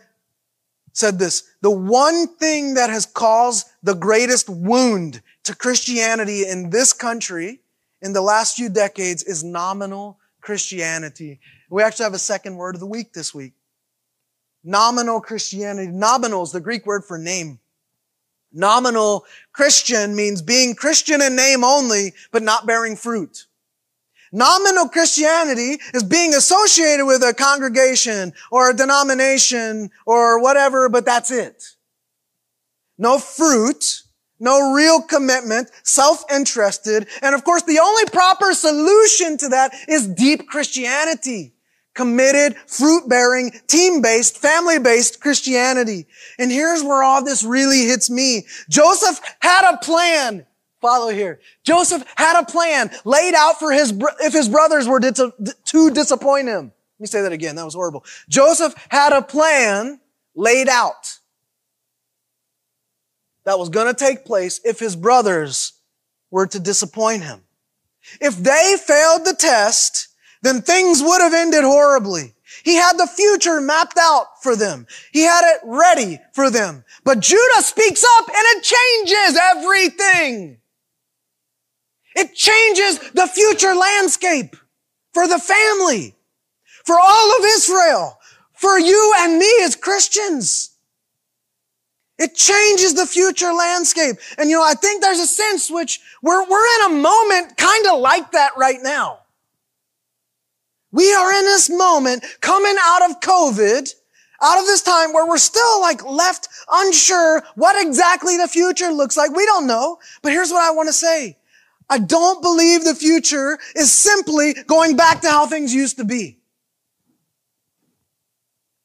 said 0.91 1.19
this, 1.19 1.43
the 1.61 1.69
one 1.69 2.27
thing 2.27 2.73
that 2.75 2.89
has 2.89 3.05
caused 3.05 3.67
the 3.83 3.93
greatest 3.93 4.49
wound 4.49 5.21
to 5.43 5.55
Christianity 5.55 6.47
in 6.47 6.71
this 6.71 6.93
country 6.93 7.61
in 8.01 8.13
the 8.13 8.21
last 8.21 8.55
few 8.55 8.69
decades 8.69 9.21
is 9.23 9.43
nominal 9.43 10.17
Christianity. 10.41 11.39
We 11.69 11.83
actually 11.83 12.05
have 12.05 12.13
a 12.13 12.19
second 12.19 12.55
word 12.55 12.75
of 12.75 12.79
the 12.79 12.87
week 12.87 13.13
this 13.13 13.35
week. 13.35 13.53
Nominal 14.63 15.21
Christianity. 15.21 15.91
Nominal 15.91 16.43
is 16.43 16.51
the 16.51 16.59
Greek 16.59 16.87
word 16.87 17.05
for 17.05 17.19
name. 17.19 17.59
Nominal 18.51 19.25
Christian 19.53 20.15
means 20.15 20.41
being 20.41 20.73
Christian 20.75 21.21
in 21.21 21.35
name 21.35 21.63
only, 21.63 22.13
but 22.31 22.41
not 22.41 22.65
bearing 22.65 22.95
fruit. 22.95 23.45
Nominal 24.35 24.89
Christianity 24.89 25.79
is 25.93 26.03
being 26.03 26.33
associated 26.33 27.05
with 27.05 27.23
a 27.23 27.33
congregation 27.33 28.33
or 28.51 28.69
a 28.69 28.75
denomination 28.75 29.89
or 30.05 30.41
whatever, 30.41 30.89
but 30.89 31.05
that's 31.05 31.31
it. 31.31 31.63
No 32.97 33.17
fruit, 33.17 34.03
no 34.37 34.73
real 34.73 35.01
commitment, 35.01 35.71
self-interested, 35.83 37.07
and 37.21 37.33
of 37.33 37.45
course 37.45 37.63
the 37.63 37.79
only 37.79 38.03
proper 38.11 38.53
solution 38.53 39.37
to 39.37 39.47
that 39.49 39.73
is 39.87 40.05
deep 40.05 40.47
Christianity. 40.49 41.53
committed, 41.95 42.55
fruit-bearing, 42.67 43.51
team-based, 43.67 44.37
family-based 44.37 45.19
Christianity. 45.19 46.05
And 46.37 46.51
here's 46.51 46.83
where 46.83 47.01
all 47.01 47.23
this 47.23 47.43
really 47.43 47.85
hits 47.85 48.09
me. 48.09 48.45
Joseph 48.69 49.19
had 49.39 49.73
a 49.73 49.77
plan. 49.77 50.45
Follow 50.85 51.09
here. 51.09 51.39
Joseph 51.63 52.05
had 52.15 52.39
a 52.39 52.45
plan 52.45 52.91
laid 53.05 53.33
out 53.33 53.57
for 53.57 53.71
his, 53.71 53.91
if 54.19 54.33
his 54.33 54.47
brothers 54.47 54.87
were 54.87 54.99
to, 54.99 55.33
to 55.65 55.89
disappoint 55.89 56.47
him. 56.47 56.65
Let 56.65 56.99
me 56.99 57.07
say 57.07 57.23
that 57.23 57.31
again. 57.31 57.55
That 57.55 57.65
was 57.65 57.73
horrible. 57.73 58.05
Joseph 58.29 58.75
had 58.89 59.11
a 59.11 59.23
plan 59.23 59.99
laid 60.35 60.69
out 60.69 61.17
that 63.45 63.57
was 63.57 63.69
going 63.69 63.87
to 63.87 63.95
take 63.95 64.25
place 64.25 64.61
if 64.63 64.79
his 64.79 64.95
brothers 64.95 65.73
were 66.29 66.45
to 66.45 66.59
disappoint 66.59 67.23
him. 67.23 67.41
If 68.21 68.37
they 68.37 68.75
failed 68.79 69.25
the 69.25 69.33
test, 69.33 70.09
then 70.43 70.61
things 70.61 71.01
would 71.01 71.19
have 71.19 71.33
ended 71.33 71.63
horribly. 71.63 72.35
He 72.63 72.75
had 72.75 72.99
the 72.99 73.07
future 73.07 73.59
mapped 73.59 73.97
out 73.99 74.43
for 74.43 74.55
them. 74.55 74.85
He 75.11 75.23
had 75.23 75.55
it 75.55 75.61
ready 75.63 76.19
for 76.33 76.51
them. 76.51 76.85
But 77.03 77.21
Judah 77.21 77.63
speaks 77.63 78.05
up 78.17 78.27
and 78.27 78.37
it 78.37 78.63
changes 78.63 79.39
everything. 79.41 80.59
It 82.15 82.33
changes 82.33 82.99
the 83.11 83.27
future 83.27 83.75
landscape 83.75 84.55
for 85.13 85.27
the 85.27 85.39
family, 85.39 86.15
for 86.85 86.97
all 86.99 87.39
of 87.39 87.45
Israel, 87.45 88.17
for 88.53 88.79
you 88.79 89.13
and 89.17 89.37
me 89.37 89.51
as 89.61 89.75
Christians. 89.75 90.71
It 92.17 92.35
changes 92.35 92.93
the 92.93 93.05
future 93.05 93.51
landscape. 93.51 94.15
And 94.37 94.49
you 94.49 94.55
know, 94.55 94.63
I 94.63 94.73
think 94.73 95.01
there's 95.01 95.19
a 95.19 95.27
sense 95.27 95.69
which 95.69 95.99
we're, 96.21 96.47
we're 96.49 96.85
in 96.85 96.91
a 96.91 97.01
moment 97.01 97.57
kind 97.57 97.85
of 97.87 97.99
like 97.99 98.31
that 98.31 98.51
right 98.55 98.79
now. 98.81 99.19
We 100.91 101.13
are 101.13 101.33
in 101.33 101.43
this 101.43 101.69
moment 101.69 102.23
coming 102.39 102.75
out 102.81 103.09
of 103.09 103.19
COVID, 103.19 103.93
out 104.41 104.59
of 104.59 104.65
this 104.65 104.81
time 104.81 105.11
where 105.11 105.27
we're 105.27 105.37
still 105.37 105.81
like 105.81 106.05
left 106.05 106.47
unsure 106.71 107.43
what 107.55 107.85
exactly 107.85 108.37
the 108.37 108.47
future 108.47 108.93
looks 108.93 109.17
like. 109.17 109.35
We 109.35 109.45
don't 109.45 109.67
know. 109.67 109.97
But 110.21 110.31
here's 110.31 110.51
what 110.51 110.63
I 110.63 110.71
want 110.71 110.87
to 110.87 110.93
say. 110.93 111.37
I 111.89 111.99
don't 111.99 112.41
believe 112.41 112.83
the 112.83 112.95
future 112.95 113.59
is 113.75 113.91
simply 113.91 114.53
going 114.53 114.95
back 114.95 115.21
to 115.21 115.29
how 115.29 115.45
things 115.45 115.73
used 115.73 115.97
to 115.97 116.03
be. 116.03 116.39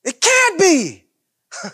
It 0.04 0.20
can't 0.20 0.58
be. 0.58 1.04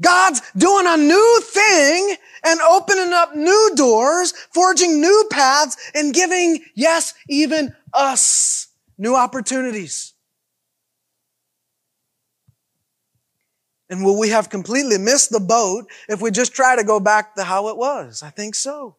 God's 0.00 0.42
doing 0.56 0.86
a 0.86 0.96
new 0.96 1.40
thing 1.42 2.16
and 2.44 2.60
opening 2.60 3.12
up 3.12 3.34
new 3.34 3.72
doors, 3.74 4.32
forging 4.52 5.00
new 5.00 5.28
paths, 5.30 5.76
and 5.94 6.12
giving, 6.12 6.62
yes, 6.74 7.14
even 7.28 7.74
us 7.92 8.68
new 8.98 9.14
opportunities. 9.14 10.14
And 13.88 14.04
will 14.04 14.18
we 14.18 14.30
have 14.30 14.50
completely 14.50 14.98
missed 14.98 15.30
the 15.30 15.40
boat 15.40 15.86
if 16.08 16.20
we 16.20 16.30
just 16.30 16.54
try 16.54 16.76
to 16.76 16.84
go 16.84 16.98
back 16.98 17.36
to 17.36 17.44
how 17.44 17.68
it 17.68 17.76
was? 17.76 18.22
I 18.22 18.30
think 18.30 18.54
so. 18.54 18.96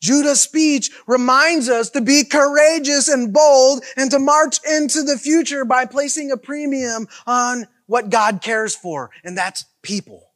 Judah's 0.00 0.40
speech 0.40 0.90
reminds 1.06 1.68
us 1.68 1.90
to 1.90 2.00
be 2.00 2.24
courageous 2.24 3.08
and 3.08 3.32
bold 3.32 3.82
and 3.96 4.10
to 4.10 4.18
march 4.18 4.58
into 4.64 5.02
the 5.02 5.18
future 5.18 5.64
by 5.64 5.86
placing 5.86 6.30
a 6.30 6.36
premium 6.36 7.08
on 7.26 7.66
what 7.86 8.10
God 8.10 8.40
cares 8.42 8.76
for, 8.76 9.10
and 9.24 9.36
that's 9.36 9.64
people. 9.82 10.28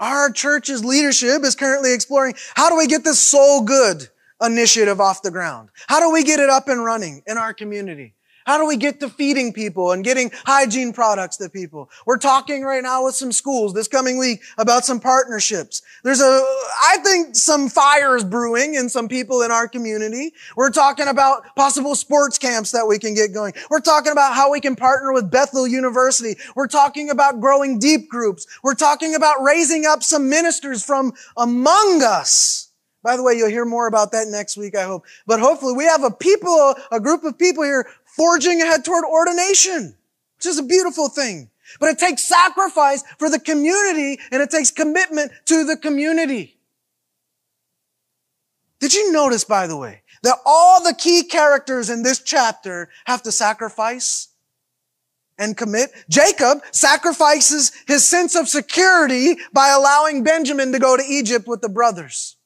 Our 0.00 0.30
church's 0.30 0.84
leadership 0.84 1.42
is 1.42 1.56
currently 1.56 1.92
exploring 1.92 2.34
how 2.54 2.70
do 2.70 2.76
we 2.76 2.86
get 2.86 3.02
this 3.02 3.18
soul 3.18 3.62
good 3.62 4.08
initiative 4.40 5.00
off 5.00 5.22
the 5.22 5.30
ground? 5.32 5.70
How 5.88 6.00
do 6.00 6.12
we 6.12 6.22
get 6.22 6.38
it 6.38 6.48
up 6.48 6.68
and 6.68 6.84
running 6.84 7.22
in 7.26 7.36
our 7.36 7.52
community? 7.52 8.14
How 8.48 8.56
do 8.56 8.64
we 8.64 8.78
get 8.78 8.98
to 9.00 9.10
feeding 9.10 9.52
people 9.52 9.92
and 9.92 10.02
getting 10.02 10.30
hygiene 10.46 10.94
products 10.94 11.36
to 11.36 11.50
people? 11.50 11.90
We're 12.06 12.16
talking 12.16 12.62
right 12.62 12.82
now 12.82 13.04
with 13.04 13.14
some 13.14 13.30
schools 13.30 13.74
this 13.74 13.88
coming 13.88 14.16
week 14.16 14.40
about 14.56 14.86
some 14.86 15.00
partnerships. 15.00 15.82
There's 16.02 16.22
a, 16.22 16.24
I 16.82 16.96
think 17.04 17.36
some 17.36 17.68
fires 17.68 18.24
brewing 18.24 18.74
in 18.74 18.88
some 18.88 19.06
people 19.06 19.42
in 19.42 19.50
our 19.50 19.68
community. 19.68 20.32
We're 20.56 20.70
talking 20.70 21.08
about 21.08 21.54
possible 21.56 21.94
sports 21.94 22.38
camps 22.38 22.70
that 22.70 22.86
we 22.86 22.98
can 22.98 23.12
get 23.12 23.34
going. 23.34 23.52
We're 23.68 23.80
talking 23.80 24.12
about 24.12 24.32
how 24.32 24.50
we 24.50 24.62
can 24.62 24.76
partner 24.76 25.12
with 25.12 25.30
Bethel 25.30 25.68
University. 25.68 26.40
We're 26.56 26.68
talking 26.68 27.10
about 27.10 27.42
growing 27.42 27.78
deep 27.78 28.08
groups. 28.08 28.46
We're 28.62 28.76
talking 28.76 29.14
about 29.14 29.42
raising 29.42 29.84
up 29.84 30.02
some 30.02 30.30
ministers 30.30 30.82
from 30.82 31.12
among 31.36 32.02
us. 32.02 32.68
By 33.02 33.16
the 33.16 33.22
way, 33.22 33.34
you'll 33.34 33.48
hear 33.48 33.64
more 33.64 33.86
about 33.86 34.10
that 34.12 34.26
next 34.28 34.56
week, 34.56 34.76
I 34.76 34.82
hope. 34.82 35.04
But 35.26 35.38
hopefully 35.38 35.72
we 35.72 35.84
have 35.84 36.02
a 36.02 36.10
people, 36.10 36.74
a 36.90 36.98
group 36.98 37.22
of 37.22 37.38
people 37.38 37.62
here 37.62 37.86
forging 38.18 38.60
ahead 38.60 38.84
toward 38.84 39.04
ordination, 39.04 39.96
which 40.36 40.46
is 40.46 40.58
a 40.58 40.62
beautiful 40.62 41.08
thing. 41.08 41.48
But 41.80 41.90
it 41.90 41.98
takes 41.98 42.24
sacrifice 42.24 43.04
for 43.18 43.30
the 43.30 43.38
community 43.38 44.18
and 44.32 44.42
it 44.42 44.50
takes 44.50 44.70
commitment 44.70 45.32
to 45.46 45.64
the 45.64 45.76
community. 45.76 46.58
Did 48.80 48.94
you 48.94 49.12
notice, 49.12 49.44
by 49.44 49.66
the 49.66 49.76
way, 49.76 50.02
that 50.22 50.38
all 50.46 50.82
the 50.82 50.94
key 50.94 51.24
characters 51.24 51.90
in 51.90 52.02
this 52.02 52.20
chapter 52.20 52.88
have 53.04 53.22
to 53.24 53.32
sacrifice 53.32 54.28
and 55.36 55.56
commit? 55.56 55.90
Jacob 56.08 56.60
sacrifices 56.70 57.72
his 57.86 58.06
sense 58.06 58.34
of 58.34 58.48
security 58.48 59.36
by 59.52 59.68
allowing 59.68 60.22
Benjamin 60.24 60.72
to 60.72 60.78
go 60.78 60.96
to 60.96 61.02
Egypt 61.02 61.46
with 61.46 61.60
the 61.60 61.68
brothers. 61.68 62.37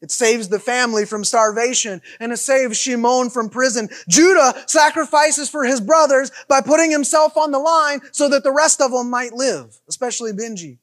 It 0.00 0.10
saves 0.12 0.48
the 0.48 0.60
family 0.60 1.04
from 1.04 1.24
starvation 1.24 2.00
and 2.20 2.32
it 2.32 2.36
saves 2.36 2.78
Shimon 2.78 3.30
from 3.30 3.50
prison. 3.50 3.88
Judah 4.08 4.54
sacrifices 4.66 5.50
for 5.50 5.64
his 5.64 5.80
brothers 5.80 6.30
by 6.48 6.60
putting 6.60 6.90
himself 6.90 7.36
on 7.36 7.50
the 7.50 7.58
line 7.58 8.00
so 8.12 8.28
that 8.28 8.44
the 8.44 8.52
rest 8.52 8.80
of 8.80 8.92
them 8.92 9.10
might 9.10 9.32
live, 9.32 9.80
especially 9.88 10.32
Benji. 10.32 10.78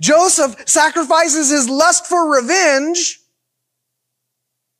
Joseph 0.00 0.56
sacrifices 0.66 1.50
his 1.50 1.68
lust 1.68 2.06
for 2.06 2.30
revenge 2.30 3.20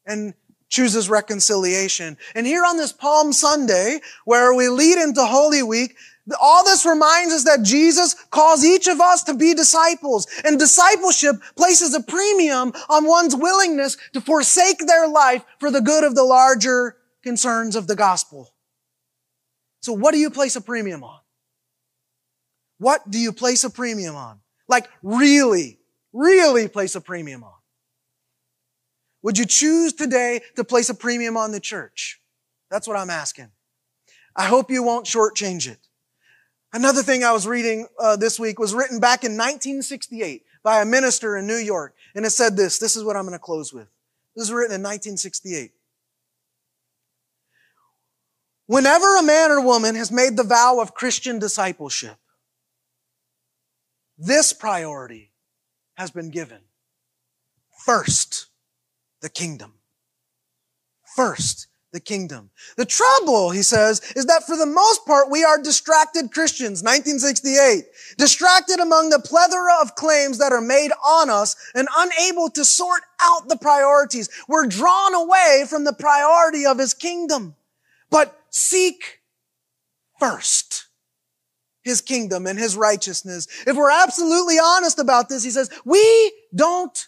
and 0.07 0.35
chooses 0.69 1.09
reconciliation. 1.09 2.19
And 2.35 2.47
here 2.47 2.65
on 2.65 2.77
this 2.77 2.93
Palm 2.93 3.33
Sunday, 3.33 4.01
where 4.25 4.53
we 4.55 4.69
lead 4.69 4.99
into 4.99 5.25
Holy 5.25 5.63
Week, 5.63 5.97
all 6.41 6.65
this 6.65 6.87
reminds 6.87 7.35
us 7.35 7.45
that 7.45 7.63
Jesus 7.63 8.15
calls 8.31 8.65
each 8.65 8.87
of 8.87 9.01
us 9.01 9.23
to 9.25 9.35
be 9.35 9.53
disciples. 9.53 10.27
And 10.45 10.59
discipleship 10.59 11.37
places 11.57 11.95
a 11.95 12.03
premium 12.03 12.73
on 12.89 13.07
one's 13.07 13.37
willingness 13.37 13.97
to 14.15 14.21
forsake 14.21 14.87
their 14.87 15.07
life 15.07 15.45
for 15.61 15.71
the 15.71 15.83
good 15.83 16.05
of 16.05 16.15
the 16.15 16.25
larger 16.25 16.97
concerns 17.23 17.77
of 17.77 17.87
the 17.87 17.97
gospel. 17.97 18.55
So 19.81 19.93
what 19.93 20.13
do 20.13 20.19
you 20.19 20.31
place 20.31 20.57
a 20.57 20.63
premium 20.63 21.05
on? 21.05 21.21
What 22.79 23.11
do 23.11 23.19
you 23.19 23.33
place 23.33 23.65
a 23.65 23.71
premium 23.71 24.17
on? 24.17 24.41
Like 24.67 24.89
really, 25.03 25.79
really 26.13 26.69
place 26.69 26.95
a 26.95 27.01
premium 27.03 27.45
on? 27.45 27.53
Would 29.23 29.39
you 29.39 29.45
choose 29.47 29.93
today 29.93 30.41
to 30.57 30.65
place 30.65 30.89
a 30.89 30.95
premium 30.95 31.37
on 31.37 31.53
the 31.53 31.61
church? 31.61 32.21
That's 32.71 32.89
what 32.89 32.97
I'm 32.97 33.11
asking. 33.11 33.51
I 34.37 34.47
hope 34.47 34.71
you 34.71 34.83
won't 34.83 35.07
shortchange 35.07 35.67
it. 35.71 35.79
Another 36.75 37.05
thing 37.05 37.23
I 37.23 37.31
was 37.31 37.47
reading 37.47 37.87
uh, 38.01 38.17
this 38.17 38.41
week 38.41 38.59
was 38.59 38.75
written 38.75 38.99
back 38.99 39.23
in 39.23 39.31
1968 39.35 40.43
by 40.65 40.83
a 40.83 40.85
minister 40.85 41.37
in 41.37 41.47
New 41.47 41.55
York. 41.55 41.95
And 42.17 42.27
it 42.27 42.31
said 42.31 42.57
this. 42.57 42.79
This 42.79 42.97
is 42.97 43.05
what 43.05 43.15
I'm 43.15 43.23
going 43.23 43.33
to 43.33 43.39
close 43.39 43.73
with. 43.73 43.87
This 44.35 44.47
is 44.47 44.53
written 44.53 44.75
in 44.75 44.83
1968. 44.83 45.71
Whenever 48.67 49.17
a 49.17 49.23
man 49.23 49.53
or 49.53 49.61
woman 49.61 49.95
has 49.95 50.11
made 50.11 50.37
the 50.37 50.43
vow 50.43 50.81
of 50.81 50.95
Christian 50.95 51.39
discipleship, 51.39 52.17
this 54.19 54.53
priority 54.53 55.31
has 55.95 56.11
been 56.11 56.31
given. 56.31 56.59
First, 57.87 58.47
the 59.21 59.29
kingdom. 59.29 59.75
First, 61.15 61.69
the 61.95 62.01
kingdom. 62.01 62.51
The 62.77 62.85
trouble, 62.85 63.51
he 63.51 63.63
says, 63.63 64.01
is 64.17 64.27
that 64.27 64.43
for 64.43 64.57
the 64.57 64.67
most 64.67 65.07
part, 65.07 65.31
we 65.31 65.45
are 65.45 65.63
distracted 65.63 66.33
Christians. 66.33 66.83
1968. 66.83 67.85
Distracted 68.19 68.81
among 68.81 69.09
the 69.09 69.21
plethora 69.21 69.81
of 69.81 69.95
claims 69.95 70.39
that 70.39 70.53
are 70.53 70.61
made 70.61 70.91
on 71.07 71.31
us 71.31 71.57
and 71.75 71.89
unable 71.97 72.51
to 72.51 72.65
sort 72.65 73.03
out 73.23 73.49
the 73.49 73.57
priorities. 73.57 74.29
We're 74.49 74.67
drawn 74.67 75.15
away 75.15 75.65
from 75.69 75.85
the 75.85 75.93
priority 75.93 76.67
of 76.67 76.79
his 76.79 76.95
kingdom. 76.95 77.55
But 78.11 78.37
seek 78.51 79.21
first 80.19 80.87
his 81.83 82.01
kingdom 82.01 82.47
and 82.47 82.59
his 82.59 82.77
righteousness. 82.77 83.47
If 83.67 83.77
we're 83.77 83.91
absolutely 83.91 84.59
honest 84.59 84.99
about 84.99 85.29
this, 85.29 85.45
he 85.45 85.51
says, 85.51 85.71
we 85.85 86.33
don't 86.55 87.07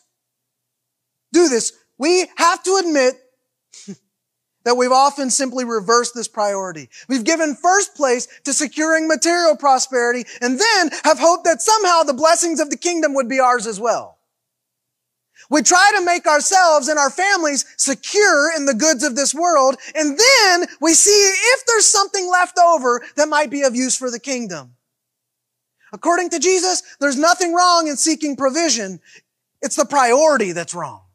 do 1.32 1.48
this. 1.48 1.72
We 1.98 2.26
have 2.36 2.62
to 2.62 2.76
admit 2.76 3.14
that 4.66 4.76
we've 4.76 4.90
often 4.90 5.30
simply 5.30 5.64
reversed 5.64 6.12
this 6.12 6.26
priority. 6.26 6.90
We've 7.08 7.22
given 7.22 7.54
first 7.54 7.94
place 7.94 8.26
to 8.42 8.52
securing 8.52 9.06
material 9.06 9.56
prosperity 9.56 10.24
and 10.42 10.58
then 10.58 10.90
have 11.04 11.20
hoped 11.20 11.44
that 11.44 11.62
somehow 11.62 12.02
the 12.02 12.12
blessings 12.12 12.58
of 12.58 12.68
the 12.68 12.76
kingdom 12.76 13.14
would 13.14 13.28
be 13.28 13.38
ours 13.38 13.68
as 13.68 13.78
well. 13.78 14.18
We 15.50 15.62
try 15.62 15.92
to 15.96 16.04
make 16.04 16.26
ourselves 16.26 16.88
and 16.88 16.98
our 16.98 17.10
families 17.10 17.64
secure 17.76 18.50
in 18.56 18.66
the 18.66 18.74
goods 18.74 19.04
of 19.04 19.14
this 19.14 19.32
world, 19.32 19.76
and 19.94 20.18
then 20.18 20.66
we 20.80 20.94
see 20.94 21.10
if 21.10 21.64
there's 21.66 21.86
something 21.86 22.28
left 22.28 22.58
over 22.58 23.04
that 23.14 23.28
might 23.28 23.50
be 23.50 23.62
of 23.62 23.76
use 23.76 23.96
for 23.96 24.10
the 24.10 24.18
kingdom. 24.18 24.74
According 25.92 26.30
to 26.30 26.40
Jesus, 26.40 26.82
there's 26.98 27.16
nothing 27.16 27.54
wrong 27.54 27.86
in 27.86 27.96
seeking 27.96 28.34
provision. 28.34 28.98
It's 29.62 29.76
the 29.76 29.84
priority 29.84 30.50
that's 30.50 30.74
wrong. 30.74 31.05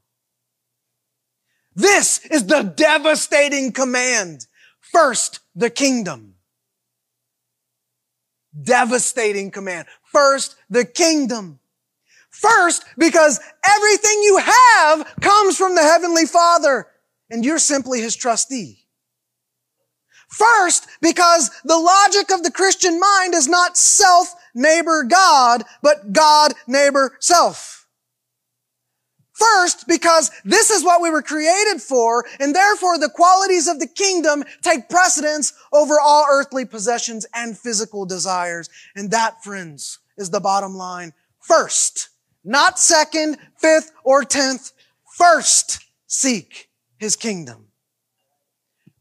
This 1.75 2.25
is 2.25 2.47
the 2.47 2.63
devastating 2.63 3.71
command. 3.71 4.47
First, 4.79 5.39
the 5.55 5.69
kingdom. 5.69 6.35
Devastating 8.61 9.51
command. 9.51 9.87
First, 10.03 10.55
the 10.69 10.83
kingdom. 10.83 11.59
First, 12.29 12.85
because 12.97 13.39
everything 13.63 14.21
you 14.23 14.37
have 14.37 15.15
comes 15.21 15.57
from 15.57 15.75
the 15.75 15.81
Heavenly 15.81 16.25
Father, 16.25 16.87
and 17.29 17.45
you're 17.45 17.59
simply 17.59 18.01
His 18.01 18.15
trustee. 18.15 18.79
First, 20.29 20.87
because 21.01 21.51
the 21.65 21.77
logic 21.77 22.31
of 22.31 22.43
the 22.43 22.51
Christian 22.51 22.99
mind 22.99 23.33
is 23.33 23.47
not 23.49 23.77
self, 23.77 24.33
neighbor, 24.55 25.03
God, 25.03 25.63
but 25.81 26.13
God, 26.13 26.53
neighbor, 26.67 27.17
self. 27.19 27.80
First, 29.41 29.87
because 29.87 30.29
this 30.45 30.69
is 30.69 30.83
what 30.83 31.01
we 31.01 31.09
were 31.09 31.23
created 31.23 31.81
for, 31.81 32.25
and 32.39 32.53
therefore 32.53 32.99
the 32.99 33.09
qualities 33.09 33.67
of 33.67 33.79
the 33.79 33.87
kingdom 33.87 34.43
take 34.61 34.87
precedence 34.87 35.53
over 35.73 35.99
all 35.99 36.27
earthly 36.29 36.63
possessions 36.63 37.25
and 37.33 37.57
physical 37.57 38.05
desires. 38.05 38.69
And 38.95 39.09
that, 39.11 39.43
friends, 39.43 39.97
is 40.15 40.29
the 40.29 40.39
bottom 40.39 40.75
line. 40.75 41.13
First, 41.39 42.09
not 42.43 42.77
second, 42.77 43.37
fifth, 43.57 43.91
or 44.03 44.23
tenth. 44.23 44.73
First, 45.17 45.85
seek 46.05 46.69
his 46.97 47.15
kingdom. 47.15 47.67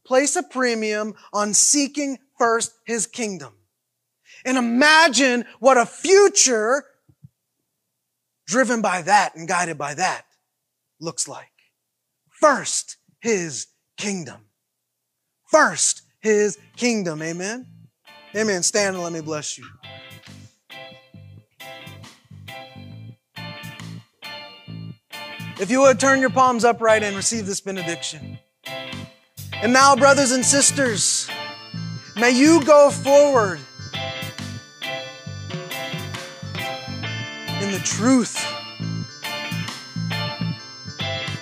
Place 0.07 0.37
a 0.37 0.43
premium 0.43 1.15
on 1.35 1.53
seeking 1.53 2.19
first 2.39 2.73
his 2.87 3.07
kingdom. 3.07 3.53
And 4.47 4.57
imagine 4.57 5.45
what 5.59 5.77
a 5.77 5.85
future 5.85 6.87
driven 8.47 8.81
by 8.81 9.03
that 9.03 9.37
and 9.37 9.47
guided 9.47 9.77
by 9.77 9.93
that 9.95 10.25
looks 11.01 11.27
like. 11.27 11.49
First, 12.31 12.97
his 13.21 13.67
kingdom. 13.97 14.47
First, 15.51 16.03
his 16.21 16.59
kingdom. 16.77 17.23
Amen. 17.23 17.67
Amen. 18.37 18.63
Stand 18.63 18.95
and 18.95 19.05
let 19.05 19.13
me 19.13 19.21
bless 19.21 19.59
you. 19.59 19.65
If 25.61 25.71
you 25.71 25.81
would 25.81 26.01
turn 26.01 26.21
your 26.21 26.31
palms 26.31 26.65
upright 26.65 27.03
and 27.03 27.15
receive 27.15 27.45
this 27.45 27.61
benediction. 27.61 28.39
And 29.53 29.75
now, 29.75 29.95
brothers 29.95 30.33
and 30.33 30.43
sisters, 30.43 31.29
may 32.17 32.31
you 32.31 32.65
go 32.65 32.91
forward 32.91 33.61
in 37.61 37.73
the 37.73 37.81
truth 37.85 38.60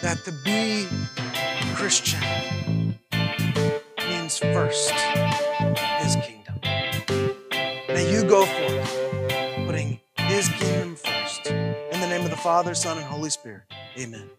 that 0.09 0.25
to 0.25 0.33
be 0.43 0.87
Christian 1.75 2.19
means 4.09 4.39
first 4.39 4.91
His 6.01 6.17
kingdom. 6.17 6.59
May 7.89 8.11
you 8.11 8.25
go 8.25 8.47
forth 8.47 9.67
putting 9.67 10.01
His 10.17 10.49
kingdom 10.49 10.97
first. 10.97 11.49
In 11.49 12.01
the 12.01 12.07
name 12.09 12.23
of 12.23 12.31
the 12.31 12.39
Father, 12.39 12.75
Son, 12.75 12.97
and 12.97 13.07
Holy 13.07 13.29
Spirit. 13.29 13.65
Amen. 13.99 14.31